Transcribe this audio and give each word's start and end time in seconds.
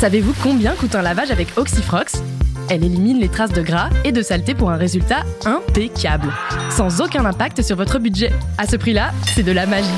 Savez-vous 0.00 0.32
combien 0.42 0.74
coûte 0.76 0.94
un 0.94 1.02
lavage 1.02 1.30
avec 1.30 1.58
Oxyfrox? 1.58 2.22
Elle 2.70 2.84
élimine 2.84 3.18
les 3.18 3.28
traces 3.28 3.52
de 3.52 3.60
gras 3.60 3.90
et 4.02 4.12
de 4.12 4.22
saleté 4.22 4.54
pour 4.54 4.70
un 4.70 4.78
résultat 4.78 5.24
impeccable, 5.44 6.32
sans 6.70 7.02
aucun 7.02 7.26
impact 7.26 7.60
sur 7.60 7.76
votre 7.76 7.98
budget. 7.98 8.32
À 8.56 8.66
ce 8.66 8.76
prix-là, 8.76 9.10
c'est 9.34 9.42
de 9.42 9.52
la 9.52 9.66
magie. 9.66 9.90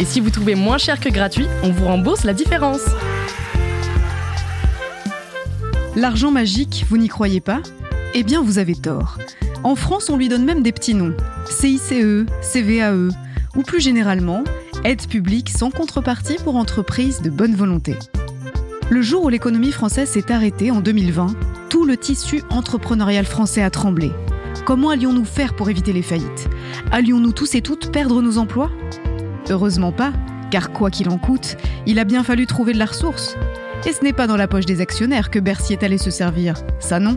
Et 0.00 0.04
si 0.04 0.18
vous 0.18 0.30
trouvez 0.30 0.56
moins 0.56 0.78
cher 0.78 0.98
que 0.98 1.10
gratuit, 1.10 1.46
on 1.62 1.70
vous 1.70 1.84
rembourse 1.84 2.24
la 2.24 2.32
différence. 2.32 2.80
L'argent 5.94 6.32
magique, 6.32 6.84
vous 6.88 6.98
n'y 6.98 7.06
croyez 7.06 7.40
pas? 7.40 7.60
Eh 8.14 8.24
bien, 8.24 8.42
vous 8.42 8.58
avez 8.58 8.74
tort. 8.74 9.18
En 9.62 9.76
France, 9.76 10.10
on 10.10 10.16
lui 10.16 10.28
donne 10.28 10.44
même 10.44 10.64
des 10.64 10.72
petits 10.72 10.94
noms. 10.94 11.14
CICE, 11.48 12.26
CVAE, 12.42 13.10
ou 13.54 13.62
plus 13.62 13.80
généralement, 13.80 14.42
aide 14.82 15.06
publique 15.06 15.50
sans 15.50 15.70
contrepartie 15.70 16.38
pour 16.42 16.56
entreprises 16.56 17.22
de 17.22 17.30
bonne 17.30 17.54
volonté. 17.54 17.94
Le 18.90 19.00
jour 19.00 19.24
où 19.24 19.28
l'économie 19.30 19.72
française 19.72 20.10
s'est 20.10 20.30
arrêtée 20.30 20.70
en 20.70 20.80
2020, 20.80 21.34
tout 21.70 21.86
le 21.86 21.96
tissu 21.96 22.42
entrepreneurial 22.50 23.24
français 23.24 23.62
a 23.62 23.70
tremblé. 23.70 24.12
Comment 24.66 24.90
allions-nous 24.90 25.24
faire 25.24 25.56
pour 25.56 25.70
éviter 25.70 25.94
les 25.94 26.02
faillites? 26.02 26.50
Allions-nous 26.92 27.32
tous 27.32 27.54
et 27.54 27.62
toutes 27.62 27.90
perdre 27.90 28.20
nos 28.20 28.36
emplois? 28.36 28.70
Heureusement 29.48 29.90
pas, 29.90 30.12
car 30.50 30.70
quoi 30.70 30.90
qu'il 30.90 31.08
en 31.08 31.16
coûte, 31.16 31.56
il 31.86 31.98
a 31.98 32.04
bien 32.04 32.22
fallu 32.22 32.46
trouver 32.46 32.74
de 32.74 32.78
la 32.78 32.84
ressource. 32.84 33.36
Et 33.86 33.92
ce 33.92 34.04
n'est 34.04 34.12
pas 34.12 34.26
dans 34.26 34.36
la 34.36 34.48
poche 34.48 34.66
des 34.66 34.82
actionnaires 34.82 35.30
que 35.30 35.38
Bercy 35.38 35.72
est 35.72 35.82
allé 35.82 35.96
se 35.96 36.10
servir, 36.10 36.54
ça 36.78 37.00
non, 37.00 37.16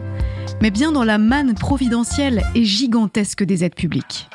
mais 0.61 0.71
bien 0.71 0.93
dans 0.93 1.03
la 1.03 1.17
manne 1.17 1.53
providentielle 1.53 2.43
et 2.55 2.63
gigantesque 2.63 3.43
des 3.43 3.65
aides 3.65 3.75
publiques. 3.75 4.29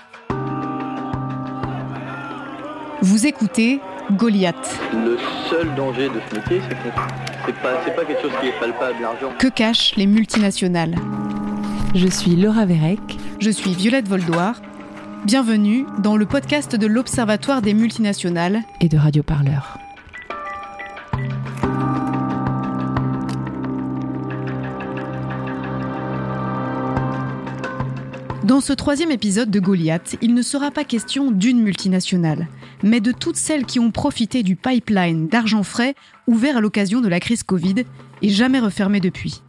Vous 3.01 3.27
écoutez 3.27 3.81
Goliath. 4.13 4.79
Le 4.93 5.17
seul 5.49 5.75
danger 5.75 6.09
de 6.09 6.21
ce 6.29 6.37
métier, 6.37 6.61
c'est 6.69 6.75
que 6.75 6.89
c'est 7.47 7.55
pas, 7.57 7.75
pas 7.97 8.05
quelque 8.05 8.21
chose 8.21 8.33
qui 8.41 8.49
est 8.49 8.61
palpable, 8.61 9.01
l'argent. 9.01 9.33
Que 9.39 9.49
cachent 9.49 9.97
les 9.97 10.07
multinationales? 10.07 10.95
Je 11.95 12.07
suis 12.07 12.37
Laura 12.37 12.67
Vérec. 12.67 13.01
Je 13.41 13.51
suis 13.51 13.73
Violette 13.73 14.09
Voldoir. 14.09 14.61
Bienvenue 15.25 15.87
dans 15.99 16.17
le 16.17 16.27
podcast 16.27 16.77
de 16.77 16.87
l'Observatoire 16.87 17.63
des 17.63 17.75
multinationales 17.75 18.61
et 18.81 18.89
de 18.89 18.99
Radio 18.99 19.23
Parleur. 19.23 19.79
Dans 28.45 28.61
ce 28.61 28.73
troisième 28.73 29.11
épisode 29.11 29.51
de 29.51 29.61
Goliath, 29.61 30.17
il 30.21 30.35
ne 30.35 30.43
sera 30.43 30.71
pas 30.71 30.85
question 30.85 31.31
d'une 31.31 31.63
multinationale, 31.63 32.49
mais 32.83 33.01
de 33.01 33.13
toutes 33.13 33.37
celles 33.37 33.67
qui 33.67 33.79
ont 33.79 33.91
profité 33.91 34.43
du 34.43 34.57
pipeline 34.57 35.29
d'argent 35.29 35.63
frais 35.63 35.95
ouvert 36.27 36.57
à 36.57 36.61
l'occasion 36.61 37.01
de 37.01 37.09
la 37.09 37.21
crise 37.21 37.43
Covid 37.43 37.85
et 38.23 38.29
jamais 38.29 38.61
refermé 38.61 39.01
depuis. 39.01 39.43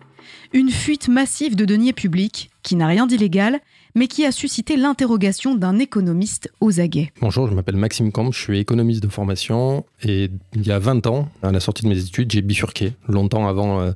Une 0.54 0.70
fuite 0.70 1.08
massive 1.08 1.56
de 1.56 1.66
deniers 1.66 1.94
publics 1.94 2.52
qui 2.62 2.76
n'a 2.76 2.88
rien 2.88 3.08
d'illégal, 3.08 3.60
mais 3.96 4.08
qui 4.08 4.26
a 4.26 4.32
suscité 4.32 4.78
l'interrogation 4.78 5.56
d'un 5.56 5.80
économiste 5.80 6.52
aux 6.62 6.80
aguets. 6.80 7.12
Bonjour, 7.22 7.48
je 7.48 7.54
m'appelle 7.54 7.76
Maxime 7.76 8.12
Camp, 8.12 8.32
je 8.32 8.40
suis 8.40 8.60
économiste 8.60 9.02
de 9.02 9.08
formation 9.08 9.86
et 10.04 10.30
il 10.54 10.66
y 10.66 10.72
a 10.72 10.80
20 10.80 11.08
ans, 11.08 11.30
à 11.42 11.52
la 11.52 11.60
sortie 11.60 11.84
de 11.84 11.90
mes 11.90 12.00
études, 12.00 12.32
j'ai 12.32 12.42
bifurqué, 12.42 12.94
longtemps 13.08 13.48
avant... 13.48 13.82
Euh, 13.82 13.92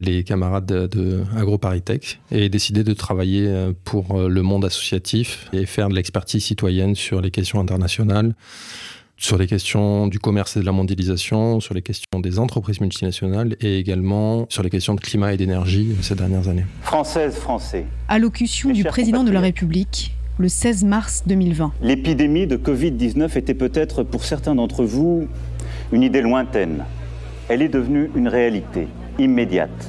les 0.00 0.24
camarades 0.24 0.66
de, 0.66 0.86
de 0.86 1.24
AgroParisTech 1.36 2.20
et 2.30 2.48
décidé 2.48 2.84
de 2.84 2.92
travailler 2.92 3.46
euh, 3.46 3.72
pour 3.84 4.18
euh, 4.18 4.28
le 4.28 4.42
monde 4.42 4.64
associatif 4.64 5.48
et 5.52 5.66
faire 5.66 5.88
de 5.88 5.94
l'expertise 5.94 6.44
citoyenne 6.44 6.94
sur 6.94 7.20
les 7.20 7.30
questions 7.30 7.60
internationales, 7.60 8.34
sur 9.16 9.36
les 9.36 9.46
questions 9.46 10.06
du 10.06 10.18
commerce 10.18 10.56
et 10.56 10.60
de 10.60 10.64
la 10.64 10.72
mondialisation, 10.72 11.60
sur 11.60 11.74
les 11.74 11.82
questions 11.82 12.20
des 12.20 12.38
entreprises 12.38 12.80
multinationales 12.80 13.56
et 13.60 13.78
également 13.78 14.46
sur 14.48 14.62
les 14.62 14.70
questions 14.70 14.94
de 14.94 15.00
climat 15.00 15.34
et 15.34 15.36
d'énergie 15.36 15.94
ces 16.00 16.14
dernières 16.14 16.48
années. 16.48 16.64
Française, 16.82 17.34
Français. 17.34 17.84
Allocution 18.08 18.70
du 18.70 18.84
président 18.84 19.22
de 19.22 19.30
la 19.30 19.40
République 19.40 20.14
le 20.38 20.48
16 20.48 20.84
mars 20.84 21.22
2020. 21.26 21.72
L'épidémie 21.82 22.46
de 22.46 22.56
Covid-19 22.56 23.36
était 23.36 23.52
peut-être 23.52 24.02
pour 24.04 24.24
certains 24.24 24.54
d'entre 24.54 24.84
vous 24.84 25.28
une 25.92 26.02
idée 26.02 26.22
lointaine. 26.22 26.84
Elle 27.50 27.60
est 27.60 27.68
devenue 27.68 28.10
une 28.14 28.28
réalité 28.28 28.88
immédiate. 29.20 29.88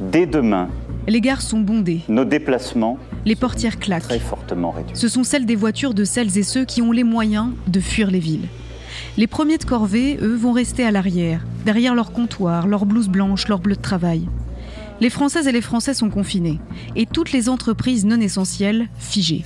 Dès 0.00 0.26
demain, 0.26 0.68
les 1.06 1.20
gares 1.20 1.42
sont 1.42 1.60
bondées. 1.60 2.02
Nos 2.08 2.24
déplacements, 2.24 2.98
les 3.24 3.36
portières 3.36 3.78
claquent. 3.78 4.04
Très 4.04 4.18
fortement 4.18 4.70
réduits. 4.70 4.96
Ce 4.96 5.08
sont 5.08 5.24
celles 5.24 5.46
des 5.46 5.56
voitures 5.56 5.94
de 5.94 6.04
celles 6.04 6.38
et 6.38 6.42
ceux 6.42 6.64
qui 6.64 6.82
ont 6.82 6.92
les 6.92 7.04
moyens 7.04 7.50
de 7.66 7.80
fuir 7.80 8.10
les 8.10 8.18
villes. 8.18 8.48
Les 9.16 9.26
premiers 9.26 9.58
de 9.58 9.64
corvée, 9.64 10.18
eux, 10.20 10.34
vont 10.34 10.52
rester 10.52 10.84
à 10.84 10.90
l'arrière, 10.90 11.44
derrière 11.64 11.94
leur 11.94 12.12
comptoir, 12.12 12.66
leur 12.66 12.86
blouse 12.86 13.08
blanche, 13.08 13.48
leur 13.48 13.60
bleu 13.60 13.76
de 13.76 13.80
travail. 13.80 14.28
Les 15.00 15.10
Françaises 15.10 15.46
et 15.46 15.52
les 15.52 15.62
Français 15.62 15.94
sont 15.94 16.10
confinés, 16.10 16.60
et 16.96 17.06
toutes 17.06 17.32
les 17.32 17.48
entreprises 17.48 18.04
non 18.04 18.20
essentielles 18.20 18.88
figées. 18.98 19.44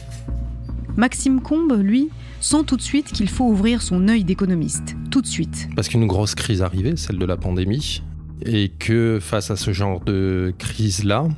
Maxime 0.97 1.41
Combe, 1.41 1.79
lui, 1.81 2.11
sent 2.41 2.65
tout 2.67 2.77
de 2.77 2.83
suite 2.83 3.13
qu'il 3.13 3.29
faut 3.29 3.47
ouvrir 3.47 3.83
son 3.83 4.09
œil 4.09 4.25
d'économiste. 4.25 4.97
Tout 5.11 5.23
de 5.23 5.27
suite. 5.27 5.69
Parce 5.75 5.89
qu'une 5.89 6.07
grosse 6.07 6.35
crise 6.35 6.63
arrivée, 6.63 6.97
celle 6.97 7.19
de 7.19 7.25
la 7.25 7.37
pandémie, 7.37 8.03
et 8.45 8.69
que 8.69 9.19
face 9.21 9.51
à 9.51 9.57
ce 9.57 9.73
genre 9.73 10.01
de 10.01 10.53
crise-là, 10.59 11.29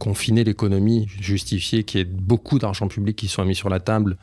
confiner 0.00 0.42
l'économie, 0.42 1.06
justifier 1.20 1.84
qu'il 1.84 1.98
y 1.98 2.02
ait 2.02 2.06
beaucoup 2.06 2.58
d'argent 2.58 2.88
public 2.88 3.16
qui 3.16 3.28
soit 3.28 3.44
mis 3.44 3.54
sur 3.54 3.68
la 3.68 3.78
table 3.78 4.16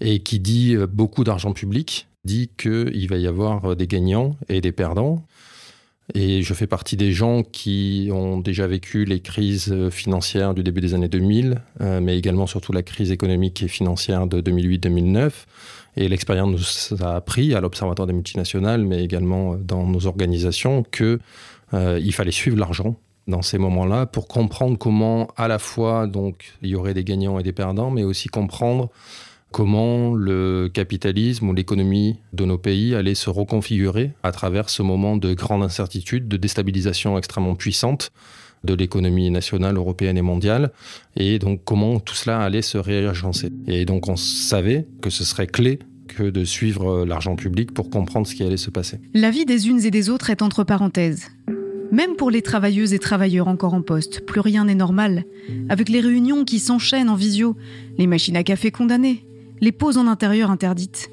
et 0.00 0.20
qui 0.20 0.40
dit 0.40 0.74
euh, 0.74 0.86
beaucoup 0.86 1.24
d'argent 1.24 1.52
public, 1.52 2.08
dit 2.24 2.48
qu'il 2.56 3.08
va 3.08 3.16
y 3.18 3.26
avoir 3.26 3.72
euh, 3.72 3.74
des 3.74 3.86
gagnants 3.86 4.36
et 4.48 4.62
des 4.62 4.72
perdants. 4.72 5.26
Et 6.14 6.42
je 6.42 6.54
fais 6.54 6.68
partie 6.68 6.96
des 6.96 7.10
gens 7.10 7.42
qui 7.42 8.10
ont 8.12 8.38
déjà 8.38 8.68
vécu 8.68 9.04
les 9.04 9.18
crises 9.18 9.72
euh, 9.72 9.90
financières 9.90 10.54
du 10.54 10.62
début 10.62 10.80
des 10.80 10.94
années 10.94 11.08
2000, 11.08 11.60
mais 12.00 12.16
également 12.16 12.46
surtout 12.46 12.72
la 12.72 12.84
crise 12.84 13.10
économique 13.10 13.62
et 13.62 13.68
financière 13.68 14.28
de 14.28 14.40
2008-2009. 14.40 15.32
Et 15.96 16.08
l'expérience 16.08 16.90
nous 16.90 17.02
a 17.02 17.16
appris 17.16 17.54
à 17.54 17.60
l'Observatoire 17.60 18.06
des 18.06 18.12
multinationales, 18.12 18.84
mais 18.84 19.02
également 19.02 19.56
dans 19.56 19.86
nos 19.86 20.06
organisations, 20.06 20.84
que 20.90 21.18
euh, 21.74 22.00
il 22.02 22.12
fallait 22.12 22.30
suivre 22.30 22.56
l'argent 22.58 22.96
dans 23.26 23.42
ces 23.42 23.58
moments-là 23.58 24.06
pour 24.06 24.28
comprendre 24.28 24.78
comment 24.78 25.28
à 25.36 25.48
la 25.48 25.58
fois 25.58 26.06
donc 26.06 26.54
il 26.62 26.70
y 26.70 26.76
aurait 26.76 26.94
des 26.94 27.04
gagnants 27.04 27.38
et 27.38 27.42
des 27.42 27.52
perdants, 27.52 27.90
mais 27.90 28.04
aussi 28.04 28.28
comprendre 28.28 28.90
comment 29.52 30.14
le 30.14 30.68
capitalisme 30.72 31.48
ou 31.48 31.54
l'économie 31.54 32.18
de 32.32 32.44
nos 32.44 32.58
pays 32.58 32.94
allait 32.94 33.14
se 33.14 33.30
reconfigurer 33.30 34.12
à 34.22 34.32
travers 34.32 34.68
ce 34.68 34.82
moment 34.82 35.16
de 35.16 35.32
grande 35.34 35.62
incertitude, 35.62 36.28
de 36.28 36.36
déstabilisation 36.36 37.16
extrêmement 37.16 37.54
puissante 37.54 38.12
de 38.64 38.74
l'économie 38.74 39.30
nationale, 39.30 39.76
européenne 39.76 40.18
et 40.18 40.22
mondiale, 40.22 40.72
et 41.16 41.38
donc 41.38 41.60
comment 41.64 42.00
tout 42.00 42.14
cela 42.14 42.40
allait 42.40 42.62
se 42.62 42.78
réagencer. 42.78 43.52
Et 43.66 43.84
donc 43.84 44.08
on 44.08 44.16
savait 44.16 44.86
que 45.00 45.10
ce 45.10 45.24
serait 45.24 45.46
clé 45.46 45.78
que 46.08 46.24
de 46.24 46.44
suivre 46.44 47.04
l'argent 47.04 47.36
public 47.36 47.72
pour 47.72 47.90
comprendre 47.90 48.26
ce 48.26 48.34
qui 48.34 48.42
allait 48.42 48.56
se 48.56 48.70
passer. 48.70 49.00
La 49.14 49.30
vie 49.30 49.44
des 49.44 49.68
unes 49.68 49.84
et 49.84 49.90
des 49.90 50.08
autres 50.10 50.30
est 50.30 50.42
entre 50.42 50.64
parenthèses. 50.64 51.28
Même 51.92 52.16
pour 52.16 52.30
les 52.30 52.42
travailleuses 52.42 52.92
et 52.92 52.98
travailleurs 52.98 53.48
encore 53.48 53.74
en 53.74 53.82
poste, 53.82 54.24
plus 54.26 54.40
rien 54.40 54.64
n'est 54.64 54.74
normal. 54.74 55.24
Avec 55.68 55.88
les 55.88 56.00
réunions 56.00 56.44
qui 56.44 56.58
s'enchaînent 56.58 57.08
en 57.08 57.14
visio, 57.14 57.56
les 57.98 58.06
machines 58.06 58.36
à 58.36 58.42
café 58.42 58.70
condamnées, 58.70 59.26
les 59.60 59.72
pauses 59.72 59.96
en 59.96 60.06
intérieur 60.06 60.50
interdites. 60.50 61.10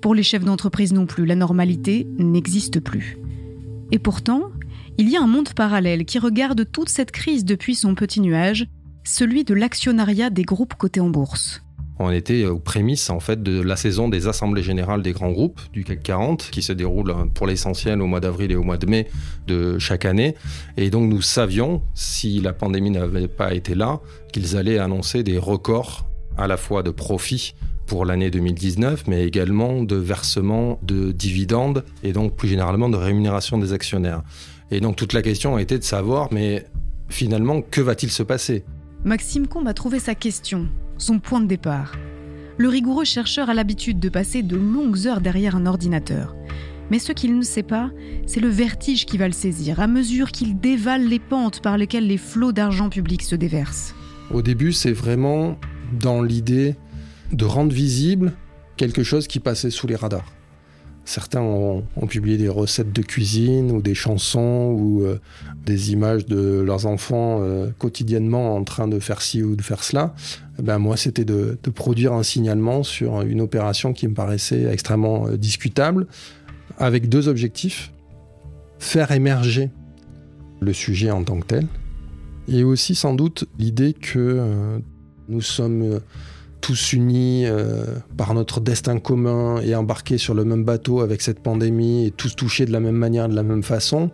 Pour 0.00 0.14
les 0.14 0.22
chefs 0.22 0.44
d'entreprise 0.44 0.92
non 0.92 1.06
plus, 1.06 1.24
la 1.24 1.34
normalité 1.34 2.06
n'existe 2.18 2.80
plus. 2.80 3.18
Et 3.90 3.98
pourtant, 3.98 4.50
il 4.98 5.08
y 5.08 5.16
a 5.16 5.22
un 5.22 5.26
monde 5.26 5.54
parallèle 5.54 6.04
qui 6.04 6.18
regarde 6.18 6.70
toute 6.70 6.88
cette 6.88 7.10
crise 7.10 7.44
depuis 7.44 7.74
son 7.74 7.94
petit 7.94 8.20
nuage, 8.20 8.66
celui 9.04 9.44
de 9.44 9.54
l'actionnariat 9.54 10.30
des 10.30 10.44
groupes 10.44 10.74
cotés 10.74 11.00
en 11.00 11.08
bourse. 11.08 11.63
On 11.98 12.10
était 12.10 12.44
aux 12.46 12.58
prémices 12.58 13.08
en 13.08 13.20
fait 13.20 13.42
de 13.42 13.60
la 13.60 13.76
saison 13.76 14.08
des 14.08 14.26
assemblées 14.26 14.62
générales 14.62 15.02
des 15.02 15.12
grands 15.12 15.30
groupes 15.30 15.60
du 15.72 15.84
CAC 15.84 16.02
40 16.02 16.50
qui 16.50 16.60
se 16.60 16.72
déroule 16.72 17.14
pour 17.34 17.46
l'essentiel 17.46 18.02
au 18.02 18.06
mois 18.06 18.20
d'avril 18.20 18.50
et 18.50 18.56
au 18.56 18.64
mois 18.64 18.78
de 18.78 18.86
mai 18.86 19.08
de 19.46 19.78
chaque 19.78 20.04
année. 20.04 20.34
Et 20.76 20.90
donc 20.90 21.08
nous 21.08 21.22
savions, 21.22 21.82
si 21.94 22.40
la 22.40 22.52
pandémie 22.52 22.90
n'avait 22.90 23.28
pas 23.28 23.54
été 23.54 23.74
là, 23.74 24.00
qu'ils 24.32 24.56
allaient 24.56 24.78
annoncer 24.78 25.22
des 25.22 25.38
records 25.38 26.06
à 26.36 26.48
la 26.48 26.56
fois 26.56 26.82
de 26.82 26.90
profits 26.90 27.54
pour 27.86 28.04
l'année 28.04 28.30
2019, 28.30 29.04
mais 29.06 29.24
également 29.24 29.82
de 29.82 29.96
versement 29.96 30.80
de 30.82 31.12
dividendes 31.12 31.84
et 32.02 32.12
donc 32.12 32.34
plus 32.34 32.48
généralement 32.48 32.88
de 32.88 32.96
rémunération 32.96 33.58
des 33.58 33.72
actionnaires. 33.72 34.22
Et 34.70 34.80
donc 34.80 34.96
toute 34.96 35.12
la 35.12 35.22
question 35.22 35.54
a 35.54 35.62
été 35.62 35.78
de 35.78 35.84
savoir, 35.84 36.28
mais 36.32 36.66
finalement, 37.08 37.62
que 37.62 37.80
va-t-il 37.80 38.10
se 38.10 38.22
passer? 38.22 38.64
Maxime 39.04 39.46
Combe 39.46 39.68
a 39.68 39.74
trouvé 39.74 39.98
sa 40.00 40.14
question 40.14 40.66
son 40.98 41.18
point 41.18 41.40
de 41.40 41.46
départ. 41.46 41.92
Le 42.56 42.68
rigoureux 42.68 43.04
chercheur 43.04 43.50
a 43.50 43.54
l'habitude 43.54 43.98
de 43.98 44.08
passer 44.08 44.42
de 44.42 44.56
longues 44.56 45.06
heures 45.06 45.20
derrière 45.20 45.56
un 45.56 45.66
ordinateur. 45.66 46.36
Mais 46.90 46.98
ce 46.98 47.12
qu'il 47.12 47.36
ne 47.36 47.42
sait 47.42 47.62
pas, 47.62 47.90
c'est 48.26 48.40
le 48.40 48.48
vertige 48.48 49.06
qui 49.06 49.18
va 49.18 49.26
le 49.26 49.32
saisir 49.32 49.80
à 49.80 49.86
mesure 49.86 50.30
qu'il 50.30 50.58
dévale 50.58 51.08
les 51.08 51.18
pentes 51.18 51.60
par 51.60 51.78
lesquelles 51.78 52.06
les 52.06 52.18
flots 52.18 52.52
d'argent 52.52 52.90
public 52.90 53.22
se 53.22 53.34
déversent. 53.34 53.94
Au 54.30 54.42
début, 54.42 54.72
c'est 54.72 54.92
vraiment 54.92 55.58
dans 55.98 56.22
l'idée 56.22 56.76
de 57.32 57.44
rendre 57.44 57.72
visible 57.72 58.32
quelque 58.76 59.02
chose 59.02 59.26
qui 59.26 59.40
passait 59.40 59.70
sous 59.70 59.86
les 59.86 59.96
radars. 59.96 60.32
Certains 61.06 61.42
ont, 61.42 61.84
publié 62.08 62.38
des 62.38 62.48
recettes 62.48 62.92
de 62.92 63.02
cuisine 63.02 63.70
ou 63.72 63.82
des 63.82 63.94
chansons 63.94 64.74
ou 64.78 65.02
euh, 65.02 65.20
des 65.66 65.92
images 65.92 66.24
de 66.24 66.60
leurs 66.60 66.86
enfants 66.86 67.40
euh, 67.42 67.70
quotidiennement 67.78 68.56
en 68.56 68.64
train 68.64 68.88
de 68.88 68.98
faire 68.98 69.20
ci 69.20 69.42
ou 69.42 69.54
de 69.54 69.62
faire 69.62 69.84
cela. 69.84 70.14
Eh 70.58 70.62
ben 70.62 70.78
moi, 70.78 70.96
c'était 70.96 71.24
de, 71.24 71.58
produire 71.74 72.12
un 72.12 72.22
signalement 72.22 72.82
sur 72.82 73.22
une 73.22 73.40
opération 73.40 73.92
qui 73.92 74.06
me 74.08 74.14
paraissait 74.14 74.64
extrêmement 74.64 75.26
euh, 75.26 75.36
discutable, 75.36 76.06
avec 76.78 77.08
deux 77.08 77.28
objectifs. 77.28 77.92
Faire 78.78 79.12
émerger 79.12 79.70
le 80.60 80.72
sujet 80.72 81.10
en 81.10 81.24
tant 81.24 81.40
que 81.40 81.46
tel, 81.46 81.66
et 82.48 82.64
aussi 82.64 82.94
sans 82.94 83.14
doute 83.14 83.44
l'idée 83.58 83.92
que 83.92 84.80
nous 85.28 85.40
sommes 85.40 86.00
tous 86.64 86.94
unis 86.94 87.44
euh, 87.44 87.84
par 88.16 88.32
notre 88.32 88.58
destin 88.58 88.98
commun 88.98 89.60
et 89.60 89.74
embarqués 89.74 90.16
sur 90.16 90.32
le 90.32 90.46
même 90.46 90.64
bateau 90.64 91.02
avec 91.02 91.20
cette 91.20 91.40
pandémie 91.40 92.06
et 92.06 92.10
tous 92.10 92.34
touchés 92.36 92.64
de 92.64 92.72
la 92.72 92.80
même 92.80 92.96
manière, 92.96 93.28
de 93.28 93.34
la 93.34 93.42
même 93.42 93.62
façon, 93.62 94.10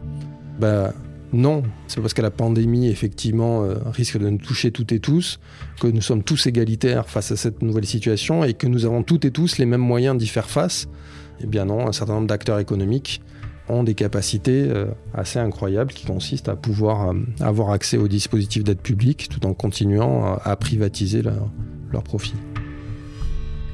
ben 0.58 0.92
non, 1.32 1.62
c'est 1.86 2.00
parce 2.00 2.14
que 2.14 2.22
la 2.22 2.30
pandémie 2.30 2.88
effectivement 2.88 3.62
euh, 3.62 3.74
risque 3.86 4.18
de 4.18 4.28
nous 4.28 4.38
toucher 4.38 4.72
toutes 4.72 4.92
et 4.92 4.98
tous, 4.98 5.38
que 5.80 5.86
nous 5.86 6.00
sommes 6.00 6.24
tous 6.24 6.46
égalitaires 6.46 7.08
face 7.08 7.30
à 7.30 7.36
cette 7.36 7.62
nouvelle 7.62 7.86
situation 7.86 8.42
et 8.42 8.54
que 8.54 8.66
nous 8.66 8.84
avons 8.84 9.02
toutes 9.02 9.24
et 9.24 9.30
tous 9.30 9.58
les 9.58 9.66
mêmes 9.66 9.80
moyens 9.80 10.16
d'y 10.16 10.26
faire 10.26 10.50
face. 10.50 10.88
Eh 11.42 11.46
bien 11.46 11.66
non, 11.66 11.86
un 11.86 11.92
certain 11.92 12.14
nombre 12.14 12.26
d'acteurs 12.26 12.58
économiques 12.58 13.22
ont 13.68 13.84
des 13.84 13.94
capacités 13.94 14.66
euh, 14.68 14.86
assez 15.14 15.38
incroyables 15.38 15.92
qui 15.92 16.04
consistent 16.04 16.48
à 16.48 16.56
pouvoir 16.56 17.14
avoir 17.38 17.70
accès 17.70 17.96
aux 17.96 18.08
dispositifs 18.08 18.64
d'aide 18.64 18.80
publique 18.80 19.28
tout 19.28 19.46
en 19.46 19.54
continuant 19.54 20.36
à, 20.44 20.56
privatiser 20.56 21.22
leur, 21.22 21.48
leur 21.92 22.02
profit. 22.02 22.34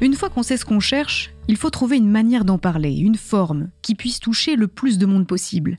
Une 0.02 0.12
fois 0.12 0.28
qu'on 0.28 0.42
sait 0.42 0.58
ce 0.58 0.66
qu'on 0.66 0.78
cherche, 0.78 1.32
il 1.48 1.56
faut 1.56 1.70
trouver 1.70 1.96
une 1.96 2.10
manière 2.10 2.44
d'en 2.44 2.58
parler, 2.58 2.92
une 2.92 3.14
forme 3.14 3.70
qui 3.80 3.94
puisse 3.94 4.20
toucher 4.20 4.54
le 4.54 4.68
plus 4.68 4.98
de 4.98 5.06
monde 5.06 5.26
possible. 5.26 5.78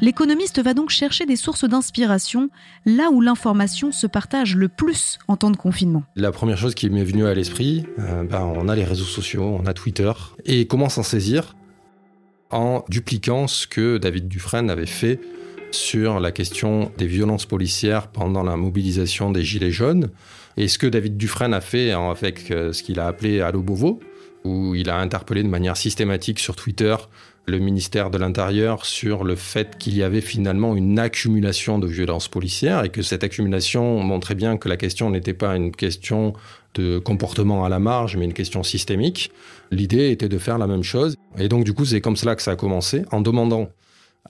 L'économiste 0.00 0.62
va 0.62 0.72
donc 0.72 0.88
chercher 0.88 1.26
des 1.26 1.36
sources 1.36 1.64
d'inspiration 1.64 2.48
là 2.86 3.10
où 3.10 3.20
l'information 3.20 3.92
se 3.92 4.06
partage 4.06 4.56
le 4.56 4.68
plus 4.68 5.18
en 5.28 5.36
temps 5.36 5.50
de 5.50 5.58
confinement. 5.58 6.02
La 6.16 6.32
première 6.32 6.56
chose 6.56 6.74
qui 6.74 6.88
m'est 6.88 7.04
venue 7.04 7.26
à 7.26 7.34
l'esprit, 7.34 7.84
euh, 7.98 8.24
ben, 8.24 8.40
on 8.40 8.68
a 8.70 8.74
les 8.74 8.84
réseaux 8.84 9.04
sociaux, 9.04 9.44
on 9.44 9.66
a 9.66 9.74
Twitter. 9.74 10.12
Et 10.46 10.66
comment 10.66 10.88
s'en 10.88 11.02
saisir? 11.02 11.54
En 12.50 12.84
dupliquant 12.88 13.48
ce 13.48 13.66
que 13.66 13.98
David 13.98 14.28
Dufresne 14.28 14.70
avait 14.70 14.86
fait 14.86 15.20
sur 15.70 16.20
la 16.20 16.32
question 16.32 16.90
des 16.98 17.06
violences 17.06 17.46
policières 17.46 18.08
pendant 18.08 18.42
la 18.42 18.56
mobilisation 18.56 19.30
des 19.30 19.44
Gilets 19.44 19.70
jaunes. 19.70 20.10
Et 20.56 20.68
ce 20.68 20.78
que 20.78 20.86
David 20.86 21.16
Dufresne 21.16 21.54
a 21.54 21.60
fait 21.60 21.92
avec 21.92 22.50
euh, 22.50 22.72
ce 22.72 22.82
qu'il 22.82 22.98
a 23.00 23.06
appelé 23.06 23.40
Allo 23.40 23.62
Beauvau, 23.62 24.00
où 24.44 24.74
il 24.74 24.90
a 24.90 24.98
interpellé 24.98 25.42
de 25.42 25.48
manière 25.48 25.76
systématique 25.76 26.38
sur 26.38 26.56
Twitter 26.56 26.96
le 27.48 27.58
ministère 27.58 28.10
de 28.10 28.18
l'Intérieur 28.18 28.84
sur 28.84 29.24
le 29.24 29.34
fait 29.34 29.78
qu'il 29.78 29.96
y 29.96 30.02
avait 30.02 30.20
finalement 30.20 30.76
une 30.76 30.98
accumulation 30.98 31.78
de 31.78 31.86
violences 31.86 32.28
policières 32.28 32.84
et 32.84 32.90
que 32.90 33.02
cette 33.02 33.24
accumulation 33.24 34.00
montrait 34.00 34.34
bien 34.34 34.58
que 34.58 34.68
la 34.68 34.76
question 34.76 35.10
n'était 35.10 35.34
pas 35.34 35.56
une 35.56 35.72
question 35.72 36.34
de 36.74 36.98
comportement 36.98 37.64
à 37.64 37.68
la 37.68 37.78
marge, 37.78 38.16
mais 38.16 38.26
une 38.26 38.34
question 38.34 38.62
systémique. 38.62 39.30
L'idée 39.70 40.10
était 40.10 40.28
de 40.28 40.38
faire 40.38 40.58
la 40.58 40.66
même 40.66 40.82
chose. 40.82 41.16
Et 41.38 41.48
donc, 41.48 41.64
du 41.64 41.72
coup, 41.72 41.86
c'est 41.86 42.00
comme 42.00 42.16
cela 42.16 42.36
que 42.36 42.42
ça 42.42 42.52
a 42.52 42.56
commencé, 42.56 43.02
en 43.10 43.20
demandant 43.22 43.70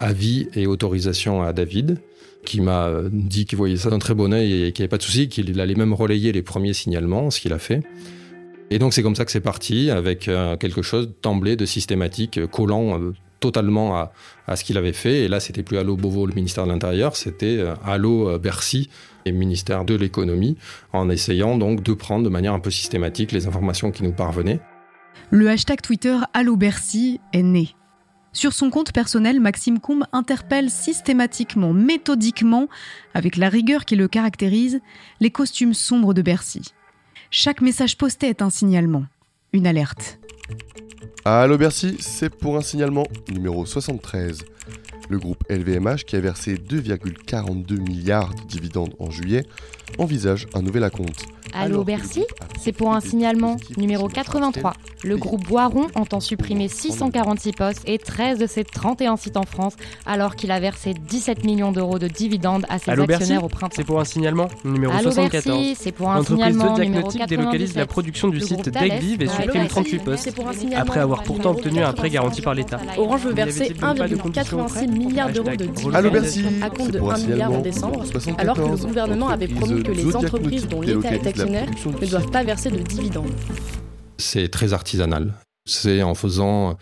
avis 0.00 0.48
et 0.54 0.66
autorisation 0.66 1.42
à 1.42 1.52
David, 1.52 2.00
qui 2.44 2.60
m'a 2.60 2.86
euh, 2.86 3.08
dit 3.12 3.46
qu'il 3.46 3.58
voyait 3.58 3.76
ça 3.76 3.90
d'un 3.90 3.98
très 3.98 4.14
bon 4.14 4.32
oeil 4.32 4.64
et 4.64 4.72
qu'il 4.72 4.82
n'y 4.82 4.84
avait 4.84 4.88
pas 4.88 4.98
de 4.98 5.02
souci, 5.02 5.28
qu'il 5.28 5.60
allait 5.60 5.74
même 5.74 5.92
relayer 5.92 6.32
les 6.32 6.42
premiers 6.42 6.72
signalements, 6.72 7.30
ce 7.30 7.40
qu'il 7.40 7.52
a 7.52 7.58
fait. 7.58 7.82
Et 8.70 8.78
donc 8.78 8.92
c'est 8.92 9.02
comme 9.02 9.16
ça 9.16 9.24
que 9.24 9.30
c'est 9.30 9.40
parti, 9.40 9.90
avec 9.90 10.28
euh, 10.28 10.56
quelque 10.56 10.82
chose 10.82 11.10
d'emblée 11.22 11.56
de 11.56 11.66
systématique, 11.66 12.38
euh, 12.38 12.46
collant 12.46 13.00
totalement 13.40 13.96
à, 13.96 14.12
à 14.46 14.56
ce 14.56 14.64
qu'il 14.64 14.76
avait 14.78 14.92
fait. 14.92 15.24
Et 15.24 15.28
là, 15.28 15.38
c'était 15.38 15.62
plus 15.62 15.78
Allo 15.78 15.96
Beauvau, 15.96 16.26
le 16.26 16.34
ministère 16.34 16.64
de 16.64 16.72
l'Intérieur, 16.72 17.14
c'était 17.14 17.64
Allo 17.84 18.36
Bercy, 18.38 18.90
le 19.24 19.32
ministère 19.32 19.84
de 19.84 19.94
l'économie, 19.94 20.56
en 20.92 21.08
essayant 21.08 21.56
donc 21.56 21.82
de 21.84 21.92
prendre 21.92 22.24
de 22.24 22.28
manière 22.28 22.52
un 22.52 22.58
peu 22.58 22.70
systématique 22.70 23.30
les 23.30 23.46
informations 23.46 23.92
qui 23.92 24.02
nous 24.02 24.12
parvenaient. 24.12 24.58
Le 25.30 25.48
hashtag 25.48 25.80
Twitter 25.82 26.16
Allo 26.34 26.56
Bercy 26.56 27.20
est 27.32 27.42
né. 27.42 27.74
Sur 28.32 28.52
son 28.52 28.70
compte 28.70 28.92
personnel, 28.92 29.40
Maxime 29.40 29.80
Combe 29.80 30.04
interpelle 30.12 30.70
systématiquement, 30.70 31.72
méthodiquement, 31.72 32.69
avec 33.14 33.36
la 33.36 33.48
rigueur 33.48 33.84
qui 33.84 33.96
le 33.96 34.06
caractérise, 34.06 34.80
les 35.20 35.30
costumes 35.30 35.75
sombres 35.75 36.14
de 36.14 36.22
Bercy. 36.22 36.62
Chaque 37.30 37.60
message 37.60 37.96
posté 37.96 38.28
est 38.28 38.42
un 38.42 38.50
signalement, 38.50 39.04
une 39.52 39.66
alerte. 39.66 40.19
Allô 41.25 41.58
Bercy, 41.58 41.96
c'est 42.00 42.34
pour 42.34 42.56
un 42.56 42.62
signalement 42.62 43.06
numéro 43.30 43.66
73. 43.66 44.44
Le 45.10 45.19
groupe 45.19 45.42
LVMH, 45.50 46.04
qui 46.06 46.16
a 46.16 46.20
versé 46.20 46.54
2,42 46.54 47.80
milliards 47.80 48.34
de 48.34 48.42
dividendes 48.46 48.94
en 48.98 49.10
juillet, 49.10 49.44
envisage 49.98 50.46
un 50.54 50.62
nouvel 50.62 50.84
acompte. 50.84 51.25
Allô 51.54 51.82
Bercy 51.82 52.25
C'est 52.60 52.72
pour 52.72 52.94
un 52.94 53.00
signalement 53.00 53.56
numéro 53.78 54.08
83. 54.08 54.75
Le 55.04 55.16
groupe 55.16 55.46
Boiron 55.46 55.86
entend 55.94 56.20
supprimer 56.20 56.68
646 56.68 57.52
postes 57.52 57.82
et 57.86 57.98
13 57.98 58.38
de 58.38 58.46
ses 58.46 58.64
31 58.64 59.16
sites 59.16 59.36
en 59.36 59.44
France 59.44 59.74
alors 60.06 60.34
qu'il 60.34 60.50
a 60.50 60.58
versé 60.58 60.94
17 60.94 61.44
millions 61.44 61.72
d'euros 61.72 61.98
de 61.98 62.08
dividendes 62.08 62.66
à 62.68 62.78
ses 62.78 62.90
actionnaires 62.90 63.44
au 63.44 63.48
printemps. 63.48 63.74
C'est 63.76 63.84
pour 63.84 64.00
un 64.00 64.04
signalement 64.04 64.48
numéro 64.64 64.92
Allô 64.92 65.10
74. 65.10 65.76
C'est 65.78 65.92
pour 65.92 66.10
un 66.10 66.24
signalement 66.24 66.76
numéro 66.78 67.10
délocalise 67.28 67.76
la 67.76 67.86
production 67.86 68.28
du 68.28 68.40
site 68.40 68.68
Degviv 68.68 69.22
et 69.22 69.28
supprime 69.28 69.68
38 69.68 69.98
postes 70.00 70.34
après 70.74 71.00
avoir 71.00 71.22
pourtant 71.22 71.50
obtenu 71.50 71.82
un 71.82 71.92
prêt 71.92 72.10
garanti 72.10 72.42
par 72.42 72.54
l'État. 72.54 72.80
Orange 72.96 73.22
veut 73.22 73.34
verser 73.34 73.72
1,86 73.80 74.88
milliard 74.88 75.30
d'euros 75.30 75.56
de 75.56 75.66
dividendes 75.66 76.62
à 76.62 76.70
compte 76.70 76.90
de 76.90 77.00
1 77.00 77.18
milliard 77.18 77.52
en 77.52 77.60
décembre 77.60 78.04
alors 78.38 78.56
que 78.56 78.60
le 78.62 78.76
gouvernement 78.76 79.28
avait 79.28 79.48
promis 79.48 79.82
que 79.82 79.92
les 79.92 80.16
entreprises 80.16 80.66
dont 80.66 80.80
l'État 80.80 81.14
est 81.14 81.26
actionnaire 81.26 81.66
ne 81.86 82.06
doivent 82.06 82.30
pas 82.30 82.42
verser 82.42 82.70
de 82.70 82.78
dividendes. 82.78 83.32
C'est 84.18 84.48
très 84.48 84.72
artisanal. 84.72 85.34
C'est 85.66 86.02
en 86.02 86.14
faisant 86.14 86.76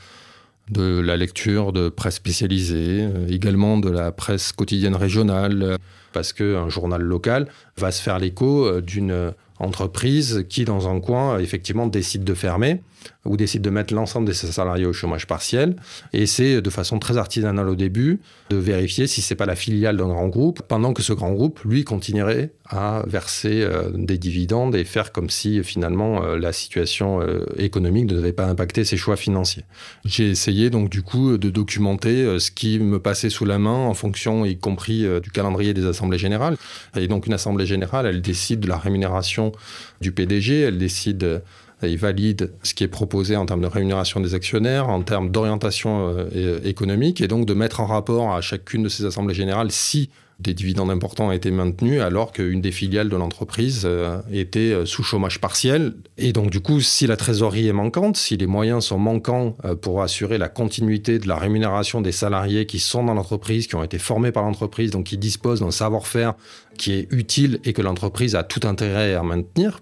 de 0.71 0.99
la 1.01 1.17
lecture 1.17 1.73
de 1.73 1.89
presse 1.89 2.17
spécialisée, 2.17 3.03
euh, 3.03 3.29
également 3.29 3.79
de 3.79 3.89
la 3.89 4.11
presse 4.11 4.53
quotidienne 4.53 4.97
régionale, 4.97 5.77
parce 6.13 6.33
qu'un 6.33 6.69
journal 6.69 7.03
local 7.03 7.47
va 7.77 7.93
se 7.93 8.03
faire 8.03 8.19
l'écho 8.19 8.67
euh, 8.67 8.81
d'une 8.81 9.33
entreprise 9.59 10.45
qui, 10.49 10.65
dans 10.65 10.89
un 10.89 11.01
coin, 11.01 11.39
effectivement, 11.39 11.87
décide 11.87 12.25
de 12.25 12.35
fermer 12.35 12.83
ou 13.25 13.37
décide 13.37 13.63
de 13.63 13.71
mettre 13.71 13.95
l'ensemble 13.95 14.27
de 14.27 14.33
ses 14.33 14.47
salariés 14.49 14.87
au 14.87 14.93
chômage 14.93 15.27
partiel. 15.27 15.77
Et 16.13 16.27
c'est 16.27 16.61
de 16.61 16.71
façon 16.71 16.99
très 16.99 17.17
artisanale 17.17 17.69
au 17.69 17.75
début 17.75 18.21
de 18.51 18.57
vérifier 18.57 19.07
si 19.07 19.23
c'est 19.23 19.35
pas 19.35 19.47
la 19.47 19.57
filiale 19.57 19.97
d'un 19.97 20.09
grand 20.09 20.29
groupe, 20.29 20.63
pendant 20.63 20.93
que 20.93 21.03
ce 21.03 21.13
grand 21.13 21.33
groupe, 21.33 21.61
lui, 21.65 21.85
continuerait 21.85 22.53
à 22.69 23.03
verser 23.07 23.63
euh, 23.63 23.91
des 23.93 24.19
dividendes 24.19 24.75
et 24.75 24.85
faire 24.85 25.13
comme 25.13 25.31
si 25.31 25.63
finalement 25.63 26.23
euh, 26.23 26.39
la 26.39 26.53
situation 26.53 27.21
euh, 27.21 27.45
économique 27.59 28.07
ne 28.07 28.15
devait 28.15 28.33
pas 28.33 28.47
impacter 28.47 28.85
ses 28.85 28.97
choix 28.97 29.17
financiers. 29.17 29.65
J'ai 30.05 30.31
essayé 30.31 30.71
donc 30.71 30.91
du 30.91 31.03
coup 31.03 31.39
de 31.39 31.51
documenter 31.51 32.39
ce 32.39 32.51
qui 32.51 32.79
me 32.79 32.99
passait 32.99 33.31
sous 33.31 33.45
la 33.45 33.59
main 33.59 33.87
en 33.87 33.95
fonction, 33.95 34.45
y 34.45 34.57
compris 34.59 35.07
du 35.21 35.31
calendrier 35.31 35.75
des 35.75 35.87
assemblées 35.87 36.19
générales. 36.19 36.57
Et 36.97 37.09
donc 37.09 37.27
une 37.27 37.33
assemblée 37.33 37.67
générale, 37.67 38.07
elle 38.07 38.23
décide 38.23 38.61
de 38.61 38.69
la 38.69 38.79
rémunération 38.79 39.53
du 40.01 40.13
PDG, 40.13 40.61
elle 40.61 40.79
décide 40.79 41.43
il 41.83 41.99
valide 41.99 42.53
ce 42.63 42.75
qui 42.75 42.85
est 42.85 42.89
proposé 42.89 43.37
en 43.37 43.45
termes 43.45 43.61
de 43.61 43.67
rémunération 43.67 44.21
des 44.21 44.35
actionnaires, 44.35 44.89
en 44.89 45.03
termes 45.03 45.31
d'orientation 45.31 46.15
euh, 46.17 46.59
économique, 46.65 47.21
et 47.21 47.29
donc 47.29 47.45
de 47.45 47.55
mettre 47.55 47.81
en 47.81 47.87
rapport 47.87 48.35
à 48.35 48.41
chacune 48.41 48.83
de 48.83 48.89
ces 48.89 49.05
assemblées 49.05 49.35
générales 49.35 49.71
si 49.71 50.11
des 50.39 50.53
dividendes 50.53 50.91
importants 50.91 51.33
étaient 51.33 51.51
maintenus 51.51 52.03
alors 52.03 52.31
qu'une 52.31 52.61
des 52.61 52.71
filiales 52.71 53.09
de 53.09 53.17
l'entreprise 53.17 53.85
euh, 53.87 54.21
était 54.31 54.73
euh, 54.73 54.85
sous 54.85 55.03
chômage 55.03 55.41
partiel. 55.41 55.95
Et 56.19 56.33
donc 56.33 56.51
du 56.51 56.61
coup, 56.61 56.81
si 56.81 57.07
la 57.07 57.17
trésorerie 57.17 57.69
est 57.69 57.73
manquante, 57.73 58.17
si 58.17 58.37
les 58.37 58.47
moyens 58.47 58.85
sont 58.85 58.99
manquants 58.99 59.57
pour 59.81 60.03
assurer 60.03 60.37
la 60.39 60.49
continuité 60.49 61.19
de 61.19 61.29
la 61.29 61.37
rémunération 61.37 62.01
des 62.01 62.13
salariés 62.13 62.67
qui 62.67 62.79
sont 62.79 63.05
dans 63.05 63.15
l'entreprise, 63.15 63.67
qui 63.67 63.77
ont 63.77 63.85
été 63.85 63.99
formés 63.99 64.33
par 64.33 64.45
l'entreprise, 64.45 64.91
donc 64.91 65.05
qui 65.05 65.19
disposent 65.19 65.61
d'un 65.61 65.71
savoir-faire 65.71 66.35
qui 66.77 66.93
est 66.93 67.09
utile 67.13 67.61
et 67.65 67.73
que 67.73 67.83
l'entreprise 67.83 68.35
a 68.35 68.43
tout 68.43 68.67
intérêt 68.67 69.15
à 69.15 69.23
maintenir, 69.23 69.81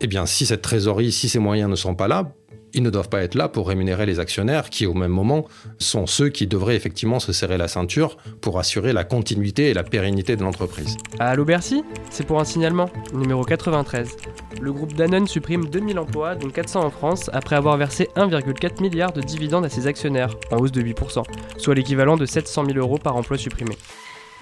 eh 0.00 0.06
bien, 0.06 0.26
si 0.26 0.46
cette 0.46 0.62
trésorerie, 0.62 1.12
si 1.12 1.28
ces 1.28 1.38
moyens 1.38 1.70
ne 1.70 1.76
sont 1.76 1.94
pas 1.94 2.08
là, 2.08 2.32
ils 2.72 2.82
ne 2.82 2.90
doivent 2.90 3.08
pas 3.08 3.22
être 3.22 3.34
là 3.34 3.48
pour 3.48 3.68
rémunérer 3.68 4.06
les 4.06 4.20
actionnaires 4.20 4.70
qui, 4.70 4.86
au 4.86 4.94
même 4.94 5.10
moment, 5.10 5.46
sont 5.78 6.06
ceux 6.06 6.28
qui 6.28 6.46
devraient 6.46 6.76
effectivement 6.76 7.18
se 7.18 7.32
serrer 7.32 7.56
la 7.58 7.68
ceinture 7.68 8.16
pour 8.40 8.58
assurer 8.58 8.92
la 8.92 9.04
continuité 9.04 9.70
et 9.70 9.74
la 9.74 9.82
pérennité 9.82 10.36
de 10.36 10.42
l'entreprise. 10.42 10.96
Allô 11.18 11.44
Bercy 11.44 11.82
C'est 12.10 12.26
pour 12.26 12.40
un 12.40 12.44
signalement, 12.44 12.88
numéro 13.12 13.44
93. 13.44 14.16
Le 14.60 14.72
groupe 14.72 14.94
Danone 14.94 15.26
supprime 15.26 15.66
2000 15.66 15.98
emplois, 15.98 16.34
dont 16.34 16.50
400 16.50 16.84
en 16.84 16.90
France, 16.90 17.30
après 17.32 17.56
avoir 17.56 17.76
versé 17.76 18.08
1,4 18.16 18.80
milliard 18.82 19.12
de 19.12 19.20
dividendes 19.20 19.64
à 19.64 19.68
ses 19.68 19.86
actionnaires, 19.86 20.34
en 20.50 20.58
hausse 20.58 20.72
de 20.72 20.82
8%, 20.82 21.24
soit 21.56 21.74
l'équivalent 21.74 22.16
de 22.16 22.26
700 22.26 22.66
000 22.66 22.78
euros 22.78 22.98
par 22.98 23.16
emploi 23.16 23.38
supprimé. 23.38 23.76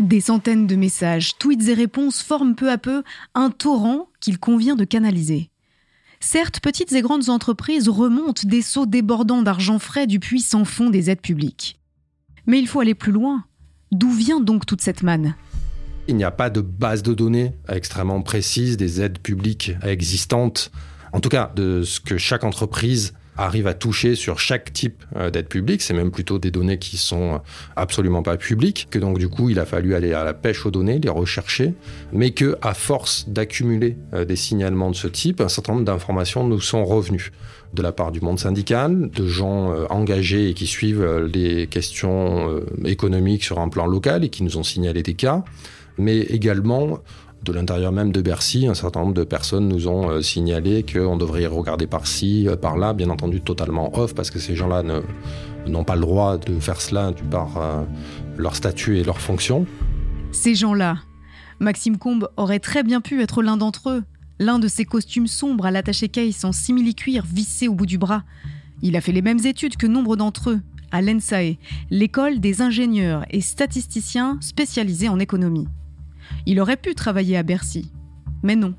Des 0.01 0.21
centaines 0.21 0.69
de 0.69 0.77
messages, 0.77 1.37
tweets 1.39 1.67
et 1.67 1.75
réponses 1.75 2.23
forment 2.23 2.55
peu 2.55 2.71
à 2.71 2.79
peu 2.79 3.03
un 3.35 3.51
torrent 3.51 4.09
qu'il 4.21 4.39
convient 4.39 4.77
de 4.77 4.85
canaliser. 4.85 5.51
Certes, 6.21 6.61
petites 6.61 6.93
et 6.93 7.03
grandes 7.03 7.31
entreprises 7.31 7.89
remontent 7.89 8.43
des 8.47 8.63
seaux 8.63 8.87
débordants 8.87 9.43
d'argent 9.43 9.81
frais 9.81 10.07
du 10.07 10.21
puits 10.21 10.41
sans 10.41 10.65
fond 10.65 10.91
des 10.91 11.11
aides 11.11 11.21
publiques. 11.21 11.81
Mais 12.47 12.61
il 12.61 12.69
faut 12.69 12.79
aller 12.79 12.95
plus 12.95 13.11
loin. 13.11 13.45
D'où 13.91 14.11
vient 14.11 14.41
donc 14.41 14.67
toute 14.67 14.83
cette 14.83 15.03
manne? 15.03 15.35
Il 16.07 16.15
n'y 16.15 16.25
a 16.25 16.31
pas 16.31 16.49
de 16.49 16.61
base 16.61 17.03
de 17.03 17.13
données 17.13 17.55
extrêmement 17.69 18.23
précise 18.23 18.77
des 18.77 19.01
aides 19.01 19.19
publiques 19.19 19.73
existantes, 19.83 20.71
en 21.13 21.19
tout 21.19 21.29
cas 21.29 21.53
de 21.57 21.83
ce 21.83 21.99
que 21.99 22.19
chaque 22.19 22.45
entreprise 22.45 23.15
arrive 23.39 23.69
à 23.69 23.75
toucher 23.75 24.17
sur 24.17 24.41
chaque 24.41 24.73
type 24.73 25.05
euh, 25.17 25.31
d'aide 25.31 25.49
publique. 25.49 25.81
C'est 25.81 25.95
même 25.95 26.11
plutôt 26.11 26.39
des 26.39 26.51
données 26.51 26.79
qui 26.79 26.97
sont 26.97 27.41
absolument 27.77 28.23
pas 28.23 28.37
publiques, 28.37 28.89
que 28.91 28.99
donc 28.99 29.19
du 29.19 29.29
coup 29.29 29.49
il 29.49 29.59
a 29.59 29.65
fallu 29.65 29.95
aller 29.95 30.13
à 30.13 30.25
la 30.25 30.35
pêche 30.35 30.67
aux 30.67 30.71
données, 30.71 30.99
les 30.99 31.09
rechercher, 31.09 31.75
mais 32.13 32.33
que 32.33 32.59
à 32.61 32.75
force 32.75 33.29
d'accumuler 33.29 33.97
euh, 34.13 34.25
des 34.25 34.37
signalements 34.37 34.91
de 34.91 34.97
ce 34.97 35.09
type, 35.09 35.41
un 35.41 35.49
certain 35.49 35.73
nombre 35.73 35.85
d'informations 35.85 36.45
nous 36.45 36.61
sont 36.61 36.85
revenues. 36.85 37.33
De 37.75 37.83
la 37.83 37.93
part 37.93 38.13
du 38.13 38.23
monde 38.23 38.39
syndical, 38.39 39.11
de 39.11 39.27
gens 39.27 39.73
euh, 39.73 39.85
engagés 39.91 40.49
et 40.49 40.55
qui 40.55 40.67
suivent 40.67 41.07
les 41.33 41.67
questions 41.67 42.63
économiques 42.85 43.45
sur 43.45 43.59
un 43.59 43.69
plan 43.69 43.87
local 43.87 44.25
et 44.25 44.31
qui 44.31 44.43
nous 44.43 44.57
ont 44.57 44.63
signalé 44.63 45.03
des 45.03 45.13
cas, 45.13 45.45
mais 45.99 46.19
également 46.19 47.01
de 47.43 47.53
l'intérieur 47.53 47.93
même 47.93 48.13
de 48.13 48.21
Bercy, 48.21 48.67
un 48.67 48.75
certain 48.75 49.01
nombre 49.01 49.15
de 49.15 49.25
personnes 49.25 49.69
nous 49.69 49.89
ont 49.89 50.11
euh, 50.11 50.23
signalé 50.23 50.85
qu'on 50.85 51.17
devrait 51.17 51.47
regarder 51.47 51.87
par-ci, 51.87 52.49
euh, 52.49 52.57
par-là, 52.57 52.93
bien 52.93 53.11
entendu 53.11 53.41
totalement 53.41 53.97
off, 53.99 54.15
parce 54.15 54.31
que 54.31 54.39
ces 54.39 54.57
gens-là 54.57 54.83
n'ont 55.67 55.85
pas 55.85 55.95
le 55.95 56.01
droit 56.01 56.37
de 56.39 56.59
faire 56.59 56.81
cela 56.81 57.13
par 57.31 57.57
euh, 57.57 57.85
leur 58.37 58.57
statut 58.57 58.99
et 58.99 59.05
leur 59.05 59.21
fonction. 59.21 59.67
Ces 60.33 60.55
gens-là, 60.55 60.99
Maxime 61.61 61.97
Combe 61.97 62.29
aurait 62.37 62.59
très 62.59 62.83
bien 62.83 63.01
pu 63.01 63.23
être 63.23 63.43
l'un 63.43 63.57
d'entre 63.57 63.91
eux, 63.91 64.05
l'un 64.39 64.59
de 64.59 64.69
ces 64.69 64.85
costumes 64.85 65.27
sombres 65.27 65.67
à 65.67 65.71
l'attaché 65.71 66.09
case 66.09 66.45
en 66.45 66.53
simili-cuir 66.53 67.25
vissé 67.25 67.69
au 67.69 67.75
bout 67.75 67.87
du 67.87 67.99
bras. 67.99 68.25
Il 68.83 68.97
a 68.97 69.01
fait 69.01 69.13
les 69.13 69.23
mêmes 69.23 69.45
études 69.45 69.77
que 69.77 69.87
nombre 69.87 70.17
d'entre 70.17 70.51
eux, 70.51 70.61
à 70.91 71.03
l'ENSAE, 71.03 71.57
l'école 71.91 72.41
des 72.41 72.63
ingénieurs 72.63 73.25
et 73.31 73.41
statisticiens 73.41 74.39
spécialisés 74.41 75.09
en 75.09 75.19
économie. 75.19 75.67
Il 76.51 76.61
aurait 76.61 76.79
pu 76.79 76.95
travailler 76.95 77.37
à 77.37 77.43
Bercy. 77.43 77.93
Mais 78.43 78.57
non. 78.57 78.73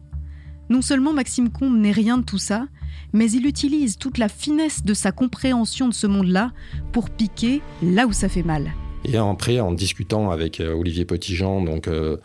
Non 0.71 0.81
seulement 0.81 1.13
Maxime 1.13 1.51
Combe 1.51 1.77
n'est 1.77 1.91
rien 1.91 2.17
de 2.17 2.23
tout 2.23 2.39
ça, 2.39 2.65
mais 3.13 3.29
il 3.29 3.45
utilise 3.45 3.99
toute 3.99 4.17
la 4.17 4.27
finesse 4.27 4.83
de 4.83 4.95
sa 4.95 5.11
compréhension 5.11 5.87
de 5.87 5.93
ce 5.93 6.07
monde-là 6.07 6.51
pour 6.93 7.11
piquer 7.11 7.61
là 7.83 8.07
où 8.07 8.11
ça 8.11 8.27
fait 8.27 8.41
mal. 8.41 8.71
Et 9.05 9.17
après, 9.17 9.59
en 9.59 9.71
discutant 9.71 10.31
avec 10.31 10.59
euh, 10.59 10.73
Olivier 10.73 11.05
Petitjean, 11.05 11.61
donc 11.61 11.87
euh, 11.87 12.17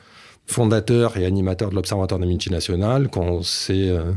fondateur 0.47 1.19
et 1.19 1.27
animateur 1.27 1.69
de 1.69 1.75
l'Observatoire 1.75 2.19
des 2.19 2.27
multinationales, 2.27 3.11
qu'on 3.11 3.43
s'est 3.43 3.91
euh, 3.91 4.13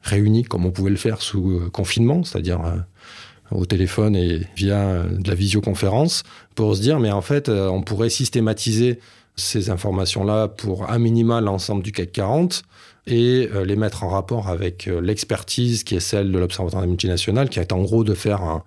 réunis 0.00 0.44
comme 0.44 0.64
on 0.64 0.70
pouvait 0.70 0.88
le 0.88 0.96
faire 0.96 1.20
sous 1.20 1.60
confinement, 1.74 2.24
c'est-à-dire 2.24 2.62
au 3.50 3.66
téléphone 3.66 4.16
et 4.16 4.40
via 4.56 5.02
de 5.02 5.28
la 5.28 5.34
visioconférence, 5.34 6.22
pour 6.54 6.74
se 6.74 6.80
dire, 6.80 7.00
mais 7.00 7.12
en 7.12 7.20
fait, 7.20 7.50
on 7.50 7.82
pourrait 7.82 8.08
systématiser 8.08 8.98
ces 9.36 9.70
informations-là 9.70 10.48
pour 10.48 10.90
un 10.90 10.98
minima 10.98 11.40
l'ensemble 11.40 11.82
du 11.82 11.92
CAC 11.92 12.12
40 12.12 12.62
et 13.06 13.48
euh, 13.52 13.64
les 13.64 13.76
mettre 13.76 14.04
en 14.04 14.08
rapport 14.08 14.48
avec 14.48 14.88
euh, 14.88 15.00
l'expertise 15.00 15.84
qui 15.84 15.96
est 15.96 16.00
celle 16.00 16.32
de 16.32 16.38
l'Observatoire 16.38 16.82
des 16.82 16.88
multinationales, 16.88 17.48
qui 17.48 17.60
est 17.60 17.72
en 17.72 17.82
gros 17.82 18.04
de 18.04 18.14
faire 18.14 18.42
un, 18.42 18.62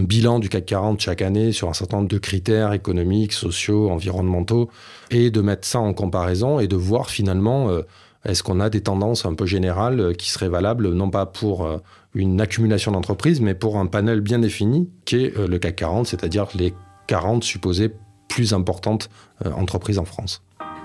bilan 0.00 0.40
du 0.40 0.48
CAC 0.48 0.66
40 0.66 1.00
chaque 1.00 1.22
année 1.22 1.52
sur 1.52 1.68
un 1.68 1.72
certain 1.72 1.98
nombre 1.98 2.08
de 2.08 2.18
critères 2.18 2.72
économiques, 2.72 3.32
sociaux, 3.32 3.88
environnementaux, 3.90 4.68
et 5.10 5.30
de 5.30 5.40
mettre 5.40 5.64
ça 5.64 5.78
en 5.78 5.94
comparaison 5.94 6.58
et 6.58 6.66
de 6.66 6.74
voir 6.74 7.08
finalement 7.08 7.68
euh, 7.68 7.82
est-ce 8.24 8.42
qu'on 8.42 8.58
a 8.58 8.68
des 8.68 8.80
tendances 8.80 9.26
un 9.26 9.34
peu 9.34 9.46
générales 9.46 10.16
qui 10.16 10.30
seraient 10.30 10.48
valables, 10.48 10.92
non 10.92 11.08
pas 11.10 11.24
pour 11.26 11.68
une 12.16 12.40
accumulation 12.40 12.90
d'entreprises, 12.90 13.40
mais 13.40 13.54
pour 13.54 13.78
un 13.78 13.86
panel 13.86 14.20
bien 14.20 14.40
défini 14.40 14.90
qui 15.04 15.26
est 15.26 15.38
le 15.38 15.56
CAC 15.60 15.76
40, 15.76 16.08
c'est-à-dire 16.08 16.48
les 16.56 16.74
40 17.06 17.44
supposés 17.44 17.92
plus 18.28 18.54
importantes 18.54 19.08
euh, 19.44 19.52
entreprises 19.52 19.98
en 19.98 20.04
France. 20.04 20.42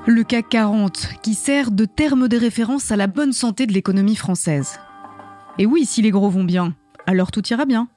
Le 0.07 0.23
CAC 0.23 0.49
40, 0.49 1.09
qui 1.21 1.35
sert 1.35 1.69
de 1.71 1.85
terme 1.85 2.27
de 2.27 2.37
référence 2.37 2.91
à 2.91 2.95
la 2.95 3.07
bonne 3.07 3.33
santé 3.33 3.67
de 3.67 3.73
l'économie 3.73 4.15
française. 4.15 4.79
Et 5.59 5.65
oui, 5.65 5.85
si 5.85 6.01
les 6.01 6.09
gros 6.09 6.29
vont 6.29 6.43
bien, 6.43 6.73
alors 7.05 7.31
tout 7.31 7.47
ira 7.49 7.65
bien. 7.65 7.87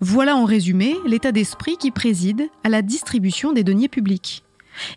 Voilà 0.00 0.36
en 0.36 0.44
résumé 0.44 0.96
l'état 1.06 1.32
d'esprit 1.32 1.76
qui 1.76 1.90
préside 1.90 2.48
à 2.64 2.68
la 2.68 2.82
distribution 2.82 3.52
des 3.52 3.62
deniers 3.62 3.88
publics. 3.88 4.42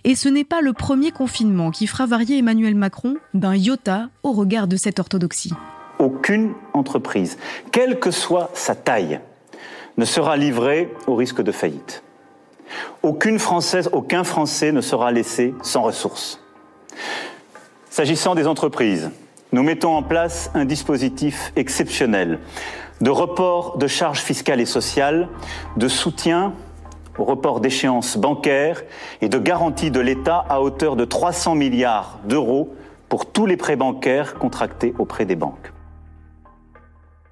Et 0.04 0.16
ce 0.16 0.30
n'est 0.30 0.44
pas 0.44 0.62
le 0.62 0.74
premier 0.74 1.12
confinement 1.12 1.70
qui 1.70 1.86
fera 1.86 2.08
varier 2.08 2.40
Emmanuel 2.40 2.76
Macron 2.76 3.18
d'un 3.34 3.56
iota 3.56 4.10
au 4.24 4.32
regard 4.32 4.68
de 4.68 4.76
cette 4.76 5.00
orthodoxie. 5.00 5.54
Aucune 6.00 6.54
entreprise, 6.74 7.38
quelle 7.72 8.00
que 8.00 8.12
soit 8.12 8.50
sa 8.54 8.76
taille, 8.76 9.20
ne 9.98 10.06
sera 10.06 10.38
livrée 10.38 10.92
au 11.08 11.16
risque 11.16 11.42
de 11.42 11.52
faillite. 11.52 12.04
Aucune 13.04 13.40
Française, 13.40 13.90
aucun 13.94 14.24
Français 14.24 14.72
ne 14.72 14.82
sera 14.82 15.12
laissé 15.12 15.54
sans 15.62 15.82
ressources. 15.82 16.42
S'agissant 17.90 18.36
des 18.36 18.48
entreprises, 18.48 19.12
nous 19.52 19.64
mettons 19.64 19.96
en 19.96 20.04
place 20.04 20.52
un 20.54 20.66
dispositif 20.66 21.52
exceptionnel 21.56 22.40
de 23.02 23.10
report 23.10 23.78
de 23.78 23.88
charges 23.88 24.22
fiscales 24.22 24.60
et 24.60 24.66
sociales, 24.66 25.30
de 25.78 25.88
soutien 25.88 26.54
au 27.18 27.24
report 27.24 27.60
d'échéances 27.60 28.18
bancaires 28.18 28.84
et 29.22 29.30
de 29.30 29.40
garantie 29.40 29.92
de 29.92 30.00
l'État 30.00 30.46
à 30.50 30.62
hauteur 30.62 30.96
de 30.96 31.06
300 31.06 31.56
milliards 31.56 32.20
d'euros 32.26 32.76
pour 33.10 33.32
tous 33.32 33.46
les 33.46 33.58
prêts 33.58 33.76
bancaires 33.76 34.36
contractés 34.36 34.94
auprès 35.00 35.26
des 35.26 35.36
banques. 35.36 35.72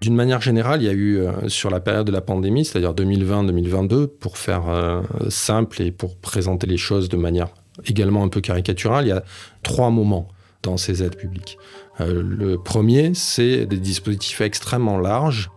D'une 0.06 0.14
manière 0.14 0.40
générale, 0.40 0.84
il 0.84 0.86
y 0.86 0.90
a 0.90 0.94
eu 0.94 1.18
euh, 1.18 1.50
sur 1.50 1.72
la 1.72 1.80
période 1.80 2.06
de 2.06 2.12
la 2.12 2.22
pandémie, 2.22 2.64
c'est-à-dire 2.64 2.94
2020-2022, 2.94 4.06
pour 4.06 4.38
faire 4.38 4.70
euh, 4.70 5.02
simple 5.30 5.82
et 5.82 5.92
pour 5.92 6.16
présenter 6.16 6.68
les 6.68 6.78
choses 6.78 7.10
de 7.10 7.18
manière 7.18 7.48
également 7.88 8.24
un 8.24 8.28
peu 8.28 8.40
caricaturale, 8.40 9.06
il 9.06 9.08
y 9.08 9.12
a 9.12 9.24
trois 9.64 9.90
moments 9.90 10.28
dans 10.62 10.78
ces 10.78 11.02
aides 11.02 11.16
publiques. 11.16 11.58
Euh, 12.02 12.22
le 12.22 12.60
premier, 12.60 13.16
c'est 13.16 13.66
des 13.66 13.78
dispositifs 13.78 14.42
extrêmement 14.42 15.00
larges 15.00 15.50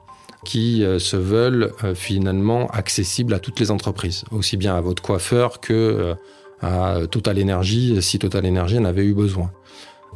qui 0.47 0.83
se 0.99 1.17
veulent 1.17 1.73
finalement 1.95 2.69
accessibles 2.69 3.35
à 3.35 3.40
toutes 3.40 3.61
les 3.61 3.71
entreprises, 3.71 4.25
aussi 4.31 4.57
bien 4.57 4.76
à 4.76 4.81
votre 4.81 5.02
coiffeur 5.02 5.61
que 5.61 6.14
à 6.62 7.00
Total 7.11 7.38
Energy, 7.38 8.00
si 8.00 8.19
Total 8.19 8.47
Energy 8.47 8.78
en 8.78 8.87
avait 8.87 9.05
eu 9.05 9.14
besoin 9.14 9.50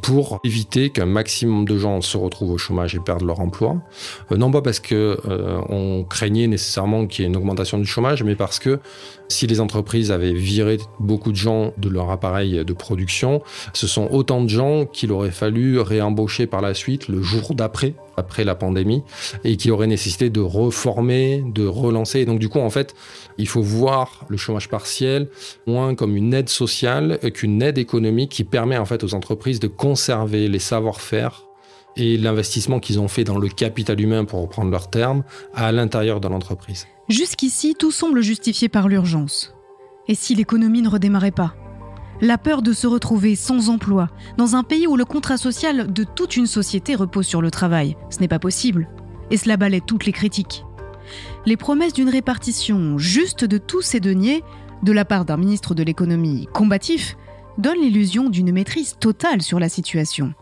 pour 0.03 0.41
éviter 0.43 0.89
qu'un 0.89 1.05
maximum 1.05 1.65
de 1.65 1.77
gens 1.77 2.01
se 2.01 2.17
retrouvent 2.17 2.51
au 2.51 2.57
chômage 2.57 2.93
et 2.93 2.99
perdent 2.99 3.23
leur 3.23 3.39
emploi. 3.39 3.77
Euh, 4.31 4.37
non 4.37 4.51
pas 4.51 4.61
parce 4.61 4.81
que 4.81 5.17
euh, 5.27 5.61
on 5.69 6.03
craignait 6.03 6.47
nécessairement 6.47 7.07
qu'il 7.07 7.23
y 7.23 7.25
ait 7.25 7.29
une 7.29 7.37
augmentation 7.37 7.79
du 7.79 7.85
chômage, 7.85 8.21
mais 8.21 8.35
parce 8.35 8.59
que 8.59 8.79
si 9.27 9.47
les 9.47 9.59
entreprises 9.59 10.11
avaient 10.11 10.33
viré 10.33 10.77
beaucoup 10.99 11.31
de 11.31 11.37
gens 11.37 11.73
de 11.77 11.89
leur 11.89 12.09
appareil 12.11 12.63
de 12.65 12.73
production, 12.73 13.41
ce 13.73 13.87
sont 13.87 14.07
autant 14.11 14.41
de 14.41 14.49
gens 14.49 14.85
qu'il 14.85 15.11
aurait 15.11 15.31
fallu 15.31 15.79
réembaucher 15.79 16.47
par 16.47 16.61
la 16.61 16.73
suite 16.73 17.07
le 17.07 17.21
jour 17.21 17.55
d'après, 17.55 17.93
après 18.17 18.43
la 18.43 18.55
pandémie, 18.55 19.03
et 19.43 19.57
qui 19.57 19.71
aurait 19.71 19.87
nécessité 19.87 20.29
de 20.29 20.41
reformer, 20.41 21.43
de 21.53 21.65
relancer. 21.65 22.19
Et 22.19 22.25
donc 22.25 22.39
du 22.39 22.49
coup, 22.49 22.59
en 22.59 22.69
fait, 22.69 22.95
il 23.37 23.47
faut 23.47 23.61
voir 23.61 24.25
le 24.27 24.37
chômage 24.37 24.69
partiel 24.69 25.29
moins 25.65 25.95
comme 25.95 26.15
une 26.15 26.33
aide 26.33 26.49
sociale 26.49 27.19
qu'une 27.33 27.61
aide 27.61 27.77
économique 27.77 28.31
qui 28.31 28.43
permet 28.43 28.77
en 28.77 28.85
fait 28.85 29.03
aux 29.03 29.13
entreprises 29.13 29.59
de 29.59 29.67
conserver 29.67 30.47
les 30.47 30.59
savoir-faire 30.59 31.43
et 31.97 32.17
l'investissement 32.17 32.79
qu'ils 32.79 32.99
ont 32.99 33.07
fait 33.07 33.23
dans 33.23 33.37
le 33.37 33.49
capital 33.49 33.99
humain, 33.99 34.25
pour 34.25 34.41
reprendre 34.41 34.71
leur 34.71 34.89
terme, 34.89 35.23
à 35.53 35.71
l'intérieur 35.71 36.19
de 36.19 36.27
l'entreprise. 36.27 36.87
Jusqu'ici, 37.09 37.75
tout 37.77 37.91
semble 37.91 38.21
justifié 38.21 38.69
par 38.69 38.87
l'urgence. 38.87 39.53
Et 40.07 40.15
si 40.15 40.35
l'économie 40.35 40.81
ne 40.81 40.89
redémarrait 40.89 41.31
pas? 41.31 41.55
La 42.21 42.37
peur 42.37 42.61
de 42.61 42.73
se 42.73 42.87
retrouver 42.87 43.35
sans 43.35 43.69
emploi, 43.69 44.09
dans 44.37 44.55
un 44.55 44.63
pays 44.63 44.87
où 44.87 44.95
le 44.95 45.05
contrat 45.05 45.37
social 45.37 45.91
de 45.91 46.03
toute 46.03 46.37
une 46.37 46.47
société 46.47 46.95
repose 46.95 47.25
sur 47.25 47.41
le 47.41 47.51
travail, 47.51 47.97
ce 48.09 48.19
n'est 48.19 48.27
pas 48.27 48.39
possible. 48.39 48.87
Et 49.31 49.37
cela 49.37 49.57
balaie 49.57 49.81
toutes 49.81 50.05
les 50.05 50.11
critiques. 50.11 50.63
Les 51.45 51.57
promesses 51.57 51.93
d'une 51.93 52.09
répartition 52.09 52.97
juste 52.97 53.43
de 53.43 53.57
tous 53.57 53.81
ces 53.81 53.99
deniers, 53.99 54.43
de 54.83 54.91
la 54.91 55.05
part 55.05 55.25
d'un 55.25 55.37
ministre 55.37 55.75
de 55.75 55.83
l'économie 55.83 56.47
combatif, 56.53 57.17
donnent 57.57 57.81
l'illusion 57.81 58.29
d'une 58.29 58.51
maîtrise 58.51 58.95
totale 58.99 59.41
sur 59.41 59.59
la 59.59 59.69
situation. 59.69 60.33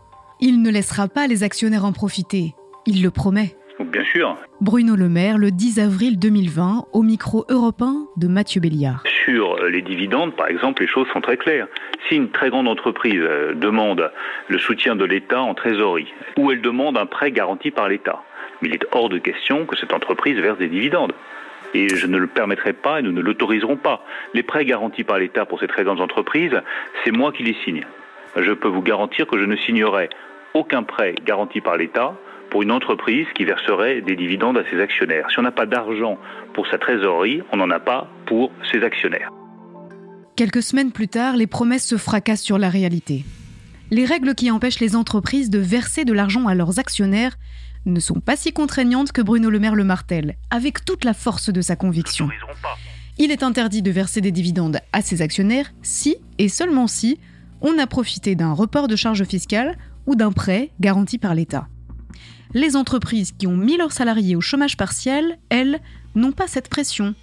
Il 0.44 0.60
ne 0.60 0.72
laissera 0.72 1.06
pas 1.06 1.28
les 1.28 1.44
actionnaires 1.44 1.84
en 1.84 1.92
profiter. 1.92 2.56
Il 2.84 3.00
le 3.00 3.12
promet. 3.12 3.54
Bien 3.78 4.02
sûr. 4.02 4.36
Bruno 4.60 4.96
Le 4.96 5.08
Maire, 5.08 5.38
le 5.38 5.52
10 5.52 5.78
avril 5.78 6.18
2020, 6.18 6.86
au 6.92 7.02
micro 7.04 7.44
européen 7.48 8.08
de 8.16 8.26
Mathieu 8.26 8.60
Béliard. 8.60 9.04
Sur 9.24 9.62
les 9.66 9.82
dividendes, 9.82 10.34
par 10.34 10.48
exemple, 10.48 10.82
les 10.82 10.88
choses 10.88 11.06
sont 11.12 11.20
très 11.20 11.36
claires. 11.36 11.68
Si 12.08 12.16
une 12.16 12.30
très 12.30 12.50
grande 12.50 12.66
entreprise 12.66 13.20
euh, 13.22 13.54
demande 13.54 14.10
le 14.48 14.58
soutien 14.58 14.96
de 14.96 15.04
l'État 15.04 15.40
en 15.40 15.54
trésorerie, 15.54 16.12
ou 16.36 16.50
elle 16.50 16.60
demande 16.60 16.98
un 16.98 17.06
prêt 17.06 17.30
garanti 17.30 17.70
par 17.70 17.88
l'État, 17.88 18.24
il 18.62 18.74
est 18.74 18.84
hors 18.90 19.08
de 19.08 19.18
question 19.18 19.64
que 19.64 19.76
cette 19.76 19.92
entreprise 19.92 20.38
verse 20.38 20.58
des 20.58 20.68
dividendes. 20.68 21.12
Et 21.72 21.88
je 21.88 22.08
ne 22.08 22.18
le 22.18 22.26
permettrai 22.26 22.72
pas 22.72 22.98
et 22.98 23.02
nous 23.02 23.12
ne 23.12 23.20
l'autoriserons 23.20 23.76
pas. 23.76 24.04
Les 24.34 24.42
prêts 24.42 24.64
garantis 24.64 25.04
par 25.04 25.20
l'État 25.20 25.46
pour 25.46 25.60
ces 25.60 25.68
très 25.68 25.84
grandes 25.84 26.00
entreprises, 26.00 26.60
c'est 27.04 27.12
moi 27.12 27.30
qui 27.30 27.44
les 27.44 27.56
signe. 27.64 27.86
Je 28.36 28.52
peux 28.52 28.68
vous 28.68 28.82
garantir 28.82 29.28
que 29.28 29.38
je 29.38 29.44
ne 29.44 29.56
signerai 29.56 30.08
aucun 30.54 30.82
prêt 30.82 31.14
garanti 31.24 31.60
par 31.60 31.76
l'État 31.76 32.14
pour 32.50 32.62
une 32.62 32.70
entreprise 32.70 33.26
qui 33.34 33.44
verserait 33.44 34.02
des 34.02 34.16
dividendes 34.16 34.58
à 34.58 34.64
ses 34.70 34.80
actionnaires. 34.80 35.26
Si 35.30 35.38
on 35.38 35.42
n'a 35.42 35.52
pas 35.52 35.66
d'argent 35.66 36.18
pour 36.54 36.66
sa 36.66 36.78
trésorerie, 36.78 37.42
on 37.52 37.56
n'en 37.56 37.70
a 37.70 37.80
pas 37.80 38.08
pour 38.26 38.50
ses 38.70 38.82
actionnaires. 38.84 39.30
Quelques 40.36 40.62
semaines 40.62 40.92
plus 40.92 41.08
tard, 41.08 41.36
les 41.36 41.46
promesses 41.46 41.86
se 41.86 41.96
fracassent 41.96 42.42
sur 42.42 42.58
la 42.58 42.68
réalité. 42.68 43.24
Les 43.90 44.04
règles 44.04 44.34
qui 44.34 44.50
empêchent 44.50 44.80
les 44.80 44.96
entreprises 44.96 45.50
de 45.50 45.58
verser 45.58 46.04
de 46.04 46.12
l'argent 46.12 46.46
à 46.46 46.54
leurs 46.54 46.78
actionnaires 46.78 47.36
ne 47.84 48.00
sont 48.00 48.20
pas 48.20 48.36
si 48.36 48.52
contraignantes 48.52 49.12
que 49.12 49.22
Bruno 49.22 49.50
Le 49.50 49.58
Maire 49.58 49.74
le 49.74 49.84
martèle, 49.84 50.36
avec 50.50 50.84
toute 50.84 51.04
la 51.04 51.14
force 51.14 51.50
de 51.50 51.60
sa 51.60 51.76
conviction. 51.76 52.28
Il 53.18 53.30
est 53.30 53.42
interdit 53.42 53.82
de 53.82 53.90
verser 53.90 54.20
des 54.20 54.32
dividendes 54.32 54.78
à 54.92 55.02
ses 55.02 55.20
actionnaires 55.20 55.72
si, 55.82 56.16
et 56.38 56.48
seulement 56.48 56.86
si, 56.86 57.18
on 57.60 57.78
a 57.78 57.86
profité 57.86 58.34
d'un 58.34 58.52
report 58.52 58.88
de 58.88 58.96
charges 58.96 59.24
fiscales 59.24 59.76
ou 60.06 60.14
d'un 60.14 60.32
prêt 60.32 60.70
garanti 60.80 61.18
par 61.18 61.34
l'État. 61.34 61.68
Les 62.54 62.76
entreprises 62.76 63.32
qui 63.32 63.46
ont 63.46 63.56
mis 63.56 63.76
leurs 63.76 63.92
salariés 63.92 64.36
au 64.36 64.40
chômage 64.40 64.76
partiel, 64.76 65.38
elles, 65.48 65.80
n'ont 66.14 66.32
pas 66.32 66.46
cette 66.46 66.68
pression. 66.68 67.14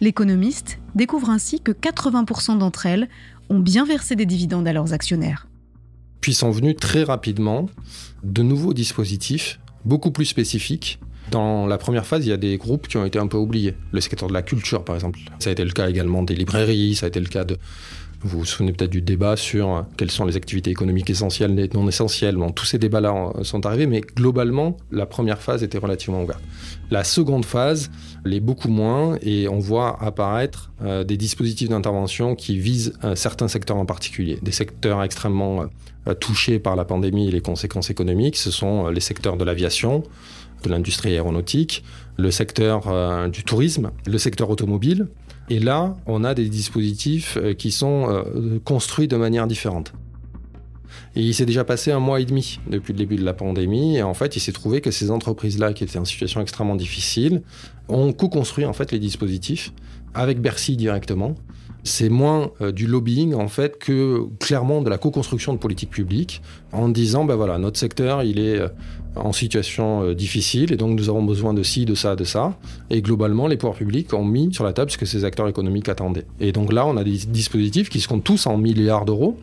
L'économiste 0.00 0.80
découvre 0.96 1.30
ainsi 1.30 1.60
que 1.60 1.70
80% 1.70 2.58
d'entre 2.58 2.86
elles 2.86 3.08
ont 3.48 3.60
bien 3.60 3.84
versé 3.84 4.16
des 4.16 4.26
dividendes 4.26 4.66
à 4.66 4.72
leurs 4.72 4.92
actionnaires. 4.92 5.46
Puis 6.20 6.34
sont 6.34 6.50
venus 6.50 6.76
très 6.76 7.04
rapidement 7.04 7.66
de 8.24 8.42
nouveaux 8.42 8.74
dispositifs 8.74 9.60
beaucoup 9.84 10.10
plus 10.10 10.24
spécifiques. 10.24 10.98
Dans 11.30 11.66
la 11.66 11.78
première 11.78 12.06
phase, 12.06 12.26
il 12.26 12.30
y 12.30 12.32
a 12.32 12.36
des 12.36 12.58
groupes 12.58 12.88
qui 12.88 12.96
ont 12.96 13.04
été 13.04 13.18
un 13.18 13.26
peu 13.26 13.36
oubliés. 13.36 13.74
Le 13.92 14.00
secteur 14.00 14.28
de 14.28 14.34
la 14.34 14.42
culture, 14.42 14.84
par 14.84 14.96
exemple. 14.96 15.18
Ça 15.38 15.50
a 15.50 15.52
été 15.52 15.64
le 15.64 15.70
cas 15.70 15.88
également 15.88 16.22
des 16.22 16.34
librairies, 16.34 16.94
ça 16.94 17.06
a 17.06 17.08
été 17.08 17.20
le 17.20 17.26
cas 17.26 17.44
de 17.44 17.56
vous 18.24 18.40
vous 18.40 18.44
souvenez 18.44 18.72
peut-être 18.72 18.90
du 18.90 19.02
débat 19.02 19.36
sur 19.36 19.84
quelles 19.96 20.10
sont 20.10 20.24
les 20.24 20.36
activités 20.36 20.70
économiques 20.70 21.10
essentielles 21.10 21.58
et 21.58 21.68
non 21.74 21.88
essentielles. 21.88 22.36
Bon, 22.36 22.50
tous 22.50 22.64
ces 22.64 22.78
débats-là 22.78 23.32
sont 23.42 23.66
arrivés, 23.66 23.86
mais 23.86 24.00
globalement, 24.00 24.76
la 24.90 25.06
première 25.06 25.40
phase 25.40 25.62
était 25.62 25.78
relativement 25.78 26.22
ouverte. 26.22 26.42
La 26.90 27.04
seconde 27.04 27.44
phase 27.44 27.90
l'est 28.24 28.40
beaucoup 28.40 28.68
moins 28.68 29.16
et 29.22 29.48
on 29.48 29.58
voit 29.58 30.02
apparaître 30.02 30.70
euh, 30.82 31.04
des 31.04 31.16
dispositifs 31.16 31.68
d'intervention 31.68 32.34
qui 32.34 32.58
visent 32.58 32.92
euh, 33.02 33.14
certains 33.14 33.48
secteurs 33.48 33.76
en 33.76 33.86
particulier, 33.86 34.38
des 34.42 34.52
secteurs 34.52 35.02
extrêmement 35.02 35.64
euh, 36.06 36.14
touchés 36.14 36.58
par 36.58 36.76
la 36.76 36.84
pandémie 36.84 37.28
et 37.28 37.30
les 37.30 37.40
conséquences 37.40 37.90
économiques. 37.90 38.36
Ce 38.36 38.50
sont 38.50 38.88
les 38.88 39.00
secteurs 39.00 39.36
de 39.36 39.44
l'aviation, 39.44 40.02
de 40.62 40.68
l'industrie 40.68 41.12
aéronautique, 41.12 41.82
le 42.18 42.30
secteur 42.30 43.30
du 43.30 43.42
tourisme, 43.42 43.90
le 44.06 44.18
secteur 44.18 44.50
automobile, 44.50 45.08
et 45.52 45.58
là, 45.58 45.94
on 46.06 46.24
a 46.24 46.32
des 46.32 46.48
dispositifs 46.48 47.36
euh, 47.36 47.52
qui 47.52 47.72
sont 47.72 48.06
euh, 48.08 48.58
construits 48.64 49.06
de 49.06 49.16
manière 49.16 49.46
différente. 49.46 49.92
Et 51.14 51.20
il 51.20 51.34
s'est 51.34 51.44
déjà 51.44 51.62
passé 51.62 51.92
un 51.92 51.98
mois 51.98 52.22
et 52.22 52.24
demi 52.24 52.58
depuis 52.70 52.94
le 52.94 52.98
début 52.98 53.16
de 53.16 53.24
la 53.24 53.34
pandémie. 53.34 53.98
Et 53.98 54.02
en 54.02 54.14
fait, 54.14 54.34
il 54.34 54.40
s'est 54.40 54.52
trouvé 54.52 54.80
que 54.80 54.90
ces 54.90 55.10
entreprises-là, 55.10 55.74
qui 55.74 55.84
étaient 55.84 55.98
en 55.98 56.06
situation 56.06 56.40
extrêmement 56.40 56.74
difficile, 56.74 57.42
ont 57.88 58.14
co-construit 58.14 58.64
en 58.64 58.72
fait 58.72 58.92
les 58.92 58.98
dispositifs 58.98 59.74
avec 60.14 60.40
Bercy 60.40 60.74
directement. 60.74 61.34
C'est 61.84 62.08
moins 62.08 62.50
euh, 62.60 62.72
du 62.72 62.86
lobbying 62.86 63.34
en 63.34 63.48
fait 63.48 63.78
que 63.78 64.26
clairement 64.38 64.82
de 64.82 64.90
la 64.90 64.98
co-construction 64.98 65.52
de 65.52 65.58
politiques 65.58 65.90
publiques 65.90 66.42
en 66.72 66.88
disant 66.88 67.24
ben 67.24 67.34
voilà 67.34 67.58
notre 67.58 67.78
secteur 67.78 68.22
il 68.22 68.38
est 68.38 68.60
en 69.16 69.32
situation 69.32 70.02
euh, 70.02 70.14
difficile 70.14 70.72
et 70.72 70.76
donc 70.76 70.98
nous 70.98 71.08
avons 71.08 71.22
besoin 71.22 71.54
de 71.54 71.62
ci, 71.62 71.84
de 71.84 71.94
ça, 71.94 72.16
de 72.16 72.24
ça. 72.24 72.56
Et 72.90 73.02
globalement, 73.02 73.46
les 73.46 73.56
pouvoirs 73.56 73.76
publics 73.76 74.12
ont 74.14 74.24
mis 74.24 74.52
sur 74.52 74.64
la 74.64 74.72
table 74.72 74.90
ce 74.90 74.98
que 74.98 75.06
ces 75.06 75.24
acteurs 75.24 75.48
économiques 75.48 75.88
attendaient. 75.88 76.26
Et 76.40 76.52
donc 76.52 76.72
là, 76.72 76.86
on 76.86 76.96
a 76.96 77.04
des 77.04 77.18
dispositifs 77.28 77.88
qui 77.88 78.00
se 78.00 78.08
comptent 78.08 78.24
tous 78.24 78.46
en 78.46 78.56
milliards 78.56 79.04
d'euros. 79.04 79.36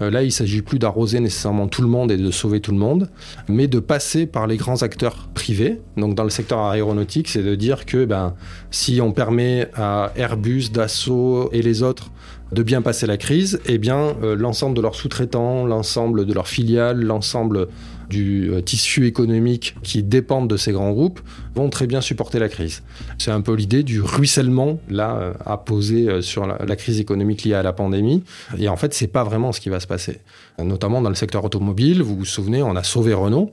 Euh, 0.00 0.10
là, 0.10 0.22
il 0.22 0.26
ne 0.26 0.30
s'agit 0.30 0.62
plus 0.62 0.78
d'arroser 0.78 1.20
nécessairement 1.20 1.68
tout 1.68 1.82
le 1.82 1.88
monde 1.88 2.12
et 2.12 2.16
de 2.16 2.30
sauver 2.30 2.60
tout 2.60 2.72
le 2.72 2.78
monde, 2.78 3.08
mais 3.48 3.66
de 3.66 3.80
passer 3.80 4.26
par 4.26 4.46
les 4.46 4.56
grands 4.56 4.82
acteurs 4.82 5.28
privés. 5.34 5.80
Donc 5.96 6.14
dans 6.14 6.24
le 6.24 6.30
secteur 6.30 6.60
aéronautique, 6.60 7.28
c'est 7.28 7.42
de 7.42 7.54
dire 7.54 7.86
que 7.86 8.04
ben, 8.04 8.34
si 8.70 9.00
on 9.00 9.12
permet 9.12 9.68
à 9.74 10.12
Airbus, 10.16 10.70
Dassault 10.72 11.50
et 11.52 11.62
les 11.62 11.82
autres 11.82 12.10
de 12.52 12.62
bien 12.62 12.80
passer 12.80 13.06
la 13.06 13.16
crise, 13.16 13.60
eh 13.66 13.78
bien 13.78 14.14
euh, 14.22 14.34
l'ensemble 14.34 14.74
de 14.76 14.80
leurs 14.80 14.94
sous-traitants, 14.94 15.66
l'ensemble 15.66 16.24
de 16.24 16.32
leurs 16.32 16.48
filiales, 16.48 17.00
l'ensemble 17.02 17.68
du 18.08 18.50
euh, 18.50 18.60
tissu 18.60 19.06
économique 19.06 19.74
qui 19.82 20.02
dépendent 20.02 20.48
de 20.48 20.56
ces 20.56 20.72
grands 20.72 20.92
groupes 20.92 21.20
vont 21.54 21.68
très 21.68 21.86
bien 21.86 22.00
supporter 22.00 22.38
la 22.38 22.48
crise. 22.48 22.82
C'est 23.18 23.30
un 23.30 23.40
peu 23.40 23.54
l'idée 23.54 23.82
du 23.82 24.00
ruissellement 24.00 24.78
là 24.88 25.16
euh, 25.16 25.32
à 25.44 25.56
poser 25.58 26.08
euh, 26.08 26.22
sur 26.22 26.46
la, 26.46 26.76
crise 26.76 27.00
économique 27.00 27.44
liée 27.44 27.54
à 27.54 27.62
la 27.62 27.72
pandémie. 27.72 28.22
Et 28.58 28.68
en 28.68 28.76
fait, 28.76 28.94
c'est 28.94 29.08
pas 29.08 29.24
vraiment 29.24 29.52
ce 29.52 29.60
qui 29.60 29.68
va 29.68 29.80
se 29.80 29.86
passer. 29.86 30.20
Notamment 30.62 31.02
dans 31.02 31.08
le 31.08 31.14
secteur 31.14 31.44
automobile, 31.44 32.02
vous 32.02 32.16
vous 32.16 32.24
souvenez, 32.24 32.62
on 32.62 32.76
a 32.76 32.82
sauvé 32.82 33.14
Renault. 33.14 33.52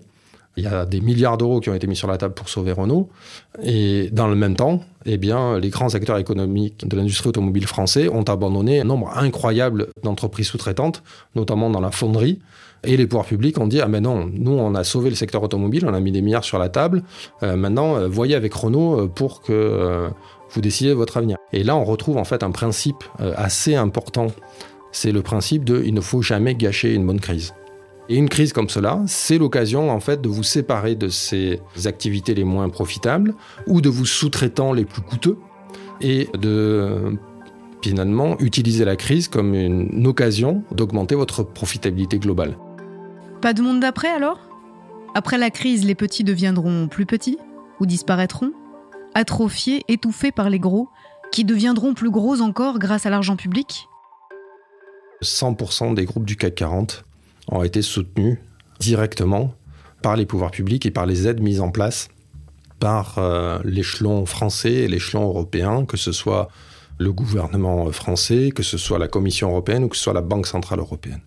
Il 0.58 0.64
y 0.64 0.68
a 0.68 0.86
des 0.86 1.02
milliards 1.02 1.38
d'euros 1.38 1.60
qui 1.60 1.70
ont 1.70 1.74
été 1.74 1.86
mis 1.86 1.98
sur 1.98 2.08
la 2.08 2.18
table 2.18 2.34
pour 2.34 2.48
sauver 2.48 2.72
Renault. 2.72 3.10
Et 3.62 4.10
dans 4.14 4.28
le 4.28 4.36
même 4.36 4.56
temps, 4.56 4.82
eh 5.06 5.18
bien, 5.18 5.60
les 5.60 5.70
grands 5.70 5.94
acteurs 5.96 6.18
économiques 6.18 6.88
de 6.88 6.96
l'industrie 6.96 7.30
automobile 7.30 7.68
français 7.68 8.08
ont 8.08 8.24
abandonné 8.24 8.80
un 8.80 8.86
nombre 8.86 9.12
incroyable 9.18 9.88
d'entreprises 10.04 10.48
sous-traitantes, 10.48 11.04
notamment 11.36 11.70
dans 11.70 11.82
la 11.82 11.92
fonderie, 11.92 12.40
et 12.86 12.98
les 12.98 13.08
pouvoirs 13.08 13.26
publics 13.26 13.58
ont 13.60 13.68
dit 13.68 13.82
Ah, 13.82 13.88
mais 13.88 14.02
non, 14.02 14.30
nous, 14.34 14.52
on 14.52 14.76
a 14.76 14.84
sauvé 14.84 15.10
le 15.10 15.16
secteur 15.16 15.44
automobile, 15.44 15.86
on 15.88 15.94
a 15.94 16.00
mis 16.00 16.12
des 16.12 16.22
milliards 16.22 16.44
sur 16.44 16.60
la 16.60 16.70
table. 16.70 17.04
Euh, 17.44 17.56
maintenant, 17.56 17.98
euh, 17.98 18.08
voyez 18.08 18.36
avec 18.36 18.54
Renault 18.54 19.00
euh, 19.00 19.08
pour 19.08 19.42
que 19.42 20.10
vous 20.52 20.62
décidez 20.62 20.94
votre 20.94 21.18
avenir. 21.18 21.38
Et 21.52 21.64
là, 21.64 21.76
on 21.76 21.84
retrouve 21.84 22.18
en 22.18 22.24
fait 22.24 22.44
un 22.44 22.52
principe 22.52 23.04
assez 23.20 23.76
important. 23.76 24.28
C'est 24.92 25.12
le 25.12 25.22
principe 25.22 25.66
de 25.66 25.84
il 25.86 25.94
ne 25.94 26.02
faut 26.02 26.22
jamais 26.22 26.56
gâcher 26.56 26.94
une 26.94 27.06
bonne 27.06 27.20
crise. 27.20 27.54
Et 28.08 28.16
une 28.16 28.30
crise 28.30 28.54
comme 28.54 28.70
cela, 28.70 29.02
c'est 29.08 29.38
l'occasion 29.38 29.90
en 29.90 30.00
fait 30.00 30.22
de 30.22 30.30
vous 30.30 30.44
séparer 30.44 30.96
de 30.96 31.10
ces 31.10 31.60
activités 31.86 32.36
les 32.36 32.44
moins 32.44 32.70
profitables 32.70 33.34
ou 33.68 33.82
de 33.82 33.90
vos 33.90 34.06
sous-traitants 34.06 34.74
les 34.74 34.86
plus 34.86 35.02
coûteux 35.02 35.38
et 36.02 36.30
de 36.38 37.18
finalement 37.82 38.40
utiliser 38.40 38.86
la 38.86 38.96
crise 38.96 39.28
comme 39.28 39.54
une 39.54 40.08
occasion 40.08 40.64
d'augmenter 40.72 41.16
votre 41.16 41.44
profitabilité 41.44 42.18
globale. 42.20 42.58
Pas 43.46 43.54
de 43.54 43.62
monde 43.62 43.80
d'après 43.80 44.08
alors? 44.08 44.40
Après 45.14 45.38
la 45.38 45.52
crise, 45.52 45.86
les 45.86 45.94
petits 45.94 46.24
deviendront 46.24 46.88
plus 46.88 47.06
petits 47.06 47.38
ou 47.80 47.86
disparaîtront 47.86 48.52
Atrophiés, 49.14 49.84
étouffés 49.88 50.32
par 50.32 50.50
les 50.50 50.58
gros, 50.58 50.90
qui 51.32 51.46
deviendront 51.46 51.94
plus 51.94 52.10
gros 52.10 52.42
encore 52.42 52.80
grâce 52.80 53.06
à 53.06 53.12
l'argent 53.12 53.36
public? 53.36 53.88
100% 55.22 55.94
des 55.94 56.06
groupes 56.06 56.26
du 56.26 56.38
CAC 56.38 56.56
40 56.56 57.06
ont 57.52 57.62
été 57.62 57.84
soutenus 57.84 58.40
directement 58.80 59.54
par 60.02 60.16
les 60.16 60.26
pouvoirs 60.26 60.50
publics 60.50 60.88
et 60.88 60.92
par 60.92 61.06
les 61.06 61.28
aides 61.28 61.40
mises 61.40 61.62
en 61.62 61.70
place 61.70 62.08
par 62.80 63.20
euh, 63.20 63.60
l'échelon 63.64 64.26
français 64.26 64.74
et 64.74 64.88
l'échelon 64.88 65.24
européen, 65.24 65.86
que 65.86 65.98
ce 65.98 66.12
soit 66.14 66.50
le 66.98 67.14
gouvernement 67.14 67.92
français, 67.92 68.52
que 68.56 68.64
ce 68.64 68.80
soit 68.80 68.98
la 68.98 69.08
Commission 69.08 69.50
européenne 69.50 69.84
ou 69.84 69.90
que 69.90 69.98
ce 69.98 70.02
soit 70.02 70.14
la 70.14 70.22
Banque 70.22 70.48
centrale 70.48 70.80
européenne. 70.80 71.22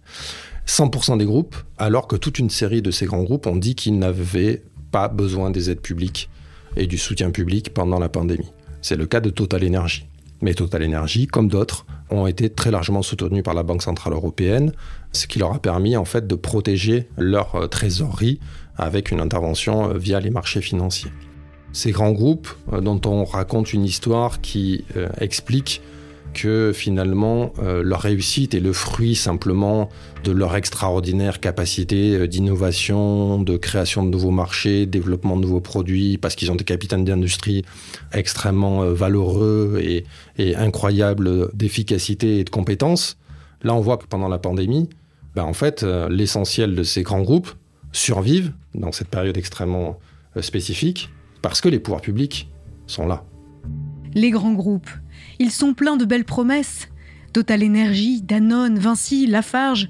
100% 0.68 1.18
des 1.18 1.24
groupes, 1.24 1.57
alors 1.78 2.07
que 2.07 2.16
toute 2.16 2.38
une 2.38 2.50
série 2.50 2.83
de 2.83 2.90
ces 2.90 3.07
grands 3.07 3.22
groupes 3.22 3.46
ont 3.46 3.57
dit 3.57 3.74
qu'ils 3.74 3.98
n'avaient 3.98 4.62
pas 4.92 5.09
besoin 5.09 5.50
des 5.50 5.70
aides 5.70 5.81
publiques 5.81 6.28
et 6.76 6.87
du 6.87 6.98
soutien 6.98 7.31
public 7.31 7.72
pendant 7.72 7.98
la 7.98 8.09
pandémie. 8.09 8.52
C'est 8.83 8.96
le 8.96 9.07
cas 9.07 9.20
de 9.20 9.31
Total 9.31 9.66
Energy. 9.66 10.07
Mais 10.40 10.54
Total 10.54 10.85
Energy, 10.85 11.26
comme 11.26 11.48
d'autres, 11.48 11.87
ont 12.11 12.26
été 12.26 12.50
très 12.50 12.70
largement 12.70 13.02
soutenus 13.02 13.42
par 13.42 13.54
la 13.54 13.62
Banque 13.62 13.83
Centrale 13.83 14.12
Européenne, 14.12 14.72
ce 15.12 15.26
qui 15.26 15.38
leur 15.38 15.54
a 15.54 15.59
permis 15.59 15.96
en 15.96 16.04
fait 16.04 16.26
de 16.26 16.35
protéger 16.35 17.09
leur 17.16 17.54
euh, 17.54 17.66
trésorerie 17.66 18.38
avec 18.76 19.11
une 19.11 19.20
intervention 19.20 19.90
euh, 19.90 19.98
via 19.98 20.20
les 20.20 20.31
marchés 20.31 20.61
financiers. 20.61 21.11
Ces 21.72 21.90
grands 21.90 22.12
groupes 22.12 22.48
euh, 22.72 22.81
dont 22.81 23.00
on 23.07 23.24
raconte 23.24 23.72
une 23.72 23.85
histoire 23.85 24.40
qui 24.40 24.85
explique 25.20 25.83
que 26.34 26.72
finalement 26.74 27.52
euh, 27.58 27.82
leur 27.82 28.00
réussite 28.00 28.54
est 28.54 28.60
le 28.60 28.72
fruit 28.72 29.14
simplement 29.14 29.88
de 30.24 30.32
leur 30.32 30.56
extraordinaire 30.56 31.40
capacité 31.40 32.14
euh, 32.14 32.26
d'innovation, 32.26 33.40
de 33.40 33.56
création 33.56 34.04
de 34.04 34.10
nouveaux 34.10 34.30
marchés, 34.30 34.86
développement 34.86 35.36
de 35.36 35.42
nouveaux 35.42 35.60
produits, 35.60 36.18
parce 36.18 36.34
qu'ils 36.34 36.50
ont 36.50 36.56
des 36.56 36.64
capitaines 36.64 37.04
d'industrie 37.04 37.64
extrêmement 38.12 38.82
euh, 38.82 38.92
valeureux 38.92 39.80
et, 39.82 40.04
incroyables 40.56 41.50
d'efficacité 41.54 42.38
et 42.38 42.44
de 42.44 42.50
compétences. 42.50 43.18
Là, 43.62 43.74
on 43.74 43.80
voit 43.80 43.96
que 43.96 44.06
pendant 44.06 44.28
la 44.28 44.38
pandémie, 44.38 44.88
ben, 45.34 45.42
en 45.42 45.52
fait, 45.52 45.84
l'essentiel 46.08 46.74
de 46.76 46.82
ces 46.84 47.02
grands 47.02 47.22
groupes 47.22 47.50
survivent 47.92 48.52
dans 48.74 48.92
cette 48.92 49.08
période 49.08 49.36
extrêmement 49.36 49.98
spécifique 50.40 51.10
parce 51.42 51.60
que 51.60 51.68
les 51.68 51.80
pouvoirs 51.80 52.00
publics 52.00 52.48
sont 52.86 53.06
là. 53.06 53.24
Les 54.14 54.30
grands 54.30 54.54
groupes 54.54 54.90
ils 55.38 55.51
sont 55.51 55.74
pleins 55.74 55.96
de 55.96 56.05
belles 56.05 56.24
promesses. 56.24 56.88
Total 57.33 57.62
Energy, 57.64 58.22
Danone, 58.22 58.79
Vinci, 58.79 59.27
Lafarge, 59.27 59.88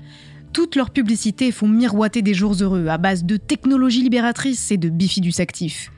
toutes 0.53 0.77
leurs 0.77 0.91
publicités 0.91 1.53
font 1.53 1.69
miroiter 1.69 2.23
des 2.23 2.35
jours 2.35 2.55
heureux 2.61 2.87
à 2.89 2.99
base 2.99 3.25
de 3.25 3.37
technologies 3.37 4.03
libératrices 4.03 4.71
et 4.71 4.77
de 4.77 4.89
bifidus 4.89 5.41
actifs. 5.41 5.93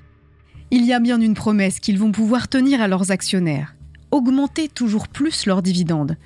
Il 0.71 0.85
y 0.85 0.93
a 0.93 1.01
bien 1.01 1.21
une 1.21 1.35
promesse 1.35 1.81
qu'ils 1.81 1.99
vont 1.99 2.13
pouvoir 2.13 2.49
tenir 2.49 2.81
à 2.81 2.89
leurs 2.89 3.11
actionnaires 3.11 3.75
augmenter 4.11 4.69
toujours 4.69 5.09
plus 5.09 5.47
leurs 5.47 5.63
dividendes. 5.63 6.17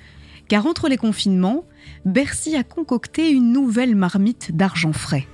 Car 0.47 0.65
entre 0.65 0.87
les 0.87 0.97
confinements, 0.97 1.65
Bercy 2.05 2.55
a 2.55 2.63
concocté 2.63 3.31
une 3.31 3.51
nouvelle 3.51 3.95
marmite 3.95 4.55
d'argent 4.55 4.93
frais. 4.93 5.27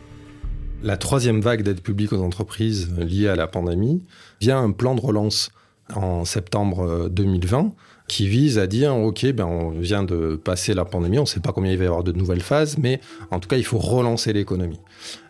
La 0.83 0.97
troisième 0.97 1.41
vague 1.41 1.63
d'aide 1.63 1.81
publique 1.81 2.13
aux 2.13 2.23
entreprises 2.23 2.91
liée 2.97 3.27
à 3.27 3.35
la 3.35 3.47
pandémie 3.47 4.03
vient 4.39 4.61
un 4.61 4.71
plan 4.71 4.95
de 4.95 5.01
relance 5.01 5.51
en 5.95 6.25
septembre 6.25 7.09
2020 7.09 7.73
qui 8.11 8.27
vise 8.27 8.59
à 8.59 8.67
dire 8.67 8.93
ok 8.93 9.31
ben 9.31 9.45
on 9.45 9.69
vient 9.69 10.03
de 10.03 10.35
passer 10.35 10.73
la 10.73 10.83
pandémie, 10.83 11.17
on 11.17 11.21
ne 11.21 11.27
sait 11.27 11.39
pas 11.39 11.53
combien 11.53 11.71
il 11.71 11.77
va 11.77 11.85
y 11.85 11.87
avoir 11.87 12.03
de 12.03 12.11
nouvelles 12.11 12.41
phases, 12.41 12.77
mais 12.77 12.99
en 13.31 13.39
tout 13.39 13.47
cas 13.47 13.55
il 13.55 13.63
faut 13.63 13.77
relancer 13.77 14.33
l'économie. 14.33 14.81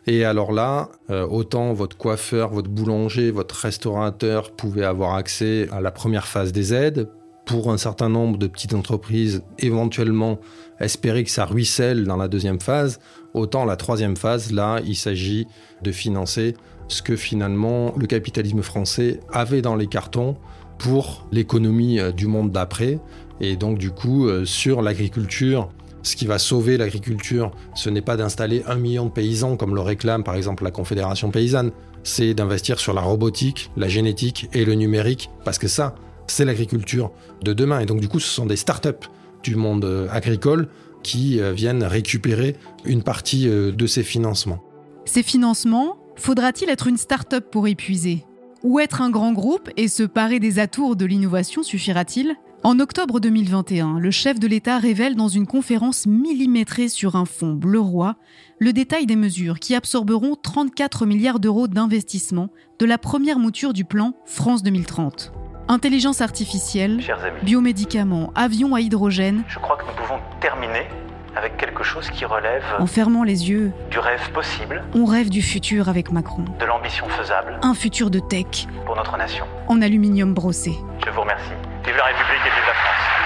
Et 0.07 0.25
alors 0.25 0.51
là, 0.51 0.89
euh, 1.11 1.27
autant 1.27 1.73
votre 1.73 1.95
coiffeur, 1.95 2.49
votre 2.49 2.69
boulanger, 2.69 3.29
votre 3.29 3.53
restaurateur 3.55 4.51
pouvaient 4.51 4.83
avoir 4.83 5.13
accès 5.13 5.67
à 5.71 5.79
la 5.79 5.91
première 5.91 6.25
phase 6.25 6.51
des 6.51 6.73
aides. 6.73 7.07
Pour 7.45 7.71
un 7.71 7.77
certain 7.77 8.09
nombre 8.09 8.37
de 8.37 8.47
petites 8.47 8.73
entreprises, 8.73 9.43
éventuellement 9.59 10.39
espérer 10.85 11.23
que 11.23 11.29
ça 11.29 11.45
ruisselle 11.45 12.05
dans 12.05 12.17
la 12.17 12.27
deuxième 12.27 12.59
phase. 12.59 12.99
Autant 13.33 13.65
la 13.65 13.75
troisième 13.75 14.17
phase, 14.17 14.51
là, 14.51 14.79
il 14.85 14.95
s'agit 14.95 15.47
de 15.81 15.91
financer 15.91 16.55
ce 16.87 17.01
que 17.01 17.15
finalement 17.15 17.93
le 17.97 18.05
capitalisme 18.05 18.61
français 18.61 19.19
avait 19.31 19.61
dans 19.61 19.75
les 19.75 19.87
cartons 19.87 20.35
pour 20.77 21.25
l'économie 21.31 21.99
euh, 21.99 22.11
du 22.11 22.27
monde 22.27 22.51
d'après. 22.51 22.99
Et 23.39 23.55
donc 23.55 23.77
du 23.77 23.91
coup, 23.91 24.27
euh, 24.27 24.45
sur 24.45 24.81
l'agriculture, 24.81 25.69
ce 26.03 26.15
qui 26.15 26.25
va 26.25 26.39
sauver 26.39 26.77
l'agriculture, 26.77 27.51
ce 27.75 27.89
n'est 27.89 28.01
pas 28.01 28.17
d'installer 28.17 28.63
un 28.67 28.75
million 28.75 29.05
de 29.05 29.11
paysans 29.11 29.55
comme 29.55 29.75
le 29.75 29.81
réclame 29.81 30.23
par 30.23 30.35
exemple 30.35 30.63
la 30.63 30.71
Confédération 30.71 31.31
paysanne, 31.31 31.71
c'est 32.03 32.33
d'investir 32.33 32.79
sur 32.79 32.93
la 32.93 33.01
robotique, 33.01 33.71
la 33.77 33.87
génétique 33.87 34.49
et 34.53 34.65
le 34.65 34.73
numérique, 34.73 35.29
parce 35.45 35.59
que 35.59 35.67
ça, 35.67 35.95
c'est 36.27 36.45
l'agriculture 36.45 37.11
de 37.43 37.53
demain. 37.53 37.79
Et 37.79 37.85
donc 37.85 38.01
du 38.01 38.07
coup, 38.07 38.19
ce 38.19 38.27
sont 38.27 38.45
des 38.45 38.55
start-up 38.55 39.05
du 39.43 39.55
monde 39.55 39.85
euh, 39.85 40.07
agricole 40.09 40.67
qui 41.03 41.39
viennent 41.55 41.83
récupérer 41.83 42.55
une 42.85 43.01
partie 43.01 43.47
de 43.47 43.87
ces 43.87 44.03
financements. 44.03 44.61
Ces 45.05 45.23
financements, 45.23 45.97
faudra-t-il 46.15 46.69
être 46.69 46.85
une 46.85 46.97
start-up 46.97 47.49
pour 47.49 47.67
épuiser 47.67 48.23
ou 48.61 48.79
être 48.79 49.01
un 49.01 49.09
grand 49.09 49.33
groupe 49.33 49.71
et 49.77 49.87
se 49.87 50.03
parer 50.03 50.39
des 50.39 50.59
atours 50.59 50.95
de 50.95 51.05
l'innovation 51.05 51.63
suffira-t-il? 51.63 52.35
En 52.63 52.79
octobre 52.79 53.19
2021, 53.19 53.97
le 53.97 54.11
chef 54.11 54.39
de 54.39 54.45
l'État 54.45 54.77
révèle 54.77 55.15
dans 55.15 55.27
une 55.27 55.47
conférence 55.47 56.05
millimétrée 56.05 56.89
sur 56.89 57.15
un 57.15 57.25
fond 57.25 57.53
bleu 57.53 57.79
roi 57.79 58.17
le 58.59 58.71
détail 58.71 59.07
des 59.07 59.15
mesures 59.15 59.59
qui 59.59 59.73
absorberont 59.73 60.35
34 60.35 61.07
milliards 61.07 61.39
d'euros 61.39 61.67
d'investissement 61.67 62.49
de 62.77 62.85
la 62.85 62.99
première 62.99 63.39
mouture 63.39 63.73
du 63.73 63.83
plan 63.83 64.13
France 64.25 64.61
2030. 64.61 65.33
Intelligence 65.71 66.19
artificielle, 66.19 66.99
biomédicaments, 67.43 68.33
avions 68.35 68.75
à 68.75 68.81
hydrogène. 68.81 69.45
Je 69.47 69.57
crois 69.57 69.77
que 69.77 69.85
nous 69.85 69.93
pouvons 69.93 70.19
terminer 70.41 70.85
avec 71.33 71.55
quelque 71.55 71.81
chose 71.81 72.09
qui 72.09 72.25
relève... 72.25 72.61
En 72.77 72.87
fermant 72.87 73.23
les 73.23 73.49
yeux. 73.49 73.71
Du 73.89 73.97
rêve 73.97 74.33
possible. 74.33 74.83
On 74.93 75.05
rêve 75.05 75.29
du 75.29 75.41
futur 75.41 75.87
avec 75.87 76.11
Macron. 76.11 76.43
De 76.59 76.65
l'ambition 76.65 77.07
faisable. 77.07 77.57
Un 77.61 77.73
futur 77.73 78.09
de 78.09 78.19
tech. 78.19 78.67
Pour 78.85 78.97
notre 78.97 79.15
nation. 79.15 79.45
En 79.69 79.81
aluminium 79.81 80.33
brossé. 80.33 80.75
Je 81.05 81.09
vous 81.09 81.21
remercie. 81.21 81.53
Vive 81.85 81.95
la 81.95 82.03
République 82.03 82.41
et 82.41 82.49
vive 82.49 82.67
la 82.67 82.73
France. 82.73 83.20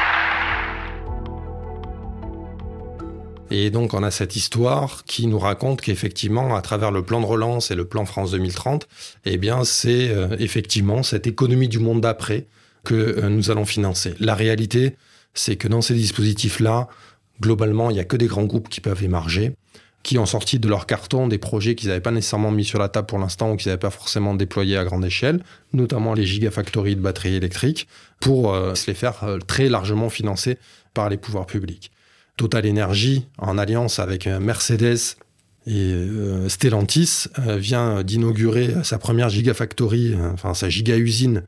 Et 3.51 3.69
donc 3.69 3.93
on 3.93 4.01
a 4.01 4.11
cette 4.11 4.35
histoire 4.35 5.03
qui 5.05 5.27
nous 5.27 5.37
raconte 5.37 5.81
qu'effectivement, 5.81 6.55
à 6.55 6.61
travers 6.61 6.91
le 6.91 7.03
plan 7.03 7.21
de 7.21 7.25
relance 7.25 7.69
et 7.69 7.75
le 7.75 7.85
plan 7.85 8.05
France 8.05 8.31
2030, 8.31 8.87
eh 9.25 9.37
bien 9.37 9.63
c'est 9.63 10.09
euh, 10.09 10.35
effectivement 10.39 11.03
cette 11.03 11.27
économie 11.27 11.67
du 11.67 11.79
monde 11.79 12.01
d'après 12.01 12.47
que 12.83 12.95
euh, 12.95 13.29
nous 13.29 13.51
allons 13.51 13.65
financer. 13.65 14.15
La 14.19 14.33
réalité, 14.33 14.95
c'est 15.35 15.57
que 15.57 15.67
dans 15.67 15.81
ces 15.81 15.93
dispositifs-là, 15.93 16.87
globalement, 17.39 17.91
il 17.91 17.93
n'y 17.93 17.99
a 17.99 18.05
que 18.05 18.17
des 18.17 18.27
grands 18.27 18.45
groupes 18.45 18.69
qui 18.69 18.81
peuvent 18.81 19.03
émarger, 19.03 19.53
qui 20.01 20.17
ont 20.17 20.25
sorti 20.25 20.57
de 20.57 20.67
leur 20.67 20.87
carton 20.87 21.27
des 21.27 21.37
projets 21.37 21.75
qu'ils 21.75 21.89
n'avaient 21.89 22.01
pas 22.01 22.11
nécessairement 22.11 22.51
mis 22.51 22.65
sur 22.65 22.79
la 22.79 22.89
table 22.89 23.07
pour 23.07 23.19
l'instant 23.19 23.51
ou 23.51 23.57
qu'ils 23.57 23.69
n'avaient 23.69 23.79
pas 23.79 23.89
forcément 23.91 24.33
déployés 24.33 24.77
à 24.77 24.85
grande 24.85 25.05
échelle, 25.05 25.43
notamment 25.71 26.15
les 26.15 26.25
gigafactories 26.25 26.95
de 26.95 27.01
batteries 27.01 27.35
électriques, 27.35 27.87
pour 28.19 28.53
euh, 28.53 28.73
se 28.73 28.87
les 28.87 28.95
faire 28.95 29.23
très 29.45 29.69
largement 29.69 30.09
financer 30.09 30.57
par 30.95 31.09
les 31.09 31.17
pouvoirs 31.17 31.45
publics. 31.45 31.91
Total 32.37 32.67
Energy, 32.67 33.25
en 33.37 33.57
alliance 33.57 33.99
avec 33.99 34.27
euh, 34.27 34.39
Mercedes 34.39 35.17
et 35.67 35.95
Stellantis, 36.47 37.25
vient 37.39 38.03
d'inaugurer 38.03 38.75
sa 38.83 38.99
première 38.99 39.29
gigafactory, 39.29 40.13
enfin 40.31 40.53
sa 40.53 40.69
giga-usine 40.69 41.41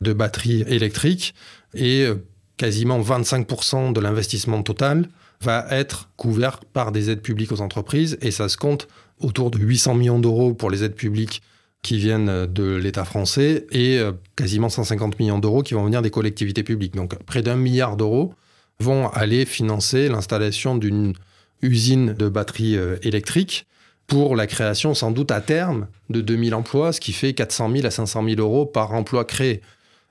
de 0.00 0.14
batteries 0.14 0.62
électriques, 0.62 1.34
et 1.74 2.06
quasiment 2.56 2.98
25% 2.98 3.92
de 3.92 4.00
l'investissement 4.00 4.62
total 4.62 5.08
va 5.40 5.66
être 5.70 6.10
couvert 6.16 6.60
par 6.60 6.92
des 6.92 7.10
aides 7.10 7.22
publiques 7.22 7.52
aux 7.52 7.60
entreprises 7.60 8.18
et 8.20 8.30
ça 8.30 8.48
se 8.48 8.56
compte 8.56 8.88
autour 9.20 9.50
de 9.50 9.58
800 9.58 9.94
millions 9.94 10.18
d'euros 10.18 10.54
pour 10.54 10.70
les 10.70 10.84
aides 10.84 10.94
publiques 10.94 11.42
qui 11.82 11.96
viennent 11.98 12.46
de 12.46 12.74
l'État 12.74 13.04
français 13.04 13.66
et 13.70 13.98
euh, 13.98 14.12
quasiment 14.36 14.68
150 14.68 15.18
millions 15.20 15.38
d'euros 15.38 15.62
qui 15.62 15.74
vont 15.74 15.84
venir 15.84 16.02
des 16.02 16.10
collectivités 16.10 16.64
publiques. 16.64 16.94
Donc 16.96 17.16
près 17.24 17.42
d'un 17.42 17.56
milliard 17.56 17.96
d'euros 17.96 18.34
vont 18.80 19.08
aller 19.08 19.44
financer 19.44 20.08
l'installation 20.08 20.76
d'une 20.76 21.14
usine 21.62 22.14
de 22.14 22.28
batteries 22.28 22.76
euh, 22.76 22.96
électriques 23.02 23.66
pour 24.06 24.36
la 24.36 24.46
création 24.46 24.94
sans 24.94 25.10
doute 25.10 25.30
à 25.30 25.40
terme 25.40 25.88
de 26.08 26.20
2000 26.20 26.54
emplois, 26.54 26.92
ce 26.92 27.00
qui 27.00 27.12
fait 27.12 27.34
400 27.34 27.70
000 27.72 27.86
à 27.86 27.90
500 27.90 28.24
000 28.24 28.40
euros 28.40 28.66
par 28.66 28.94
emploi 28.94 29.24
créé. 29.24 29.60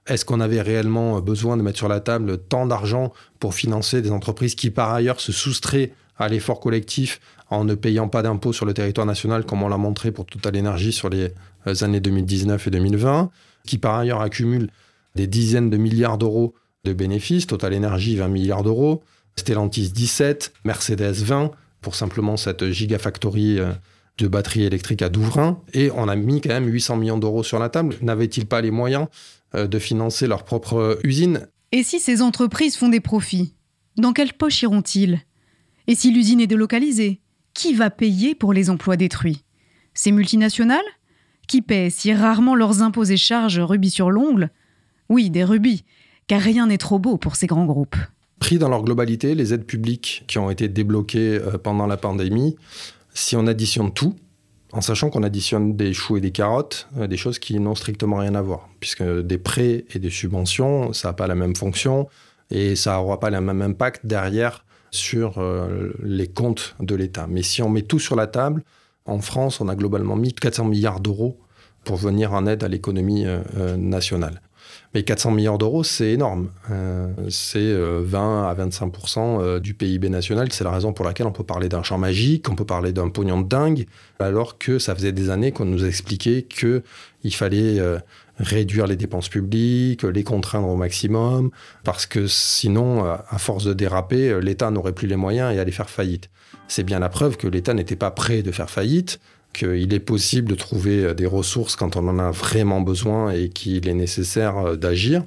Est-ce 0.06 0.24
qu'on 0.24 0.40
avait 0.40 0.62
réellement 0.62 1.20
besoin 1.20 1.58
de 1.58 1.62
mettre 1.62 1.78
sur 1.78 1.88
la 1.88 2.00
table 2.00 2.38
tant 2.38 2.66
d'argent 2.66 3.12
pour 3.40 3.54
financer 3.54 4.02
des 4.02 4.12
entreprises 4.12 4.56
qui, 4.56 4.70
par 4.70 4.94
ailleurs, 4.94 5.20
se 5.20 5.32
soustraient 5.32 5.94
à 6.18 6.30
l'effort 6.30 6.60
collectif 6.60 7.20
en 7.50 7.64
ne 7.64 7.76
payant 7.76 8.08
pas 8.08 8.22
d'impôts 8.22 8.54
sur 8.54 8.66
le 8.66 8.74
territoire 8.74 9.08
national, 9.08 9.46
comme 9.46 9.64
on 9.64 9.68
l'a 9.68 9.78
montré 9.78 10.12
pour 10.12 10.26
Total 10.26 10.58
Energy 10.58 10.92
sur 10.92 11.10
les 11.10 11.34
euh, 11.66 11.84
années 11.84 12.00
2019 12.00 12.68
et 12.68 12.70
2020, 12.70 13.32
qui, 13.66 13.78
par 13.78 13.96
ailleurs, 13.96 14.22
accumulent 14.22 14.70
des 15.16 15.28
dizaines 15.28 15.70
de 15.70 15.78
milliards 15.78 16.18
d'euros 16.18 16.54
de 16.84 16.94
bénéfices, 16.94 17.48
Total 17.48 17.76
Energy 17.76 18.16
20 18.16 18.28
milliards 18.28 18.64
d'euros, 18.64 19.04
Stellantis 19.36 19.92
17, 19.92 20.54
Mercedes 20.64 21.24
20, 21.24 21.52
pour 21.82 21.96
simplement 21.96 22.38
cette 22.38 22.70
gigafactory 22.70 23.60
euh, 23.60 23.72
de 24.18 24.28
batteries 24.28 24.64
électriques 24.64 25.02
à 25.02 25.10
Douvrin, 25.10 25.62
et 25.74 25.92
on 25.92 26.08
a 26.08 26.16
mis 26.16 26.42
quand 26.42 26.50
même 26.50 26.68
800 26.68 26.98
millions 26.98 27.18
d'euros 27.18 27.44
sur 27.44 27.60
la 27.60 27.70
table. 27.70 27.96
N'avait-il 28.02 28.46
pas 28.46 28.62
les 28.62 28.72
moyens 28.72 29.08
euh, 29.56 29.68
de 29.68 29.80
financer 29.80 30.28
leur 30.28 30.44
propre 30.44 31.00
usine? 31.04 31.48
Et 31.72 31.84
si 31.84 32.00
ces 32.00 32.22
entreprises 32.22 32.78
font 32.78 32.90
des 32.90 33.00
profits, 33.00 33.54
dans 33.98 34.14
quelle 34.14 34.34
poche 34.34 34.62
iront-ils? 34.62 35.20
Et 35.88 35.96
si 35.96 36.12
l'usine 36.12 36.42
est 36.42 36.48
délocalisée, 36.48 37.22
qui 37.54 37.74
va 37.74 37.90
payer 37.90 38.36
pour 38.36 38.54
les 38.54 38.70
emplois 38.70 38.98
détruits? 38.98 39.44
Ces 39.94 40.12
multinationales 40.12 40.80
Qui 41.48 41.62
paient 41.62 41.90
si 41.90 42.14
rarement 42.14 42.56
leurs 42.56 42.82
impôts 42.82 43.06
et 43.06 43.18
charges 43.18 43.60
rubis 43.60 43.90
sur 43.90 44.12
l'ongle? 44.12 44.52
Oui, 45.10 45.30
des 45.30 45.44
rubis, 45.44 45.84
car 46.28 46.42
rien 46.42 46.68
n'est 46.68 46.78
trop 46.78 47.00
beau 47.00 47.18
pour 47.18 47.36
ces 47.36 47.48
grands 47.48 47.66
groupes. 47.66 47.96
Pris 48.40 48.60
dans 48.60 48.70
leur 48.70 48.84
globalité, 48.84 49.34
les 49.34 49.54
aides 49.54 49.66
publiques 49.66 50.24
qui 50.28 50.38
ont 50.38 50.50
été 50.50 50.68
débloquées 50.68 51.40
euh, 51.42 51.58
pendant 51.58 51.88
la 51.88 51.98
pandémie 51.98 52.56
si 53.14 53.36
on 53.36 53.48
additionne 53.48 53.92
tout, 53.92 54.16
en 54.72 54.82
sachant 54.82 55.10
qu'on 55.10 55.24
additionne 55.24 55.76
des 55.76 55.92
choux 55.92 56.18
et 56.18 56.22
des 56.22 56.30
carottes, 56.30 56.88
euh, 56.98 57.08
des 57.08 57.18
choses 57.18 57.40
qui 57.40 57.60
n'ont 57.60 57.74
strictement 57.74 58.18
rien 58.18 58.36
à 58.36 58.42
voir, 58.44 58.70
puisque 58.80 59.04
des 59.04 59.40
prêts 59.40 59.86
et 59.90 60.00
des 60.00 60.12
subventions, 60.12 60.94
ça 60.94 61.08
n'a 61.08 61.14
pas 61.14 61.26
la 61.26 61.34
même 61.34 61.56
fonction 61.56 62.08
et 62.52 62.76
ça 62.76 62.98
n'aura 62.98 63.20
pas 63.20 63.32
le 63.32 63.42
même 63.42 63.62
impact 63.62 64.06
derrière 64.06 64.66
sur 64.92 65.40
euh, 65.40 65.94
les 66.04 66.28
comptes 66.28 66.76
de 66.80 66.94
l'État. 66.94 67.26
Mais 67.28 67.42
si 67.42 67.64
on 67.64 67.70
met 67.70 67.82
tout 67.82 68.00
sur 68.00 68.16
la 68.16 68.28
table, 68.28 68.64
en 69.06 69.20
France, 69.20 69.62
on 69.62 69.68
a 69.68 69.76
globalement 69.76 70.16
mis 70.16 70.34
400 70.34 70.66
milliards 70.66 71.00
d'euros 71.00 71.40
pour 71.84 71.96
venir 71.96 72.34
en 72.34 72.46
aide 72.46 72.64
à 72.64 72.68
l'économie 72.68 73.26
nationale. 73.78 74.42
Mais 74.94 75.04
400 75.04 75.32
milliards 75.32 75.58
d'euros, 75.58 75.84
c'est 75.84 76.12
énorme. 76.12 76.50
Euh, 76.72 77.08
c'est 77.30 77.74
20 77.74 77.74
euh, 77.74 78.50
à 78.50 78.56
25% 78.56 79.20
euh, 79.20 79.60
du 79.60 79.74
PIB 79.74 80.10
national. 80.10 80.52
C'est 80.52 80.64
la 80.64 80.72
raison 80.72 80.94
pour 80.94 81.06
laquelle 81.06 81.28
on 81.28 81.32
peut 81.32 81.44
parler 81.44 81.70
d'un 81.70 81.84
champ 81.84 81.98
magique, 81.98 82.50
on 82.50 82.56
peut 82.56 82.66
parler 82.66 82.94
d'un 82.94 83.10
pognon 83.10 83.42
de 83.42 83.48
dingue, 83.48 83.86
alors 84.20 84.58
que 84.58 84.80
ça 84.80 84.96
faisait 84.96 85.12
des 85.12 85.30
années 85.30 85.52
qu'on 85.52 85.66
nous 85.66 85.86
expliquait 85.86 86.44
qu'il 86.44 87.36
fallait 87.36 87.80
réduire 88.40 88.88
les 88.88 88.96
dépenses 88.96 89.30
publiques, 89.30 90.04
les 90.04 90.24
contraindre 90.24 90.70
au 90.70 90.76
maximum, 90.76 91.52
parce 91.84 92.06
que 92.06 92.28
sinon, 92.28 93.04
à 93.04 93.38
force 93.38 93.66
de 93.66 93.74
déraper, 93.74 94.40
l'État 94.42 94.72
n'aurait 94.72 94.94
plus 94.94 95.08
les 95.08 95.16
moyens 95.16 95.54
et 95.54 95.60
allait 95.60 95.72
faire 95.72 95.90
faillite. 95.90 96.30
C'est 96.68 96.84
bien 96.84 97.00
la 97.00 97.10
preuve 97.10 97.38
que 97.38 97.48
l'État 97.48 97.74
n'était 97.74 97.96
pas 97.96 98.12
prêt 98.12 98.42
de 98.42 98.52
faire 98.52 98.70
faillite 98.70 99.20
qu'il 99.58 99.92
est 99.94 100.00
possible 100.00 100.50
de 100.50 100.56
trouver 100.56 101.04
euh, 101.04 101.14
des 101.14 101.26
ressources 101.26 101.76
quand 101.76 101.96
on 101.96 102.08
en 102.08 102.20
a 102.20 102.30
vraiment 102.30 102.82
besoin 102.82 103.32
et 103.32 103.50
qu'il 103.50 103.88
est 103.88 103.94
nécessaire 103.94 104.58
euh, 104.58 104.76
d'agir. 104.76 105.24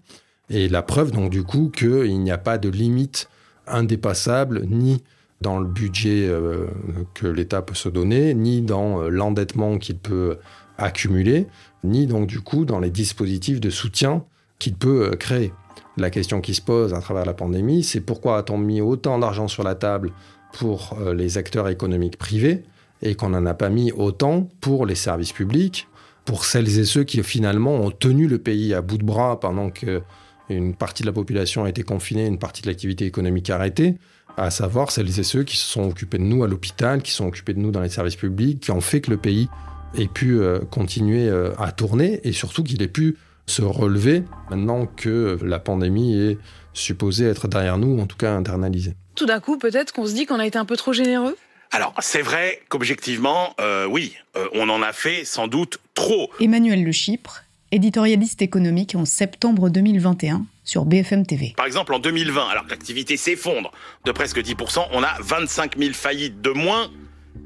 Et 0.48 0.68
la 0.68 0.82
preuve, 0.82 1.10
donc, 1.10 1.30
du 1.30 1.42
coup, 1.42 1.70
qu'il 1.74 2.20
n'y 2.20 2.30
a 2.30 2.38
pas 2.38 2.56
de 2.56 2.68
limite 2.68 3.28
indépassable 3.66 4.66
ni 4.66 5.02
dans 5.40 5.58
le 5.58 5.66
budget 5.66 6.28
euh, 6.28 6.66
que 7.14 7.26
l'État 7.26 7.62
peut 7.62 7.74
se 7.74 7.88
donner, 7.88 8.34
ni 8.34 8.62
dans 8.62 9.02
l'endettement 9.08 9.78
qu'il 9.78 9.98
peut 9.98 10.38
accumuler, 10.78 11.46
ni 11.82 12.06
donc 12.06 12.26
du 12.26 12.40
coup 12.40 12.64
dans 12.64 12.78
les 12.78 12.90
dispositifs 12.90 13.60
de 13.60 13.70
soutien 13.70 14.24
qu'il 14.58 14.74
peut 14.74 15.10
créer. 15.18 15.52
La 15.96 16.10
question 16.10 16.40
qui 16.40 16.54
se 16.54 16.62
pose 16.62 16.94
à 16.94 17.00
travers 17.00 17.24
la 17.24 17.32
pandémie, 17.34 17.82
c'est 17.84 18.00
pourquoi 18.00 18.38
a-t-on 18.38 18.58
mis 18.58 18.80
autant 18.80 19.18
d'argent 19.18 19.48
sur 19.48 19.62
la 19.62 19.74
table 19.74 20.10
pour 20.52 20.98
les 21.14 21.38
acteurs 21.38 21.68
économiques 21.68 22.16
privés 22.16 22.64
et 23.02 23.14
qu'on 23.14 23.30
n'en 23.30 23.46
a 23.46 23.54
pas 23.54 23.70
mis 23.70 23.92
autant 23.92 24.48
pour 24.60 24.86
les 24.86 24.94
services 24.94 25.32
publics, 25.32 25.88
pour 26.24 26.44
celles 26.44 26.78
et 26.78 26.84
ceux 26.84 27.04
qui 27.04 27.22
finalement 27.22 27.76
ont 27.76 27.90
tenu 27.90 28.26
le 28.26 28.38
pays 28.38 28.74
à 28.74 28.82
bout 28.82 28.98
de 28.98 29.04
bras 29.04 29.40
pendant 29.40 29.70
que 29.70 30.02
une 30.48 30.74
partie 30.74 31.02
de 31.02 31.06
la 31.06 31.12
population 31.12 31.64
a 31.64 31.68
été 31.68 31.82
confinée, 31.82 32.26
une 32.26 32.38
partie 32.38 32.62
de 32.62 32.66
l'activité 32.66 33.06
économique 33.06 33.50
arrêtée, 33.50 33.96
à 34.36 34.50
savoir 34.50 34.90
celles 34.90 35.18
et 35.18 35.22
ceux 35.22 35.44
qui 35.44 35.56
se 35.56 35.64
sont 35.64 35.88
occupés 35.88 36.18
de 36.18 36.24
nous 36.24 36.42
à 36.42 36.48
l'hôpital, 36.48 37.02
qui 37.02 37.12
sont 37.12 37.26
occupés 37.26 37.54
de 37.54 37.60
nous 37.60 37.70
dans 37.70 37.80
les 37.80 37.88
services 37.88 38.16
publics, 38.16 38.60
qui 38.60 38.70
ont 38.70 38.80
fait 38.80 39.00
que 39.00 39.10
le 39.10 39.16
pays 39.16 39.48
ait 39.96 40.08
pu 40.08 40.38
euh, 40.38 40.60
continuer 40.60 41.28
euh, 41.28 41.52
à 41.58 41.72
tourner 41.72 42.20
et 42.24 42.32
surtout 42.32 42.62
qu'il 42.62 42.82
ait 42.82 42.88
pu 42.88 43.16
se 43.46 43.62
relever 43.62 44.24
maintenant 44.50 44.86
que 44.86 45.38
la 45.42 45.58
pandémie 45.58 46.16
est 46.16 46.38
supposée 46.72 47.26
être 47.26 47.48
derrière 47.48 47.78
nous, 47.78 47.98
ou 47.98 48.00
en 48.00 48.06
tout 48.06 48.16
cas 48.16 48.34
internalisée. 48.34 48.94
Tout 49.16 49.26
d'un 49.26 49.40
coup, 49.40 49.58
peut-être 49.58 49.92
qu'on 49.92 50.06
se 50.06 50.14
dit 50.14 50.26
qu'on 50.26 50.38
a 50.38 50.46
été 50.46 50.58
un 50.58 50.64
peu 50.64 50.76
trop 50.76 50.92
généreux? 50.92 51.36
Alors, 51.72 51.94
c'est 52.00 52.22
vrai 52.22 52.60
qu'objectivement, 52.68 53.54
euh, 53.60 53.86
oui, 53.86 54.16
on 54.54 54.68
en 54.68 54.82
a 54.82 54.92
fait 54.92 55.24
sans 55.24 55.46
doute 55.46 55.78
trop. 55.94 56.28
Emmanuel 56.40 56.82
Le 56.82 56.90
Chypre, 56.90 57.44
éditorialiste 57.72 58.42
économique 58.42 58.94
en 58.94 59.04
septembre 59.04 59.70
2021 59.70 60.46
sur 60.64 60.84
BFM 60.84 61.26
TV. 61.26 61.54
Par 61.56 61.66
exemple, 61.66 61.94
en 61.94 61.98
2020, 61.98 62.48
alors 62.48 62.64
que 62.64 62.70
l'activité 62.70 63.16
s'effondre 63.16 63.70
de 64.04 64.12
presque 64.12 64.38
10%, 64.38 64.86
on 64.92 65.02
a 65.02 65.16
25 65.20 65.78
000 65.78 65.92
faillites 65.92 66.40
de 66.40 66.50
moins 66.50 66.90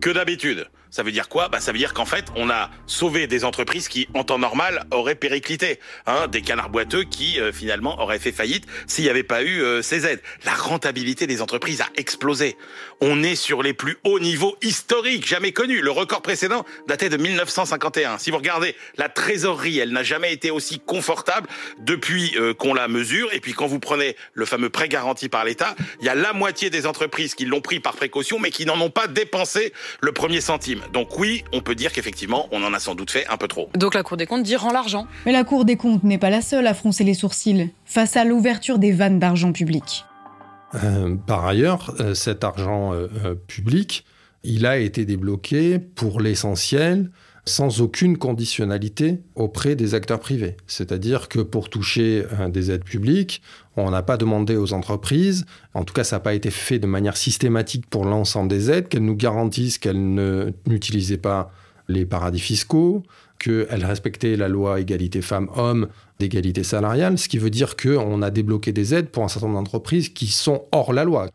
que 0.00 0.10
d'habitude. 0.10 0.66
Ça 0.94 1.02
veut 1.02 1.10
dire 1.10 1.28
quoi? 1.28 1.48
Bah, 1.48 1.58
Ça 1.58 1.72
veut 1.72 1.78
dire 1.78 1.92
qu'en 1.92 2.04
fait, 2.04 2.26
on 2.36 2.48
a 2.50 2.70
sauvé 2.86 3.26
des 3.26 3.44
entreprises 3.44 3.88
qui, 3.88 4.06
en 4.14 4.22
temps 4.22 4.38
normal, 4.38 4.86
auraient 4.92 5.16
périclité. 5.16 5.80
Hein, 6.06 6.28
des 6.28 6.40
canards 6.40 6.70
boiteux 6.70 7.02
qui, 7.02 7.40
euh, 7.40 7.50
finalement, 7.50 8.00
auraient 8.00 8.20
fait 8.20 8.30
faillite 8.30 8.64
s'il 8.86 9.02
n'y 9.02 9.10
avait 9.10 9.24
pas 9.24 9.42
eu 9.42 9.60
euh, 9.60 9.82
ces 9.82 10.06
aides. 10.06 10.22
La 10.44 10.54
rentabilité 10.54 11.26
des 11.26 11.42
entreprises 11.42 11.80
a 11.80 11.88
explosé. 11.96 12.56
On 13.00 13.24
est 13.24 13.34
sur 13.34 13.60
les 13.60 13.74
plus 13.74 13.96
hauts 14.04 14.20
niveaux 14.20 14.56
historiques 14.62 15.26
jamais 15.26 15.50
connus. 15.50 15.82
Le 15.82 15.90
record 15.90 16.22
précédent 16.22 16.64
datait 16.86 17.08
de 17.08 17.16
1951. 17.16 18.18
Si 18.18 18.30
vous 18.30 18.36
regardez, 18.36 18.76
la 18.96 19.08
trésorerie, 19.08 19.80
elle 19.80 19.90
n'a 19.90 20.04
jamais 20.04 20.32
été 20.32 20.52
aussi 20.52 20.78
confortable 20.78 21.48
depuis 21.80 22.34
euh, 22.36 22.54
qu'on 22.54 22.72
la 22.72 22.86
mesure. 22.86 23.34
Et 23.34 23.40
puis 23.40 23.52
quand 23.52 23.66
vous 23.66 23.80
prenez 23.80 24.14
le 24.32 24.44
fameux 24.44 24.70
prêt 24.70 24.88
garanti 24.88 25.28
par 25.28 25.44
l'État, 25.44 25.74
il 25.98 26.06
y 26.06 26.08
a 26.08 26.14
la 26.14 26.32
moitié 26.32 26.70
des 26.70 26.86
entreprises 26.86 27.34
qui 27.34 27.46
l'ont 27.46 27.60
pris 27.60 27.80
par 27.80 27.96
précaution, 27.96 28.38
mais 28.38 28.52
qui 28.52 28.64
n'en 28.64 28.80
ont 28.80 28.90
pas 28.90 29.08
dépensé 29.08 29.72
le 30.00 30.12
premier 30.12 30.40
centime. 30.40 30.83
Donc 30.92 31.18
oui, 31.18 31.44
on 31.52 31.60
peut 31.60 31.74
dire 31.74 31.92
qu'effectivement, 31.92 32.48
on 32.52 32.62
en 32.62 32.72
a 32.74 32.78
sans 32.78 32.94
doute 32.94 33.10
fait 33.10 33.26
un 33.28 33.36
peu 33.36 33.48
trop. 33.48 33.68
Donc 33.74 33.94
la 33.94 34.02
Cour 34.02 34.16
des 34.16 34.26
comptes 34.26 34.42
dit 34.42 34.56
rend 34.56 34.72
l'argent. 34.72 35.06
Mais 35.26 35.32
la 35.32 35.44
Cour 35.44 35.64
des 35.64 35.76
comptes 35.76 36.04
n'est 36.04 36.18
pas 36.18 36.30
la 36.30 36.42
seule 36.42 36.66
à 36.66 36.74
froncer 36.74 37.04
les 37.04 37.14
sourcils 37.14 37.70
face 37.84 38.16
à 38.16 38.24
l'ouverture 38.24 38.78
des 38.78 38.92
vannes 38.92 39.18
d'argent 39.18 39.52
public. 39.52 40.04
Euh, 40.82 41.14
par 41.14 41.46
ailleurs, 41.46 41.94
euh, 42.00 42.14
cet 42.14 42.44
argent 42.44 42.92
euh, 42.92 43.34
public, 43.46 44.04
il 44.42 44.66
a 44.66 44.78
été 44.78 45.04
débloqué 45.04 45.78
pour 45.78 46.20
l'essentiel 46.20 47.10
sans 47.46 47.80
aucune 47.82 48.16
conditionnalité 48.16 49.20
auprès 49.34 49.76
des 49.76 49.94
acteurs 49.94 50.20
privés. 50.20 50.56
C'est-à-dire 50.66 51.28
que 51.28 51.40
pour 51.40 51.68
toucher 51.68 52.24
des 52.48 52.70
aides 52.70 52.84
publiques, 52.84 53.42
on 53.76 53.90
n'a 53.90 54.02
pas 54.02 54.16
demandé 54.16 54.56
aux 54.56 54.72
entreprises, 54.72 55.44
en 55.74 55.84
tout 55.84 55.92
cas 55.92 56.04
ça 56.04 56.16
n'a 56.16 56.20
pas 56.20 56.34
été 56.34 56.50
fait 56.50 56.78
de 56.78 56.86
manière 56.86 57.16
systématique 57.16 57.86
pour 57.90 58.06
l'ensemble 58.06 58.48
des 58.48 58.70
aides, 58.70 58.88
qu'elles 58.88 59.04
nous 59.04 59.16
garantissent 59.16 59.78
qu'elles 59.78 60.54
n'utilisaient 60.66 61.18
pas 61.18 61.50
les 61.88 62.06
paradis 62.06 62.40
fiscaux, 62.40 63.02
qu'elles 63.38 63.84
respectaient 63.84 64.36
la 64.36 64.48
loi 64.48 64.80
égalité 64.80 65.20
femmes-hommes 65.20 65.88
d'égalité 66.18 66.64
salariale, 66.64 67.18
ce 67.18 67.28
qui 67.28 67.36
veut 67.36 67.50
dire 67.50 67.76
qu'on 67.76 68.22
a 68.22 68.30
débloqué 68.30 68.72
des 68.72 68.94
aides 68.94 69.10
pour 69.10 69.22
un 69.22 69.28
certain 69.28 69.48
nombre 69.48 69.58
d'entreprises 69.58 70.08
qui 70.08 70.28
sont 70.28 70.64
hors 70.72 70.94
la 70.94 71.04
loi. 71.04 71.28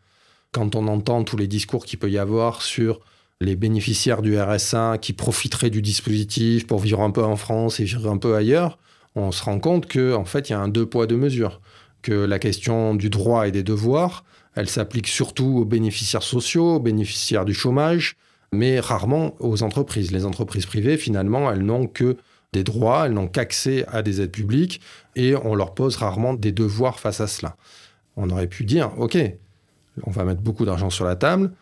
Quand 0.50 0.74
on 0.74 0.88
entend 0.88 1.22
tous 1.22 1.36
les 1.36 1.46
discours 1.46 1.84
qu'il 1.84 2.00
peut 2.00 2.10
y 2.10 2.18
avoir 2.18 2.62
sur 2.62 3.00
les 3.40 3.56
bénéficiaires 3.56 4.22
du 4.22 4.38
RSA 4.38 4.98
qui 4.98 5.12
profiteraient 5.12 5.70
du 5.70 5.80
dispositif 5.80 6.66
pour 6.66 6.78
vivre 6.78 7.00
un 7.00 7.10
peu 7.10 7.24
en 7.24 7.36
France 7.36 7.80
et 7.80 7.84
vivre 7.84 8.10
un 8.10 8.18
peu 8.18 8.36
ailleurs, 8.36 8.78
on 9.14 9.32
se 9.32 9.42
rend 9.42 9.58
compte 9.58 9.90
qu'en 9.90 10.20
en 10.20 10.24
fait, 10.24 10.50
il 10.50 10.52
y 10.52 10.54
a 10.54 10.60
un 10.60 10.68
deux 10.68 10.86
poids, 10.86 11.06
deux 11.06 11.16
mesures 11.16 11.60
que 12.02 12.12
la 12.12 12.38
question 12.38 12.94
du 12.94 13.10
droit 13.10 13.48
et 13.48 13.50
des 13.50 13.62
devoirs, 13.62 14.24
elle 14.54 14.68
s'applique 14.68 15.08
surtout 15.08 15.58
aux 15.58 15.64
bénéficiaires 15.64 16.22
sociaux, 16.22 16.76
aux 16.76 16.80
bénéficiaires 16.80 17.44
du 17.44 17.54
chômage, 17.54 18.16
mais 18.52 18.80
rarement 18.80 19.34
aux 19.38 19.62
entreprises. 19.62 20.10
Les 20.10 20.26
entreprises 20.26 20.66
privées, 20.66 20.96
finalement, 20.96 21.50
elles 21.50 21.62
n'ont 21.62 21.86
que 21.86 22.16
des 22.52 22.64
droits, 22.64 23.06
elles 23.06 23.12
n'ont 23.12 23.28
qu'accès 23.28 23.84
à 23.88 24.02
des 24.02 24.20
aides 24.20 24.32
publiques, 24.32 24.80
et 25.14 25.34
on 25.36 25.54
leur 25.54 25.74
pose 25.74 25.96
rarement 25.96 26.34
des 26.34 26.52
devoirs 26.52 26.98
face 26.98 27.20
à 27.20 27.26
cela. 27.26 27.56
On 28.16 28.28
aurait 28.30 28.48
pu 28.48 28.64
dire, 28.64 28.92
OK, 28.98 29.16
on 30.02 30.10
va 30.10 30.24
mettre 30.24 30.40
beaucoup 30.40 30.64
d'argent 30.64 30.90
sur 30.90 31.04
la 31.04 31.16
table, 31.16 31.52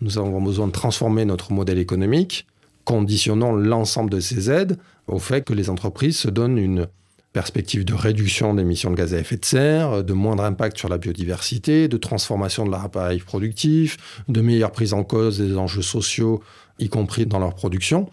nous 0.00 0.18
avons 0.18 0.40
besoin 0.40 0.66
de 0.66 0.72
transformer 0.72 1.24
notre 1.24 1.52
modèle 1.52 1.78
économique, 1.78 2.46
conditionnons 2.84 3.52
l'ensemble 3.54 4.10
de 4.10 4.20
ces 4.20 4.50
aides 4.50 4.78
au 5.06 5.18
fait 5.18 5.42
que 5.42 5.52
les 5.52 5.70
entreprises 5.70 6.18
se 6.18 6.28
donnent 6.28 6.58
une 6.58 6.88
perspective 7.32 7.84
de 7.84 7.92
réduction 7.92 8.54
d'émissions 8.54 8.90
de 8.90 8.96
gaz 8.96 9.12
à 9.12 9.18
effet 9.18 9.36
de 9.36 9.44
serre, 9.44 10.02
de 10.02 10.12
moindre 10.14 10.44
impact 10.44 10.78
sur 10.78 10.88
la 10.88 10.96
biodiversité, 10.96 11.86
de 11.86 11.96
transformation 11.98 12.64
de 12.64 12.70
leur 12.70 12.82
appareil 12.82 13.20
productif, 13.20 13.98
de 14.28 14.40
meilleure 14.40 14.72
prise 14.72 14.94
en 14.94 15.04
cause 15.04 15.38
des 15.38 15.56
enjeux 15.56 15.82
sociaux, 15.82 16.42
y 16.78 16.88
compris 16.88 17.26
dans 17.26 17.38
leur 17.38 17.54
production. 17.54 18.08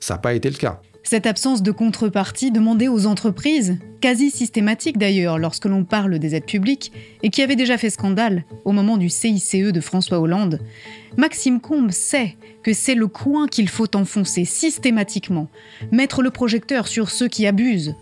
Ça 0.00 0.14
n'a 0.14 0.18
pas 0.18 0.32
été 0.32 0.48
le 0.48 0.56
cas. 0.56 0.80
Cette 1.08 1.26
absence 1.26 1.62
de 1.62 1.70
contrepartie 1.70 2.50
demandée 2.50 2.88
aux 2.88 3.06
entreprises, 3.06 3.78
quasi 4.00 4.32
systématique 4.32 4.98
d'ailleurs 4.98 5.38
lorsque 5.38 5.66
l'on 5.66 5.84
parle 5.84 6.18
des 6.18 6.34
aides 6.34 6.46
publiques, 6.46 6.90
et 7.22 7.30
qui 7.30 7.42
avait 7.42 7.54
déjà 7.54 7.78
fait 7.78 7.90
scandale 7.90 8.44
au 8.64 8.72
moment 8.72 8.96
du 8.96 9.08
CICE 9.08 9.70
de 9.72 9.80
François 9.80 10.18
Hollande, 10.18 10.58
Maxime 11.16 11.60
Combe 11.60 11.92
sait 11.92 12.34
que 12.64 12.72
c'est 12.72 12.96
le 12.96 13.06
coin 13.06 13.46
qu'il 13.46 13.68
faut 13.68 13.94
enfoncer 13.94 14.44
systématiquement, 14.44 15.46
mettre 15.92 16.22
le 16.22 16.32
projecteur 16.32 16.88
sur 16.88 17.10
ceux 17.10 17.28
qui 17.28 17.46
abusent, 17.46 17.94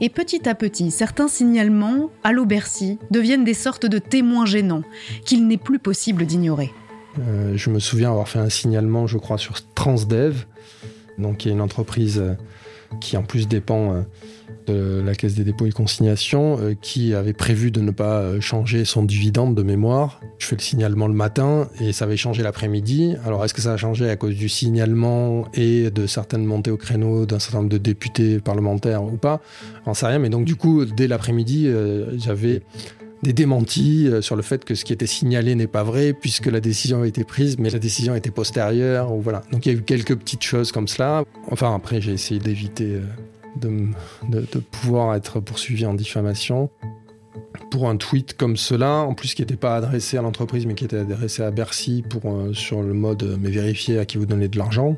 et 0.00 0.08
petit 0.08 0.48
à 0.48 0.54
petit, 0.54 0.92
certains 0.92 1.26
signalements, 1.26 2.08
à 2.22 2.30
l'eau 2.30 2.44
Bercy, 2.44 3.00
deviennent 3.10 3.42
des 3.42 3.52
sortes 3.52 3.86
de 3.86 3.98
témoins 3.98 4.46
gênants 4.46 4.84
qu'il 5.24 5.48
n'est 5.48 5.56
plus 5.56 5.80
possible 5.80 6.24
d'ignorer. 6.24 6.70
Euh, 7.18 7.56
je 7.56 7.68
me 7.70 7.80
souviens 7.80 8.10
avoir 8.10 8.28
fait 8.28 8.38
un 8.38 8.48
signalement, 8.48 9.08
je 9.08 9.18
crois, 9.18 9.38
sur 9.38 9.56
Transdev, 9.74 10.46
donc 11.18 11.38
qui 11.38 11.48
est 11.48 11.52
une 11.52 11.60
entreprise 11.60 12.18
euh, 12.18 12.34
qui 13.00 13.16
en 13.16 13.22
plus 13.22 13.48
dépend 13.48 13.92
euh, 13.92 14.02
de 14.66 15.02
la 15.04 15.14
Caisse 15.14 15.34
des 15.34 15.44
dépôts 15.44 15.66
et 15.66 15.72
consignations 15.72 16.58
euh, 16.60 16.74
qui 16.80 17.14
avait 17.14 17.32
prévu 17.32 17.70
de 17.70 17.80
ne 17.80 17.90
pas 17.90 18.38
changer 18.40 18.84
son 18.84 19.02
dividende 19.02 19.54
de 19.54 19.62
mémoire. 19.62 20.20
Je 20.38 20.46
fais 20.46 20.56
le 20.56 20.62
signalement 20.62 21.08
le 21.08 21.14
matin 21.14 21.68
et 21.80 21.92
ça 21.92 22.04
avait 22.04 22.16
changé 22.16 22.42
l'après-midi. 22.42 23.16
Alors 23.24 23.44
est-ce 23.44 23.54
que 23.54 23.62
ça 23.62 23.72
a 23.72 23.76
changé 23.76 24.08
à 24.08 24.16
cause 24.16 24.34
du 24.34 24.48
signalement 24.48 25.46
et 25.54 25.90
de 25.90 26.06
certaines 26.06 26.44
montées 26.44 26.70
au 26.70 26.76
créneau 26.76 27.26
d'un 27.26 27.38
certain 27.38 27.58
nombre 27.58 27.70
de 27.70 27.78
députés 27.78 28.38
parlementaires 28.38 29.02
ou 29.02 29.16
pas? 29.16 29.40
J'en 29.86 29.94
sais 29.94 30.06
rien, 30.06 30.18
mais 30.18 30.30
donc 30.30 30.44
du 30.44 30.56
coup, 30.56 30.84
dès 30.84 31.08
l'après-midi, 31.08 31.68
j'avais 32.16 32.62
des 33.24 33.32
démentis 33.32 34.08
sur 34.20 34.36
le 34.36 34.42
fait 34.42 34.64
que 34.64 34.74
ce 34.74 34.84
qui 34.84 34.92
était 34.92 35.06
signalé 35.06 35.56
n'est 35.56 35.66
pas 35.66 35.82
vrai 35.82 36.12
puisque 36.12 36.46
la 36.46 36.60
décision 36.60 37.02
a 37.02 37.06
été 37.06 37.24
prise, 37.24 37.58
mais 37.58 37.70
la 37.70 37.80
décision 37.80 38.14
était 38.14 38.30
postérieure. 38.30 39.12
Ou 39.12 39.20
voilà. 39.20 39.42
Donc 39.50 39.66
il 39.66 39.72
y 39.72 39.74
a 39.74 39.78
eu 39.78 39.82
quelques 39.82 40.14
petites 40.14 40.44
choses 40.44 40.70
comme 40.70 40.86
cela. 40.86 41.24
Enfin 41.50 41.74
après 41.74 42.00
j'ai 42.00 42.12
essayé 42.12 42.38
d'éviter 42.38 43.00
de, 43.60 43.88
de, 44.28 44.58
pouvoir 44.58 45.14
être 45.14 45.40
poursuivi 45.40 45.86
en 45.86 45.94
diffamation 45.94 46.70
pour 47.70 47.88
un 47.88 47.96
tweet 47.96 48.36
comme 48.36 48.56
cela, 48.56 48.98
en 48.98 49.14
plus 49.14 49.34
qui 49.34 49.42
n'était 49.42 49.56
pas 49.56 49.76
adressé 49.76 50.16
à 50.16 50.22
l'entreprise 50.22 50.66
mais 50.66 50.74
qui 50.74 50.84
était 50.84 50.98
adressé 50.98 51.42
à 51.42 51.50
Bercy 51.50 52.04
pour, 52.08 52.30
euh, 52.30 52.52
sur 52.52 52.82
le 52.82 52.92
mode 52.92 53.22
euh, 53.22 53.36
mais 53.40 53.50
vérifier 53.50 53.98
à 53.98 54.04
qui 54.04 54.18
vous 54.18 54.26
donnez 54.26 54.48
de 54.48 54.58
l'argent. 54.58 54.96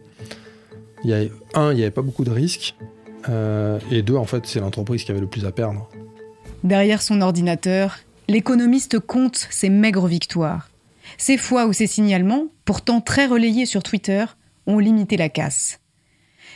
Il 1.04 1.10
y 1.10 1.14
a, 1.14 1.28
un, 1.54 1.72
il 1.72 1.76
n'y 1.76 1.82
avait 1.82 1.90
pas 1.90 2.02
beaucoup 2.02 2.24
de 2.24 2.30
risques, 2.30 2.74
euh, 3.28 3.78
et 3.90 4.02
deux, 4.02 4.16
en 4.16 4.24
fait, 4.24 4.46
c'est 4.46 4.60
l'entreprise 4.60 5.04
qui 5.04 5.10
avait 5.10 5.20
le 5.20 5.26
plus 5.26 5.44
à 5.44 5.52
perdre. 5.52 5.88
Derrière 6.64 7.02
son 7.02 7.20
ordinateur, 7.20 7.98
l'économiste 8.28 8.98
compte 8.98 9.46
ses 9.50 9.70
maigres 9.70 10.06
victoires. 10.06 10.68
Ces 11.18 11.36
fois 11.36 11.66
où 11.66 11.72
ses 11.72 11.86
signalements, 11.86 12.46
pourtant 12.64 13.00
très 13.00 13.26
relayés 13.26 13.66
sur 13.66 13.82
Twitter, 13.82 14.24
ont 14.66 14.78
limité 14.78 15.16
la 15.16 15.28
casse. 15.28 15.80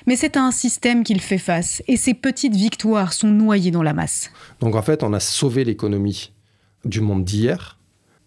Mais 0.07 0.17
c'est 0.17 0.37
à 0.37 0.43
un 0.43 0.51
système 0.51 1.05
qu'il 1.05 1.21
fait 1.21 1.39
face, 1.39 1.83
et 1.87 1.97
ses 1.97 2.15
petites 2.15 2.57
victoires 2.57 3.13
sont 3.13 3.29
noyées 3.29 3.71
dans 3.71 3.83
la 3.83 3.93
masse. 3.93 4.31
Donc 4.61 4.75
en 4.75 4.83
fait, 4.83 5.03
on 5.03 5.13
a 5.13 5.21
sauvé 5.21 5.65
l'économie 5.65 6.33
du 6.85 7.01
monde 7.01 7.25
d'hier. 7.25 7.79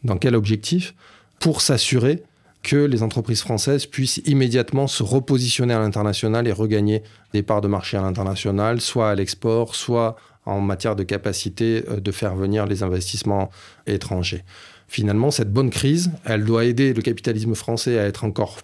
Dans 0.03 0.17
quel 0.17 0.35
objectif? 0.35 0.93
Pour 1.39 1.61
s'assurer 1.61 2.23
que 2.61 2.77
les 2.77 3.03
entreprises 3.03 3.41
françaises 3.41 3.85
puissent 3.85 4.21
immédiatement 4.25 4.87
se 4.87 5.03
repositionner 5.03 5.73
à 5.73 5.79
l'international 5.79 6.47
et 6.47 6.51
regagner 6.53 7.03
des 7.33 7.43
parts 7.43 7.61
de 7.61 7.67
marché 7.67 7.97
à 7.97 8.01
l'international, 8.01 8.79
soit 8.79 9.09
à 9.09 9.15
l'export, 9.15 9.75
soit 9.75 10.15
en 10.45 10.61
matière 10.61 10.95
de 10.95 11.03
capacité 11.03 11.83
euh, 11.89 11.99
de 11.99 12.11
faire 12.11 12.35
venir 12.35 12.65
les 12.65 12.83
investissements 12.83 13.49
étrangers. 13.87 14.43
Finalement, 14.87 15.31
cette 15.31 15.51
bonne 15.51 15.69
crise, 15.69 16.11
elle 16.25 16.43
doit 16.43 16.65
aider 16.65 16.93
le 16.93 17.01
capitalisme 17.01 17.55
français 17.55 17.97
à 17.97 18.05
être 18.05 18.23
encore 18.23 18.57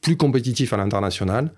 plus 0.00 0.16
compétitif 0.16 0.72
à 0.72 0.76
l'international, 0.76 1.52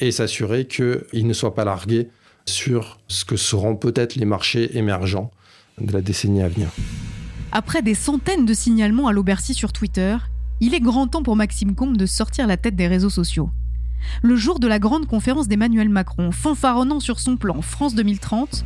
et 0.00 0.10
s'assurer 0.10 0.66
qu'ils 0.66 1.26
ne 1.26 1.32
soient 1.32 1.54
pas 1.54 1.64
largués 1.64 2.08
sur 2.46 2.98
ce 3.08 3.24
que 3.24 3.36
seront 3.36 3.76
peut-être 3.76 4.16
les 4.16 4.24
marchés 4.24 4.76
émergents 4.76 5.30
de 5.80 5.92
la 5.92 6.00
décennie 6.00 6.42
à 6.42 6.48
venir. 6.48 6.68
Après 7.52 7.82
des 7.82 7.94
centaines 7.94 8.44
de 8.44 8.54
signalements 8.54 9.06
à 9.06 9.12
l'Aubercy 9.12 9.54
sur 9.54 9.72
Twitter, 9.72 10.16
Il 10.60 10.72
est 10.72 10.80
grand 10.80 11.08
temps 11.08 11.22
pour 11.22 11.34
Maxime 11.34 11.74
Combe 11.74 11.96
de 11.96 12.06
sortir 12.06 12.46
la 12.46 12.56
tête 12.56 12.76
des 12.76 12.86
réseaux 12.86 13.10
sociaux. 13.10 13.50
Le 14.22 14.36
jour 14.36 14.58
de 14.58 14.66
la 14.66 14.78
grande 14.78 15.06
conférence 15.06 15.48
d'Emmanuel 15.48 15.88
Macron, 15.88 16.30
fanfaronnant 16.32 17.00
sur 17.00 17.20
son 17.20 17.36
plan 17.36 17.60
France 17.62 17.94
2030, 17.94 18.64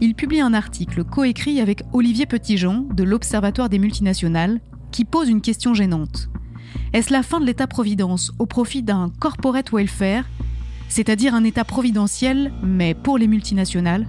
il 0.00 0.14
publie 0.14 0.40
un 0.40 0.54
article 0.54 1.04
coécrit 1.04 1.60
avec 1.60 1.82
Olivier 1.92 2.26
Petitjean 2.26 2.86
de 2.94 3.04
l'Observatoire 3.04 3.68
des 3.68 3.78
multinationales 3.78 4.60
qui 4.92 5.04
pose 5.04 5.28
une 5.28 5.40
question 5.40 5.74
gênante. 5.74 6.28
Est-ce 6.92 7.12
la 7.12 7.22
fin 7.22 7.40
de 7.40 7.46
l'État-providence 7.46 8.32
au 8.38 8.46
profit 8.46 8.82
d'un 8.82 9.10
corporate 9.20 9.72
welfare, 9.72 10.24
c'est-à-dire 10.88 11.34
un 11.34 11.44
État 11.44 11.64
providentiel 11.64 12.52
mais 12.62 12.94
pour 12.94 13.18
les 13.18 13.28
multinationales? 13.28 14.06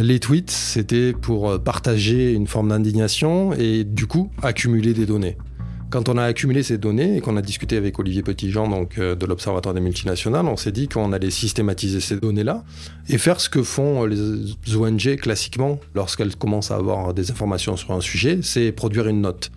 Les 0.00 0.20
tweets, 0.20 0.50
c'était 0.50 1.12
pour 1.12 1.62
partager 1.62 2.32
une 2.32 2.46
forme 2.46 2.70
d'indignation 2.70 3.52
et 3.52 3.84
du 3.84 4.06
coup 4.06 4.30
accumuler 4.42 4.94
des 4.94 5.04
données. 5.04 5.36
Quand 5.92 6.08
on 6.08 6.16
a 6.16 6.24
accumulé 6.24 6.62
ces 6.62 6.78
données 6.78 7.18
et 7.18 7.20
qu'on 7.20 7.36
a 7.36 7.42
discuté 7.42 7.76
avec 7.76 7.98
Olivier 7.98 8.22
Petitjean 8.22 8.66
donc, 8.66 8.96
euh, 8.96 9.14
de 9.14 9.26
l'Observatoire 9.26 9.74
des 9.74 9.82
multinationales, 9.82 10.46
on 10.46 10.56
s'est 10.56 10.72
dit 10.72 10.88
qu'on 10.88 11.12
allait 11.12 11.30
systématiser 11.30 12.00
ces 12.00 12.16
données-là 12.16 12.64
et 13.10 13.18
faire 13.18 13.42
ce 13.42 13.50
que 13.50 13.62
font 13.62 14.06
les 14.06 14.74
ONG 14.74 15.16
classiquement 15.16 15.80
lorsqu'elles 15.94 16.34
commencent 16.34 16.70
à 16.70 16.76
avoir 16.76 17.12
des 17.12 17.30
informations 17.30 17.76
sur 17.76 17.90
un 17.92 18.00
sujet, 18.00 18.38
c'est 18.40 18.72
produire 18.72 19.06
une 19.06 19.20
note. 19.20 19.50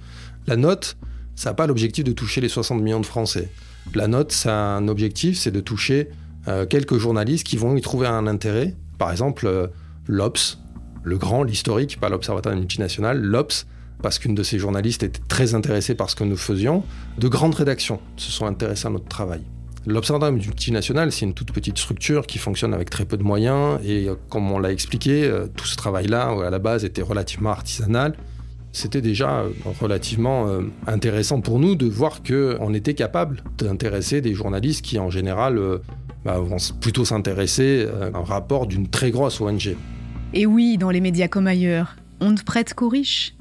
La 0.45 0.57
note, 0.57 0.97
ça 1.37 1.51
n'a 1.51 1.53
pas 1.53 1.67
l'objectif 1.67 2.03
de 2.03 2.11
toucher 2.11 2.41
les 2.41 2.49
60 2.49 2.81
millions 2.81 2.99
de 2.99 3.05
Français. 3.05 3.49
La 3.93 4.09
note, 4.09 4.33
ça 4.33 4.51
a 4.53 4.75
un 4.75 4.89
objectif, 4.89 5.37
c'est 5.37 5.51
de 5.51 5.61
toucher 5.61 6.09
euh, 6.49 6.65
quelques 6.65 6.97
journalistes 6.97 7.47
qui 7.47 7.55
vont 7.55 7.77
y 7.77 7.81
trouver 7.81 8.07
un 8.07 8.27
intérêt. 8.27 8.75
Par 8.97 9.09
exemple, 9.09 9.47
euh, 9.47 9.67
l'Obs, 10.05 10.59
le 11.01 11.17
grand, 11.17 11.43
l'historique, 11.43 11.97
pas 11.97 12.09
l'Observatoire 12.09 12.53
des 12.53 12.59
multinationales, 12.59 13.21
l'Obs, 13.21 13.65
parce 14.01 14.19
qu'une 14.19 14.35
de 14.35 14.43
ces 14.43 14.59
journalistes 14.59 15.03
était 15.03 15.21
très 15.27 15.55
intéressée 15.55 15.95
par 15.95 16.09
ce 16.09 16.15
que 16.15 16.23
nous 16.23 16.37
faisions, 16.37 16.83
de 17.17 17.27
grandes 17.27 17.55
rédactions 17.55 17.99
se 18.17 18.31
sont 18.31 18.45
intéressées 18.45 18.87
à 18.87 18.91
notre 18.91 19.07
travail. 19.07 19.41
L'Observatoire 19.87 20.31
multinational, 20.31 21.11
c'est 21.11 21.25
une 21.25 21.35
toute 21.35 21.51
petite 21.51 21.77
structure 21.77 22.25
qui 22.25 22.39
fonctionne 22.39 22.73
avec 22.73 22.89
très 22.89 23.05
peu 23.05 23.17
de 23.17 23.23
moyens 23.23 23.79
et 23.85 24.07
euh, 24.07 24.15
comme 24.29 24.51
on 24.51 24.57
l'a 24.57 24.71
expliqué, 24.71 25.25
euh, 25.25 25.45
tout 25.55 25.67
ce 25.67 25.75
travail-là, 25.75 26.35
à 26.45 26.49
la 26.49 26.57
base, 26.57 26.85
était 26.85 27.03
relativement 27.03 27.51
artisanal. 27.51 28.15
C'était 28.71 29.01
déjà 29.01 29.41
euh, 29.41 29.51
relativement 29.79 30.47
intéressant 30.87 31.39
pour 31.39 31.59
nous 31.59 31.75
de 31.75 31.85
voir 31.85 32.23
qu'on 32.23 32.73
était 32.73 32.95
capable 32.95 33.43
d'intéresser 33.59 34.21
des 34.21 34.33
journalistes 34.33 34.83
qui, 34.83 34.97
en 34.97 35.11
général, 35.11 35.59
bah, 36.25 36.39
vont 36.39 36.57
plutôt 36.81 37.05
s'intéresser 37.05 37.87
à 37.87 38.17
un 38.17 38.23
rapport 38.23 38.65
d'une 38.65 38.87
très 38.89 39.11
grosse 39.11 39.39
ONG. 39.39 39.77
Et 40.33 40.45
oui, 40.45 40.77
dans 40.77 40.89
les 40.89 40.99
médias 40.99 41.27
comme 41.27 41.47
ailleurs, 41.47 41.95
on 42.19 42.31
ne 42.31 42.37
prête 42.37 42.73
qu'aux 42.73 42.89
riches. 42.89 43.35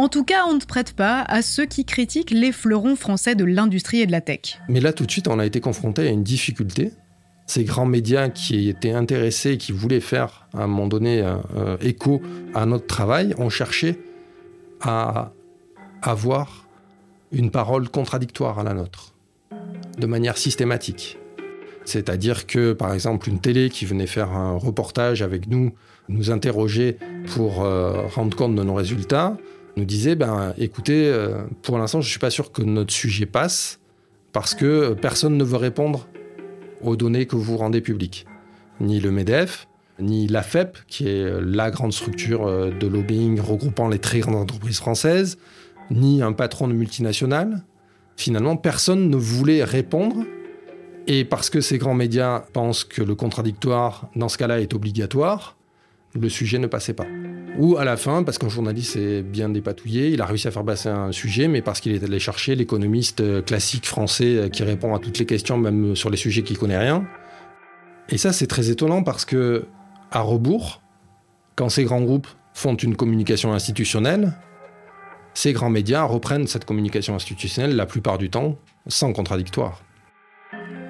En 0.00 0.08
tout 0.08 0.22
cas, 0.22 0.44
on 0.46 0.54
ne 0.54 0.60
prête 0.60 0.92
pas 0.92 1.22
à 1.22 1.42
ceux 1.42 1.66
qui 1.66 1.84
critiquent 1.84 2.30
les 2.30 2.52
fleurons 2.52 2.94
français 2.94 3.34
de 3.34 3.44
l'industrie 3.44 4.00
et 4.00 4.06
de 4.06 4.12
la 4.12 4.20
tech. 4.20 4.60
Mais 4.68 4.78
là, 4.78 4.92
tout 4.92 5.04
de 5.04 5.10
suite, 5.10 5.26
on 5.26 5.40
a 5.40 5.46
été 5.46 5.60
confronté 5.60 6.06
à 6.06 6.10
une 6.10 6.22
difficulté. 6.22 6.92
Ces 7.46 7.64
grands 7.64 7.86
médias 7.86 8.28
qui 8.28 8.68
étaient 8.68 8.92
intéressés, 8.92 9.58
qui 9.58 9.72
voulaient 9.72 10.00
faire 10.00 10.46
à 10.54 10.62
un 10.62 10.66
moment 10.68 10.86
donné 10.86 11.22
euh, 11.22 11.76
écho 11.80 12.22
à 12.54 12.64
notre 12.64 12.86
travail, 12.86 13.34
ont 13.38 13.48
cherché 13.48 13.98
à 14.80 15.32
avoir 16.00 16.68
une 17.32 17.50
parole 17.50 17.88
contradictoire 17.88 18.60
à 18.60 18.62
la 18.62 18.74
nôtre, 18.74 19.14
de 19.98 20.06
manière 20.06 20.38
systématique. 20.38 21.18
C'est-à-dire 21.84 22.46
que, 22.46 22.72
par 22.72 22.94
exemple, 22.94 23.28
une 23.28 23.40
télé 23.40 23.68
qui 23.68 23.84
venait 23.84 24.06
faire 24.06 24.30
un 24.30 24.56
reportage 24.56 25.22
avec 25.22 25.48
nous, 25.48 25.72
nous 26.08 26.30
interroger 26.30 26.98
pour 27.34 27.64
euh, 27.64 28.06
rendre 28.14 28.36
compte 28.36 28.54
de 28.54 28.62
nos 28.62 28.74
résultats, 28.74 29.36
nous 29.78 29.84
disait 29.84 30.16
ben, 30.16 30.54
écoutez, 30.58 31.08
euh, 31.08 31.44
pour 31.62 31.78
l'instant, 31.78 32.00
je 32.00 32.06
ne 32.06 32.10
suis 32.10 32.18
pas 32.18 32.30
sûr 32.30 32.52
que 32.52 32.62
notre 32.62 32.92
sujet 32.92 33.26
passe 33.26 33.80
parce 34.32 34.54
que 34.54 34.92
personne 34.94 35.36
ne 35.36 35.44
veut 35.44 35.56
répondre 35.56 36.08
aux 36.82 36.96
données 36.96 37.26
que 37.26 37.36
vous 37.36 37.56
rendez 37.56 37.80
publiques. 37.80 38.26
Ni 38.80 39.00
le 39.00 39.10
MEDEF, 39.10 39.68
ni 40.00 40.26
l'AFEP, 40.26 40.78
qui 40.86 41.08
est 41.08 41.40
la 41.40 41.70
grande 41.70 41.92
structure 41.92 42.46
euh, 42.46 42.70
de 42.70 42.86
lobbying 42.86 43.40
regroupant 43.40 43.88
les 43.88 43.98
très 43.98 44.20
grandes 44.20 44.36
entreprises 44.36 44.78
françaises, 44.78 45.38
ni 45.90 46.22
un 46.22 46.32
patron 46.32 46.68
de 46.68 46.74
multinationale. 46.74 47.64
Finalement, 48.16 48.56
personne 48.56 49.10
ne 49.10 49.16
voulait 49.16 49.64
répondre. 49.64 50.24
Et 51.06 51.24
parce 51.24 51.48
que 51.48 51.60
ces 51.60 51.78
grands 51.78 51.94
médias 51.94 52.40
pensent 52.52 52.84
que 52.84 53.02
le 53.02 53.14
contradictoire, 53.14 54.10
dans 54.14 54.28
ce 54.28 54.36
cas-là, 54.36 54.60
est 54.60 54.74
obligatoire, 54.74 55.57
le 56.14 56.28
sujet 56.28 56.58
ne 56.58 56.66
passait 56.66 56.94
pas. 56.94 57.06
Ou 57.58 57.76
à 57.76 57.84
la 57.84 57.96
fin, 57.96 58.22
parce 58.22 58.38
qu'un 58.38 58.48
journaliste 58.48 58.96
est 58.96 59.22
bien 59.22 59.48
dépatouillé, 59.48 60.10
il 60.10 60.20
a 60.20 60.26
réussi 60.26 60.46
à 60.46 60.50
faire 60.52 60.64
passer 60.64 60.88
un 60.88 61.10
sujet, 61.10 61.48
mais 61.48 61.60
parce 61.60 61.80
qu'il 61.80 61.92
est 61.92 62.04
allé 62.04 62.20
chercher 62.20 62.54
l'économiste 62.54 63.20
euh, 63.20 63.42
classique 63.42 63.86
français 63.86 64.36
euh, 64.36 64.48
qui 64.48 64.62
répond 64.62 64.94
à 64.94 65.00
toutes 65.00 65.18
les 65.18 65.26
questions, 65.26 65.58
même 65.58 65.96
sur 65.96 66.08
les 66.08 66.16
sujets 66.16 66.42
qu'il 66.42 66.56
connaît 66.56 66.78
rien. 66.78 67.04
Et 68.10 68.16
ça, 68.16 68.32
c'est 68.32 68.46
très 68.46 68.70
étonnant 68.70 69.02
parce 69.02 69.24
que, 69.24 69.66
à 70.12 70.20
rebours, 70.20 70.82
quand 71.56 71.68
ces 71.68 71.84
grands 71.84 72.00
groupes 72.00 72.28
font 72.54 72.76
une 72.76 72.94
communication 72.94 73.52
institutionnelle, 73.52 74.34
ces 75.34 75.52
grands 75.52 75.70
médias 75.70 76.04
reprennent 76.04 76.46
cette 76.46 76.64
communication 76.64 77.14
institutionnelle 77.14 77.76
la 77.76 77.86
plupart 77.86 78.18
du 78.18 78.30
temps 78.30 78.56
sans 78.86 79.12
contradictoire. 79.12 79.82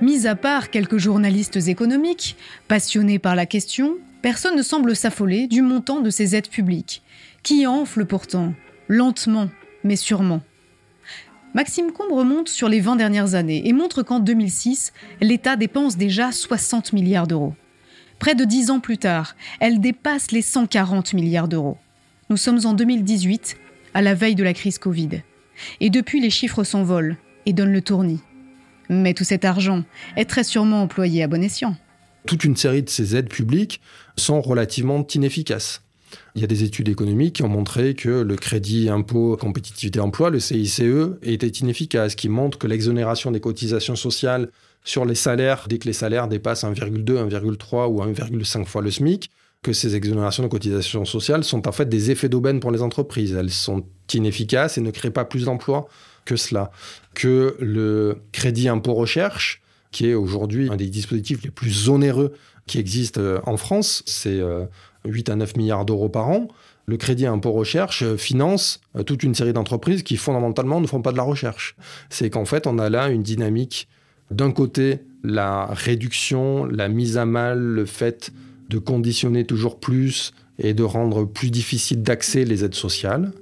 Mis 0.00 0.26
à 0.26 0.36
part 0.36 0.70
quelques 0.70 0.98
journalistes 0.98 1.56
économiques, 1.68 2.36
passionnés 2.68 3.18
par 3.18 3.34
la 3.34 3.46
question, 3.46 3.96
Personne 4.22 4.56
ne 4.56 4.62
semble 4.62 4.96
s'affoler 4.96 5.46
du 5.46 5.62
montant 5.62 6.00
de 6.00 6.10
ces 6.10 6.34
aides 6.34 6.48
publiques, 6.48 7.02
qui 7.44 7.66
enflent 7.66 8.04
pourtant, 8.04 8.52
lentement, 8.88 9.48
mais 9.84 9.94
sûrement. 9.94 10.42
Maxime 11.54 11.92
Combe 11.92 12.12
remonte 12.12 12.48
sur 12.48 12.68
les 12.68 12.80
20 12.80 12.96
dernières 12.96 13.34
années 13.34 13.66
et 13.68 13.72
montre 13.72 14.02
qu'en 14.02 14.18
2006, 14.18 14.92
l'État 15.20 15.56
dépense 15.56 15.96
déjà 15.96 16.32
60 16.32 16.92
milliards 16.92 17.26
d'euros. 17.28 17.54
Près 18.18 18.34
de 18.34 18.44
10 18.44 18.70
ans 18.70 18.80
plus 18.80 18.98
tard, 18.98 19.36
elle 19.60 19.80
dépasse 19.80 20.32
les 20.32 20.42
140 20.42 21.14
milliards 21.14 21.48
d'euros. 21.48 21.78
Nous 22.28 22.36
sommes 22.36 22.60
en 22.64 22.74
2018, 22.74 23.56
à 23.94 24.02
la 24.02 24.14
veille 24.14 24.34
de 24.34 24.44
la 24.44 24.52
crise 24.52 24.78
Covid. 24.78 25.22
Et 25.80 25.90
depuis, 25.90 26.20
les 26.20 26.30
chiffres 26.30 26.64
s'envolent 26.64 27.16
et 27.46 27.52
donnent 27.52 27.72
le 27.72 27.82
tournis. 27.82 28.20
Mais 28.90 29.14
tout 29.14 29.24
cet 29.24 29.44
argent 29.44 29.84
est 30.16 30.28
très 30.28 30.44
sûrement 30.44 30.82
employé 30.82 31.22
à 31.22 31.28
bon 31.28 31.42
escient 31.42 31.76
toute 32.28 32.44
une 32.44 32.56
série 32.56 32.82
de 32.82 32.90
ces 32.90 33.16
aides 33.16 33.30
publiques 33.30 33.80
sont 34.16 34.42
relativement 34.42 35.04
inefficaces. 35.14 35.82
Il 36.34 36.42
y 36.42 36.44
a 36.44 36.46
des 36.46 36.62
études 36.62 36.88
économiques 36.88 37.36
qui 37.36 37.42
ont 37.42 37.48
montré 37.48 37.94
que 37.94 38.20
le 38.20 38.36
crédit 38.36 38.90
impôt 38.90 39.36
compétitivité 39.38 39.98
emploi, 39.98 40.28
le 40.28 40.38
CICE, 40.38 40.82
était 41.22 41.48
inefficace, 41.48 42.14
qui 42.14 42.28
montrent 42.28 42.58
que 42.58 42.66
l'exonération 42.66 43.30
des 43.30 43.40
cotisations 43.40 43.96
sociales 43.96 44.50
sur 44.84 45.06
les 45.06 45.14
salaires, 45.14 45.64
dès 45.68 45.78
que 45.78 45.86
les 45.86 45.94
salaires 45.94 46.28
dépassent 46.28 46.64
1,2, 46.64 47.04
1,3 47.04 47.88
ou 47.88 48.02
1,5 48.02 48.66
fois 48.66 48.82
le 48.82 48.90
SMIC, 48.90 49.30
que 49.62 49.72
ces 49.72 49.96
exonérations 49.96 50.42
de 50.42 50.48
cotisations 50.48 51.06
sociales 51.06 51.44
sont 51.44 51.66
en 51.66 51.72
fait 51.72 51.88
des 51.88 52.10
effets 52.10 52.28
d'aubaine 52.28 52.60
pour 52.60 52.70
les 52.70 52.82
entreprises. 52.82 53.32
Elles 53.32 53.50
sont 53.50 53.84
inefficaces 54.12 54.76
et 54.76 54.82
ne 54.82 54.90
créent 54.90 55.10
pas 55.10 55.24
plus 55.24 55.46
d'emplois 55.46 55.88
que 56.26 56.36
cela. 56.36 56.70
Que 57.14 57.56
le 57.58 58.18
crédit 58.32 58.68
impôt 58.68 58.94
recherche, 58.94 59.62
qui 59.90 60.08
est 60.08 60.14
aujourd'hui 60.14 60.68
un 60.70 60.76
des 60.76 60.88
dispositifs 60.88 61.42
les 61.42 61.50
plus 61.50 61.88
onéreux 61.88 62.32
qui 62.66 62.78
existent 62.78 63.20
euh, 63.20 63.40
en 63.44 63.56
France. 63.56 64.02
C'est 64.06 64.40
8 65.04 65.28
euh, 65.28 65.32
à 65.32 65.36
9 65.36 65.56
milliards 65.56 65.84
d'euros 65.84 66.08
par 66.08 66.28
an. 66.28 66.48
Le 66.86 66.96
crédit 66.96 67.26
impôt 67.26 67.52
recherche 67.52 68.02
euh, 68.02 68.16
finance 68.16 68.80
toute 69.06 69.22
une 69.22 69.34
série 69.34 69.52
d'entreprises 69.52 70.02
qui 70.02 70.16
fondamentalement 70.16 70.80
ne 70.80 70.86
font 70.86 71.02
pas 71.02 71.12
de 71.12 71.16
la 71.16 71.22
recherche. 71.22 71.76
C'est 72.10 72.30
qu'en 72.30 72.44
fait, 72.44 72.66
on 72.66 72.78
a 72.78 72.88
là 72.88 73.08
une 73.08 73.22
dynamique 73.22 73.88
d'un 74.30 74.52
côté, 74.52 75.00
la 75.24 75.66
réduction, 75.66 76.66
la 76.66 76.88
mise 76.88 77.16
à 77.16 77.24
mal, 77.24 77.58
le 77.58 77.86
fait 77.86 78.30
de 78.68 78.78
conditionner 78.78 79.44
toujours 79.44 79.80
plus 79.80 80.32
et 80.58 80.74
de 80.74 80.82
rendre 80.82 81.24
plus 81.24 81.50
difficile 81.50 82.02
d'accès 82.02 82.44
les 82.44 82.64
aides 82.64 82.74
sociales. 82.74 83.32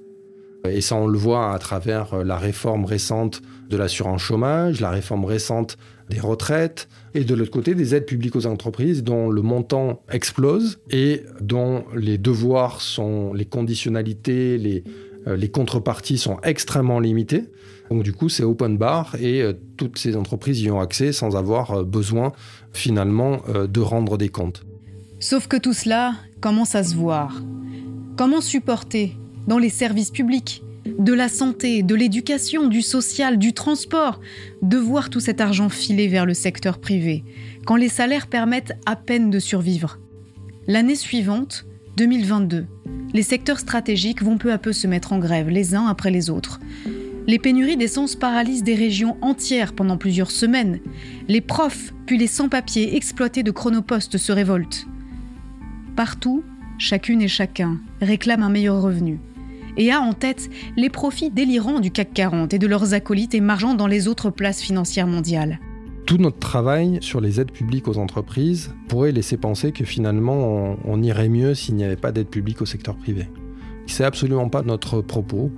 Et 0.71 0.81
ça, 0.81 0.97
on 0.97 1.07
le 1.07 1.19
voit 1.19 1.53
à 1.53 1.59
travers 1.59 2.25
la 2.25 2.37
réforme 2.37 2.85
récente 2.85 3.43
de 3.71 3.77
l'assurance 3.77 4.23
chômage, 4.23 4.81
la 4.81 4.91
réforme 4.91 5.25
récente 5.25 5.77
des 6.09 6.21
retraites, 6.21 6.89
et 7.15 7.25
de 7.25 7.35
l'autre 7.35 7.51
côté 7.51 7.75
des 7.75 7.95
aides 7.95 8.07
publiques 8.07 8.37
aux 8.37 8.47
entreprises 8.47 9.03
dont 9.03 9.29
le 9.29 9.43
montant 9.43 10.03
explose 10.11 10.79
et 10.91 11.23
dont 11.41 11.85
les 11.95 12.19
devoirs 12.19 12.81
sont, 12.81 13.33
les 13.33 13.45
conditionnalités, 13.45 14.59
les, 14.59 14.85
euh, 15.27 15.37
les 15.37 15.49
contreparties 15.49 16.19
sont 16.19 16.39
extrêmement 16.43 17.01
limitées. 17.01 17.45
Donc 17.91 18.03
du 18.03 18.13
coup, 18.13 18.29
c'est 18.29 18.45
open 18.45 18.77
bar 18.79 19.17
et 19.19 19.43
euh, 19.43 19.53
toutes 19.77 19.99
ces 19.99 20.17
entreprises 20.17 20.61
y 20.61 20.71
ont 20.71 20.81
accès 20.81 21.13
sans 21.13 21.37
avoir 21.37 21.71
euh, 21.73 21.85
besoin 21.85 22.33
finalement 22.73 23.41
de 23.49 23.81
rendre 23.81 24.19
des 24.19 24.29
comptes. 24.29 24.65
Sauf 25.19 25.49
que 25.49 25.57
tout 25.57 25.73
cela 25.73 26.13
commence 26.41 26.75
à 26.75 26.85
se 26.85 26.95
voir? 26.95 27.41
Comment 28.17 28.43
supporter 28.43 29.17
dans 29.47 29.59
les 29.59 29.71
services 29.71 30.11
publics 30.11 30.63
de 30.99 31.13
la 31.13 31.29
santé, 31.29 31.83
de 31.83 31.95
l'éducation, 31.95 32.69
du 32.69 32.83
social, 32.83 33.39
du 33.39 33.53
transport, 33.53 34.21
de 34.63 34.77
voir 34.77 35.11
tout 35.11 35.21
cet 35.21 35.41
argent 35.41 35.69
filer 35.69 36.09
vers 36.09 36.27
le 36.27 36.35
secteur 36.35 36.79
privé, 36.79 37.25
quand 37.65 37.77
les 37.77 37.89
salaires 37.89 38.29
permettent 38.29 38.75
à 38.87 38.97
peine 38.97 39.31
de 39.31 39.39
survivre. 39.39 39.99
L'année 40.67 40.95
suivante, 40.95 41.67
2022, 41.97 42.67
les 43.13 43.23
secteurs 43.23 43.61
stratégiques 43.61 44.23
vont 44.23 44.39
peu 44.39 44.53
à 44.53 44.59
peu 44.59 44.73
se 44.73 44.87
mettre 44.87 45.13
en 45.13 45.19
grève 45.19 45.49
les 45.49 45.75
uns 45.75 45.87
après 45.87 46.11
les 46.11 46.31
autres. 46.31 46.61
Les 47.27 47.39
pénuries 47.39 47.77
d'essence 47.77 48.15
paralysent 48.15 48.63
des 48.63 48.75
régions 48.75 49.17
entières 49.21 49.73
pendant 49.73 49.97
plusieurs 49.97 50.31
semaines. 50.31 50.81
Les 51.27 51.41
profs, 51.41 51.93
puis 52.07 52.19
les 52.19 52.29
sans-papiers 52.29 52.97
exploités 52.97 53.43
de 53.43 53.51
chronopostes 53.51 54.17
se 54.17 54.33
révoltent. 54.33 54.87
Partout, 55.97 56.45
chacune 56.79 57.23
et 57.23 57.29
chacun 57.29 57.81
réclame 58.01 58.43
un 58.43 58.51
meilleur 58.51 58.81
revenu 58.81 59.19
et 59.77 59.91
a 59.91 60.01
en 60.01 60.13
tête 60.13 60.49
les 60.77 60.91
profits 60.91 61.31
délirants 61.31 61.81
du 61.81 61.91
CAC 61.91 62.13
40 62.15 62.55
et 62.55 62.59
de 62.59 62.67
leurs 62.67 62.95
acolytes 62.95 63.35
émergeant 63.35 63.75
dans 63.75 63.87
les 63.87 64.09
autres 64.09 64.31
places 64.31 64.61
financières 64.61 65.07
mondiales. 65.07 65.61
Tout 66.07 66.19
notre 66.19 66.39
travail 66.39 66.99
sur 67.01 67.21
les 67.21 67.41
aides 67.41 67.51
publiques 67.51 67.89
aux 67.89 67.99
entreprises 67.99 68.73
pourrait 68.89 69.11
laisser 69.11 69.37
penser 69.37 69.73
que 69.73 69.85
finalement 69.85 70.77
on, 70.85 71.03
irait 71.03 71.29
mieux 71.29 71.55
s'il 71.55 71.75
n'y 71.75 71.85
avait 71.85 71.97
pas 71.97 72.13
d'aide 72.13 72.29
publique 72.29 72.63
au 72.63 72.67
secteur 72.67 72.97
privé. 72.97 73.27
C'est 73.89 74.05
absolument 74.05 74.49
pas 74.49 74.63
notre 74.63 75.01
propos. 75.01 75.51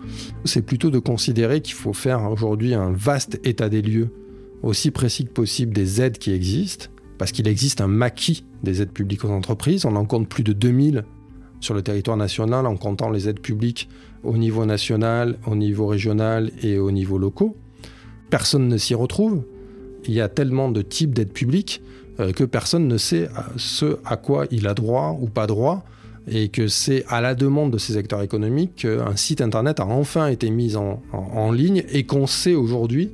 C'est 0.45 0.63
plutôt 0.63 0.91
de 0.91 0.99
considérer 0.99 1.61
qu'il 1.61 1.75
faut 1.75 1.93
faire 1.93 2.31
aujourd'hui 2.31 2.75
un 2.75 2.93
vaste 2.93 3.41
état 3.45 3.69
des 3.69 3.83
lieux, 3.83 4.09
aussi 4.63 4.91
précis 4.91 5.27
que 5.27 5.33
possible 5.33 5.75
des 5.75 6.01
aides 6.01 6.19
qui 6.19 6.33
existent, 6.33 6.87
parce 7.19 7.33
qu'il 7.33 7.47
existe 7.47 7.81
un 7.81 7.89
maquis 7.89 8.45
des 8.63 8.81
aides 8.81 8.93
publiques 8.93 9.25
aux 9.25 9.31
entreprises. 9.31 9.85
On 9.85 9.97
en 9.97 10.07
compte 10.07 10.29
plus 10.29 10.45
de 10.45 10.53
2000 10.53 11.05
sur 11.61 11.75
le 11.75 11.83
territoire 11.83 12.17
national 12.17 12.67
en 12.67 12.77
comptant 12.77 13.11
les 13.11 13.29
aides 13.29 13.41
publiques 13.41 13.89
au 14.25 14.37
niveau 14.37 14.67
national, 14.67 15.39
au 15.47 15.55
niveau 15.55 15.87
régional 15.87 16.51
et 16.63 16.79
au 16.79 16.91
niveau 16.91 17.19
locaux. 17.19 17.57
Personne 18.31 18.69
ne 18.69 18.77
s'y 18.77 18.95
retrouve. 18.95 19.45
Il 20.07 20.15
y 20.15 20.21
a 20.21 20.29
tellement 20.29 20.71
de 20.71 20.83
types 20.83 21.15
d'aides 21.15 21.33
publiques 21.33 21.83
euh, 22.21 22.33
que 22.33 22.45
personne 22.45 22.89
ne 22.89 22.99
sait 22.99 23.29
ce 23.57 23.99
à 24.05 24.17
quoi 24.17 24.47
il 24.51 24.67
a 24.67 24.75
droit 24.75 25.17
ou 25.21 25.29
pas 25.29 25.47
droit 25.47 25.85
et 26.31 26.49
que 26.49 26.69
c'est 26.69 27.05
à 27.09 27.21
la 27.21 27.35
demande 27.35 27.73
de 27.73 27.79
ces 27.79 27.97
acteurs 27.97 28.23
économiques 28.23 28.77
qu'un 28.77 29.17
site 29.17 29.41
internet 29.41 29.81
a 29.81 29.87
enfin 29.87 30.27
été 30.27 30.51
mis 30.51 30.77
en, 30.77 31.03
en 31.13 31.53
ligne 31.53 31.85
et 31.91 32.05
qu'on 32.05 32.27
sait 32.27 32.55
aujourd'hui 32.55 33.11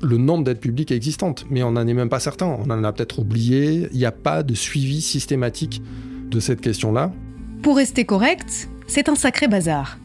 le 0.00 0.16
nombre 0.16 0.44
d'aides 0.44 0.60
publiques 0.60 0.92
existantes. 0.92 1.46
Mais 1.50 1.62
on 1.62 1.72
n'en 1.72 1.86
est 1.86 1.94
même 1.94 2.08
pas 2.08 2.20
certain, 2.20 2.46
on 2.46 2.70
en 2.70 2.84
a 2.84 2.92
peut-être 2.92 3.20
oublié, 3.20 3.88
il 3.92 3.98
n'y 3.98 4.04
a 4.04 4.12
pas 4.12 4.42
de 4.42 4.54
suivi 4.54 5.00
systématique 5.00 5.82
de 6.30 6.40
cette 6.40 6.60
question-là. 6.60 7.12
Pour 7.62 7.76
rester 7.76 8.04
correct, 8.04 8.68
c'est 8.88 9.08
un 9.08 9.14
sacré 9.14 9.46
bazar. 9.46 9.96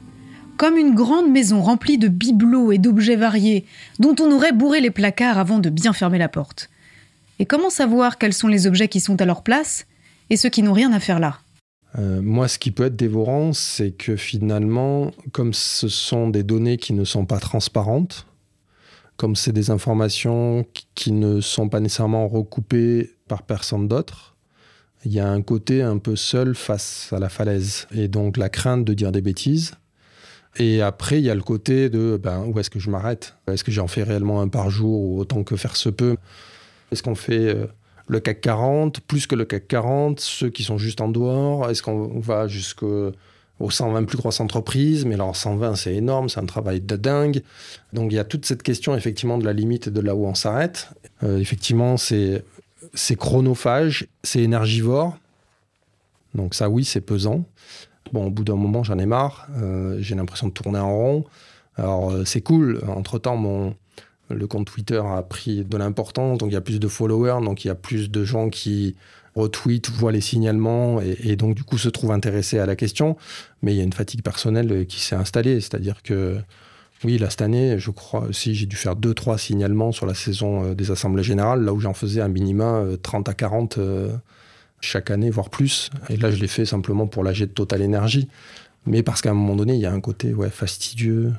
Comme 0.57 0.77
une 0.77 0.93
grande 0.93 1.31
maison 1.31 1.59
remplie 1.59 1.97
de 1.97 2.07
bibelots 2.07 2.71
et 2.71 2.77
d'objets 2.77 3.15
variés, 3.15 3.65
dont 3.97 4.15
on 4.19 4.31
aurait 4.31 4.51
bourré 4.51 4.79
les 4.79 4.91
placards 4.91 5.39
avant 5.39 5.57
de 5.57 5.71
bien 5.71 5.91
fermer 5.91 6.19
la 6.19 6.29
porte. 6.29 6.69
Et 7.39 7.47
comment 7.47 7.71
savoir 7.71 8.19
quels 8.19 8.33
sont 8.33 8.47
les 8.47 8.67
objets 8.67 8.87
qui 8.87 8.99
sont 8.99 9.19
à 9.21 9.25
leur 9.25 9.41
place 9.41 9.87
et 10.29 10.37
ceux 10.37 10.49
qui 10.49 10.61
n'ont 10.61 10.73
rien 10.73 10.93
à 10.93 10.99
faire 10.99 11.19
là? 11.19 11.39
Euh, 11.97 12.21
moi, 12.21 12.47
ce 12.47 12.59
qui 12.59 12.69
peut 12.69 12.85
être 12.85 12.95
dévorant, 12.95 13.53
c'est 13.53 13.89
que 13.89 14.15
finalement, 14.17 15.09
comme 15.31 15.53
ce 15.53 15.87
sont 15.87 16.29
des 16.29 16.43
données 16.43 16.77
qui 16.77 16.93
ne 16.93 17.05
sont 17.05 17.25
pas 17.25 17.39
transparentes, 17.39 18.27
comme 19.15 19.35
c'est 19.35 19.51
des 19.51 19.71
informations 19.71 20.63
qui 20.93 21.11
ne 21.11 21.41
sont 21.41 21.69
pas 21.69 21.79
nécessairement 21.79 22.27
recoupées 22.27 23.15
par 23.27 23.41
personne 23.41 23.87
d'autre, 23.87 24.36
il 25.05 25.13
y 25.13 25.19
a 25.19 25.29
un 25.29 25.41
côté 25.41 25.81
un 25.81 25.97
peu 25.97 26.15
seul 26.15 26.55
face 26.55 27.09
à 27.11 27.19
la 27.19 27.29
falaise. 27.29 27.87
Et 27.93 28.07
donc 28.07 28.37
la 28.37 28.49
crainte 28.49 28.85
de 28.85 28.93
dire 28.93 29.11
des 29.11 29.21
bêtises. 29.21 29.73
Et 30.59 30.81
après, 30.81 31.19
il 31.19 31.25
y 31.25 31.29
a 31.29 31.35
le 31.35 31.41
côté 31.41 31.89
de 31.89 32.19
ben, 32.21 32.43
où 32.45 32.59
est-ce 32.59 32.69
que 32.69 32.79
je 32.79 32.89
m'arrête? 32.89 33.35
Est-ce 33.47 33.63
que 33.63 33.71
j'en 33.71 33.87
fais 33.87 34.03
réellement 34.03 34.41
un 34.41 34.47
par 34.47 34.69
jour 34.69 35.01
ou 35.01 35.19
autant 35.19 35.43
que 35.43 35.55
faire 35.55 35.75
se 35.75 35.89
peut? 35.89 36.17
Est-ce 36.91 37.03
qu'on 37.03 37.15
fait 37.15 37.55
euh, 37.55 37.67
le 38.07 38.19
CAC 38.19 38.41
40, 38.41 39.01
plus 39.01 39.27
que 39.27 39.35
le 39.35 39.45
CAC 39.45 39.67
40, 39.67 40.19
ceux 40.19 40.49
qui 40.49 40.63
sont 40.63 40.77
juste 40.77 40.99
en 40.99 41.09
dehors? 41.09 41.69
Est-ce 41.69 41.83
qu'on 41.83 42.19
va 42.19 42.47
jusqu'au 42.47 43.11
120 43.59 44.05
plus 44.05 44.17
grosses 44.17 44.39
entreprises, 44.39 45.05
mais 45.05 45.15
alors 45.15 45.35
120 45.35 45.75
c'est 45.75 45.95
énorme, 45.95 46.29
c'est 46.29 46.39
un 46.39 46.45
travail 46.45 46.81
de 46.81 46.95
dingue. 46.95 47.41
Donc 47.93 48.11
il 48.11 48.15
y 48.15 48.19
a 48.19 48.23
toute 48.23 48.45
cette 48.45 48.63
question 48.63 48.95
effectivement 48.95 49.37
de 49.37 49.45
la 49.45 49.53
limite 49.53 49.87
et 49.87 49.91
de 49.91 50.01
là 50.01 50.15
où 50.15 50.25
on 50.25 50.35
s'arrête. 50.35 50.89
Euh, 51.23 51.37
effectivement, 51.37 51.97
c'est 51.97 52.43
c'est 52.97 53.15
chronophage, 53.15 54.07
c'est 54.23 54.41
énergivore. 54.41 55.17
Donc 56.33 56.53
ça, 56.53 56.69
oui, 56.69 56.83
c'est 56.83 57.01
pesant. 57.01 57.45
Bon, 58.11 58.27
au 58.27 58.29
bout 58.29 58.43
d'un 58.43 58.55
moment, 58.55 58.83
j'en 58.83 58.97
ai 58.97 59.05
marre. 59.05 59.47
Euh, 59.57 59.97
j'ai 59.99 60.15
l'impression 60.15 60.47
de 60.47 60.53
tourner 60.53 60.79
en 60.79 60.95
rond. 60.95 61.25
Alors, 61.75 62.11
euh, 62.11 62.25
c'est 62.25 62.41
cool. 62.41 62.81
Entre-temps, 62.87 63.37
mon, 63.37 63.75
le 64.29 64.47
compte 64.47 64.65
Twitter 64.65 65.01
a 65.05 65.21
pris 65.21 65.63
de 65.63 65.77
l'importance. 65.77 66.37
Donc, 66.37 66.49
il 66.49 66.53
y 66.53 66.57
a 66.57 66.61
plus 66.61 66.79
de 66.79 66.87
followers. 66.87 67.43
Donc, 67.43 67.65
il 67.65 67.67
y 67.67 67.71
a 67.71 67.75
plus 67.75 68.09
de 68.09 68.23
gens 68.23 68.49
qui 68.49 68.95
retweetent, 69.35 69.91
voient 69.91 70.11
les 70.11 70.21
signalements 70.21 70.99
et, 70.99 71.17
et 71.19 71.35
donc, 71.35 71.53
du 71.53 71.63
coup, 71.63 71.77
se 71.77 71.89
trouvent 71.89 72.11
intéressés 72.11 72.57
à 72.59 72.65
la 72.65 72.75
question. 72.75 73.15
Mais 73.61 73.73
il 73.73 73.77
y 73.77 73.81
a 73.81 73.83
une 73.83 73.93
fatigue 73.93 74.23
personnelle 74.23 74.87
qui 74.87 75.01
s'est 75.01 75.15
installée. 75.15 75.61
C'est-à-dire 75.61 76.01
que 76.01 76.39
oui, 77.03 77.17
là, 77.19 77.29
cette 77.29 77.43
année, 77.43 77.77
je 77.77 77.91
crois, 77.91 78.27
si 78.31 78.55
j'ai 78.55 78.65
dû 78.65 78.75
faire 78.75 78.95
2-3 78.95 79.37
signalements 79.37 79.91
sur 79.91 80.07
la 80.07 80.15
saison 80.15 80.63
euh, 80.63 80.73
des 80.73 80.89
assemblées 80.89 81.23
générales, 81.23 81.63
là 81.63 81.73
où 81.73 81.79
j'en 81.79 81.93
faisais 81.93 82.21
un 82.21 82.27
minima 82.27 82.83
30 83.03 83.27
euh, 83.27 83.31
à 83.31 83.33
40 83.35 83.77
euh, 83.77 84.15
chaque 84.81 85.11
année, 85.11 85.29
voire 85.29 85.49
plus. 85.49 85.91
Et 86.09 86.17
là, 86.17 86.31
je 86.31 86.37
l'ai 86.37 86.47
fait 86.47 86.65
simplement 86.65 87.05
pour 87.05 87.23
l'AG 87.23 87.39
de 87.39 87.45
Total 87.45 87.81
Énergie. 87.81 88.27
Mais 88.87 89.03
parce 89.03 89.21
qu'à 89.21 89.29
un 89.29 89.35
moment 89.35 89.55
donné, 89.55 89.75
il 89.75 89.79
y 89.79 89.85
a 89.85 89.91
un 89.91 89.99
côté 89.99 90.33
fastidieux, 90.49 91.33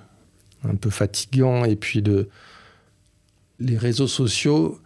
un 0.64 0.76
peu 0.76 0.90
fatigant. 0.90 1.64
Et 1.64 1.74
puis, 1.74 2.02
de... 2.02 2.28
les 3.58 3.76
réseaux 3.76 4.06
sociaux, 4.06 4.80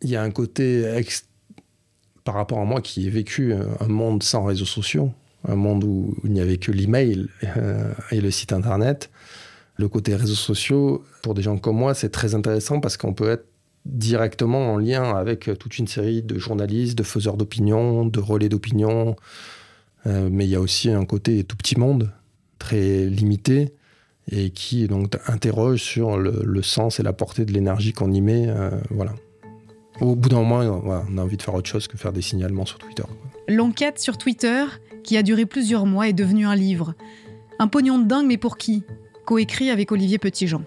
il 0.00 0.10
y 0.10 0.16
a 0.16 0.22
un 0.22 0.30
côté, 0.30 0.84
par 2.24 2.34
rapport 2.34 2.60
à 2.60 2.64
moi 2.64 2.80
qui 2.80 3.06
ai 3.06 3.10
vécu 3.10 3.52
un 3.52 3.88
monde 3.88 4.22
sans 4.22 4.44
réseaux 4.44 4.66
sociaux, 4.66 5.12
un 5.48 5.56
monde 5.56 5.82
où 5.84 6.14
il 6.24 6.32
n'y 6.32 6.40
avait 6.40 6.58
que 6.58 6.70
l'email 6.70 7.26
et 8.12 8.20
le 8.20 8.30
site 8.30 8.52
internet 8.52 9.10
le 9.76 9.88
côté 9.88 10.14
réseaux 10.14 10.34
sociaux, 10.34 11.04
pour 11.22 11.34
des 11.34 11.42
gens 11.42 11.58
comme 11.58 11.76
moi, 11.76 11.94
c'est 11.94 12.10
très 12.10 12.34
intéressant 12.34 12.80
parce 12.80 12.96
qu'on 12.96 13.12
peut 13.12 13.30
être 13.30 13.46
directement 13.84 14.72
en 14.72 14.78
lien 14.78 15.16
avec 15.16 15.50
toute 15.58 15.78
une 15.78 15.86
série 15.86 16.22
de 16.22 16.38
journalistes, 16.38 16.96
de 16.96 17.02
faiseurs 17.02 17.36
d'opinion, 17.36 18.04
de 18.06 18.20
relais 18.20 18.48
d'opinion. 18.48 19.16
Euh, 20.06 20.28
mais 20.30 20.44
il 20.44 20.50
y 20.50 20.56
a 20.56 20.60
aussi 20.60 20.90
un 20.90 21.04
côté 21.04 21.44
tout 21.44 21.56
petit 21.56 21.78
monde, 21.78 22.10
très 22.58 23.06
limité, 23.06 23.74
et 24.30 24.50
qui 24.50 24.86
donc 24.88 25.16
interroge 25.26 25.82
sur 25.82 26.16
le, 26.16 26.62
sens 26.62 26.98
et 26.98 27.02
la 27.02 27.12
portée 27.12 27.44
de 27.44 27.52
l'énergie 27.52 27.92
qu'on 27.92 28.12
y 28.12 28.20
met. 28.20 28.46
Euh, 28.48 28.70
voilà. 28.90 29.14
Au 30.00 30.14
bout 30.14 30.28
d'un 30.28 30.42
moment, 30.42 30.58
on 31.08 31.18
a 31.18 31.22
envie 31.22 31.36
de 31.36 31.42
faire 31.42 31.54
autre 31.54 31.68
chose 31.68 31.86
que 31.88 31.96
faire 31.96 32.12
des 32.12 32.22
signalements 32.22 32.66
sur 32.66 32.78
Twitter. 32.78 33.04
L'enquête 33.48 33.98
sur 33.98 34.18
Twitter, 34.18 34.64
qui 35.04 35.16
a 35.16 35.22
duré 35.22 35.46
plusieurs 35.46 35.86
mois, 35.86 36.08
est 36.08 36.12
devenue 36.12 36.46
un 36.46 36.54
livre. 36.54 36.94
Un 37.58 37.68
pognon 37.68 37.98
de 37.98 38.04
dingue, 38.04 38.26
mais 38.26 38.36
pour 38.36 38.58
qui? 38.58 38.84
Coécrit 39.26 39.70
avec 39.70 39.92
Olivier 39.92 40.18
Petitjean. 40.18 40.62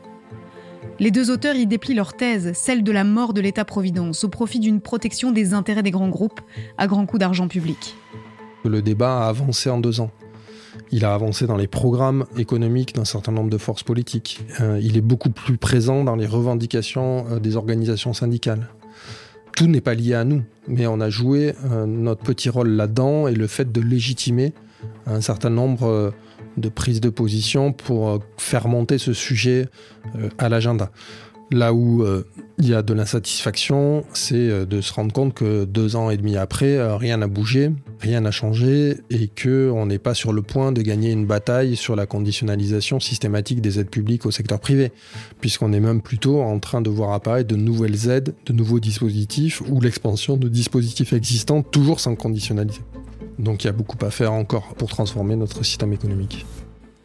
Les 1.00 1.12
deux 1.12 1.32
auteurs 1.32 1.56
y 1.56 1.66
déplient 1.66 1.96
leur 1.96 2.14
thèse, 2.14 2.52
celle 2.54 2.84
de 2.84 2.92
la 2.92 3.06
mort 3.06 3.34
de 3.34 3.40
l'État-providence, 3.40 4.26
au 4.26 4.30
profit 4.30 4.60
d'une 4.60 4.82
protection 4.82 5.32
des 5.32 5.54
intérêts 5.54 5.82
des 5.82 5.92
grands 5.92 6.10
groupes 6.10 6.42
à 6.78 6.86
grands 6.86 7.06
coups 7.06 7.22
d'argent 7.22 7.48
public. 7.48 7.96
Le 8.66 8.82
débat 8.82 9.24
a 9.24 9.30
avancé 9.30 9.70
en 9.70 9.80
deux 9.80 10.02
ans. 10.02 10.12
Il 10.92 11.06
a 11.06 11.14
avancé 11.14 11.48
dans 11.48 11.56
les 11.56 11.68
programmes 11.68 12.26
économiques 12.38 12.96
d'un 12.96 13.06
certain 13.06 13.32
nombre 13.32 13.50
de 13.50 13.58
forces 13.58 13.84
politiques. 13.84 14.42
Euh, 14.60 14.80
il 14.84 14.98
est 14.98 15.02
beaucoup 15.02 15.30
plus 15.30 15.58
présent 15.58 16.04
dans 16.04 16.18
les 16.18 16.26
revendications 16.26 17.26
euh, 17.32 17.40
des 17.40 17.56
organisations 17.56 18.14
syndicales. 18.14 18.68
Tout 19.56 19.68
n'est 19.68 19.82
pas 19.82 19.94
lié 19.94 20.16
à 20.16 20.26
nous, 20.26 20.44
mais 20.68 20.86
on 20.86 21.00
a 21.00 21.10
joué 21.10 21.54
euh, 21.72 21.86
notre 21.86 22.24
petit 22.24 22.50
rôle 22.50 22.70
là-dedans 22.70 23.28
et 23.30 23.36
le 23.36 23.48
fait 23.48 23.72
de 23.72 23.80
légitimer 23.80 24.54
un 25.06 25.22
certain 25.22 25.50
nombre 25.50 26.14
de 26.58 26.70
prise 26.70 27.02
de 27.02 27.10
position 27.10 27.74
pour 27.74 28.10
euh, 28.10 28.18
faire 28.38 28.68
monter 28.68 28.98
ce 28.98 29.14
sujet 29.14 29.68
euh, 30.16 30.30
à 30.38 30.50
l'agenda. 30.50 30.92
Là 31.52 31.74
où 31.74 32.04
euh, 32.04 32.28
il 32.60 32.68
y 32.68 32.76
a 32.76 32.84
de 32.84 32.94
l'insatisfaction, 32.94 34.04
c'est 34.14 34.68
de 34.68 34.82
se 34.82 34.94
rendre 34.94 35.12
compte 35.12 35.34
que 35.34 35.66
deux 35.66 35.96
ans 35.96 36.12
et 36.12 36.18
demi 36.18 36.38
après, 36.38 36.78
rien 36.96 37.18
n'a 37.18 37.28
bougé, 37.28 37.72
rien 38.00 38.22
n'a 38.22 38.30
changé 38.30 38.98
et 39.10 39.30
qu'on 39.30 39.88
n'est 39.88 39.98
pas 39.98 40.14
sur 40.14 40.32
le 40.32 40.44
point 40.44 40.72
de 40.72 40.84
gagner 40.84 41.12
une 41.12 41.26
bataille 41.26 41.76
sur 41.76 41.96
la 41.96 42.06
conditionnalisation 42.06 43.00
systématique 43.00 43.62
des 43.62 43.80
aides 43.80 43.90
publiques 43.90 44.28
au 44.28 44.32
secteur 44.32 44.60
privé, 44.60 44.92
puisqu'on 45.42 45.74
est 45.74 45.80
même 45.80 46.04
plutôt 46.04 46.42
en 46.42 46.60
train 46.60 46.82
de 46.82 46.90
voir 46.92 47.14
apparaître 47.14 47.48
de 47.48 47.56
nouvelles 47.56 48.10
aides, 48.10 48.36
de 48.46 48.54
nouveaux 48.54 48.80
dispositifs 48.80 49.64
ou 49.68 49.82
l'expansion 49.82 50.38
de 50.38 50.50
dispositifs 50.50 51.14
existants 51.14 51.64
toujours 51.64 52.00
sans 52.00 52.16
conditionnaliser. 52.16 52.82
Donc 53.40 53.64
il 53.64 53.68
y 53.68 53.70
a 53.70 53.74
beaucoup 53.74 53.98
à 54.06 54.12
faire 54.12 54.34
encore 54.34 54.76
pour 54.76 54.90
transformer 54.90 55.38
notre 55.38 55.64
système 55.64 55.94
économique. 55.94 56.46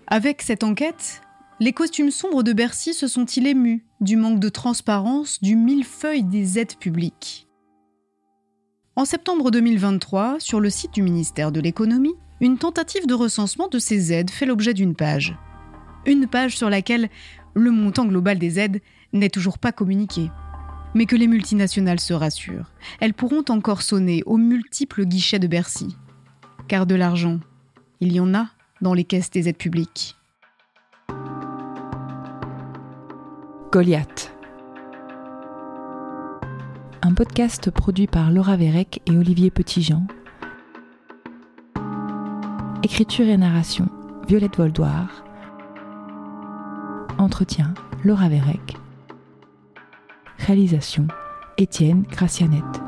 Avec 0.08 0.42
cette 0.42 0.64
enquête, 0.64 1.22
les 1.60 1.72
costumes 1.72 2.10
sombres 2.10 2.42
de 2.42 2.52
Bercy 2.52 2.92
se 2.92 3.06
sont-ils 3.06 3.46
émus 3.46 3.86
du 4.00 4.16
manque 4.16 4.40
de 4.40 4.48
transparence 4.48 5.40
du 5.40 5.54
millefeuille 5.54 6.24
des 6.24 6.58
aides 6.58 6.76
publiques? 6.76 7.46
En 8.96 9.04
septembre 9.04 9.52
2023, 9.52 10.36
sur 10.40 10.58
le 10.58 10.70
site 10.70 10.92
du 10.92 11.02
ministère 11.02 11.52
de 11.52 11.60
l'économie, 11.60 12.14
une 12.40 12.58
tentative 12.58 13.06
de 13.06 13.14
recensement 13.14 13.68
de 13.68 13.78
ces 13.78 14.12
aides 14.12 14.30
fait 14.30 14.46
l'objet 14.46 14.74
d'une 14.74 14.96
page. 14.96 15.36
Une 16.04 16.26
page 16.26 16.56
sur 16.56 16.68
laquelle 16.68 17.08
le 17.54 17.70
montant 17.70 18.06
global 18.06 18.40
des 18.40 18.58
aides 18.58 18.82
n'est 19.12 19.30
toujours 19.30 19.58
pas 19.58 19.72
communiqué. 19.72 20.30
Mais 20.94 21.06
que 21.06 21.16
les 21.16 21.28
multinationales 21.28 22.00
se 22.00 22.12
rassurent, 22.12 22.72
elles 23.00 23.14
pourront 23.14 23.44
encore 23.48 23.82
sonner 23.82 24.22
aux 24.26 24.36
multiples 24.36 25.06
guichets 25.06 25.38
de 25.38 25.46
Bercy 25.46 25.96
car 26.68 26.86
de 26.86 26.94
l'argent, 26.94 27.40
il 28.00 28.12
y 28.12 28.20
en 28.20 28.34
a 28.34 28.46
dans 28.80 28.94
les 28.94 29.04
caisses 29.04 29.30
des 29.30 29.48
aides 29.48 29.56
publiques. 29.56 30.16
Goliath. 33.72 34.32
Un 37.02 37.12
podcast 37.12 37.70
produit 37.70 38.06
par 38.06 38.30
Laura 38.30 38.56
Vérec 38.56 39.02
et 39.06 39.16
Olivier 39.16 39.50
Petitjean. 39.50 40.06
Écriture 42.82 43.26
et 43.26 43.36
narration 43.36 43.88
Violette 44.28 44.56
Voldoir. 44.56 45.24
Entretien 47.18 47.74
Laura 48.04 48.28
Vérec. 48.28 48.76
Réalisation 50.38 51.06
Étienne 51.56 52.02
Gracianette. 52.10 52.82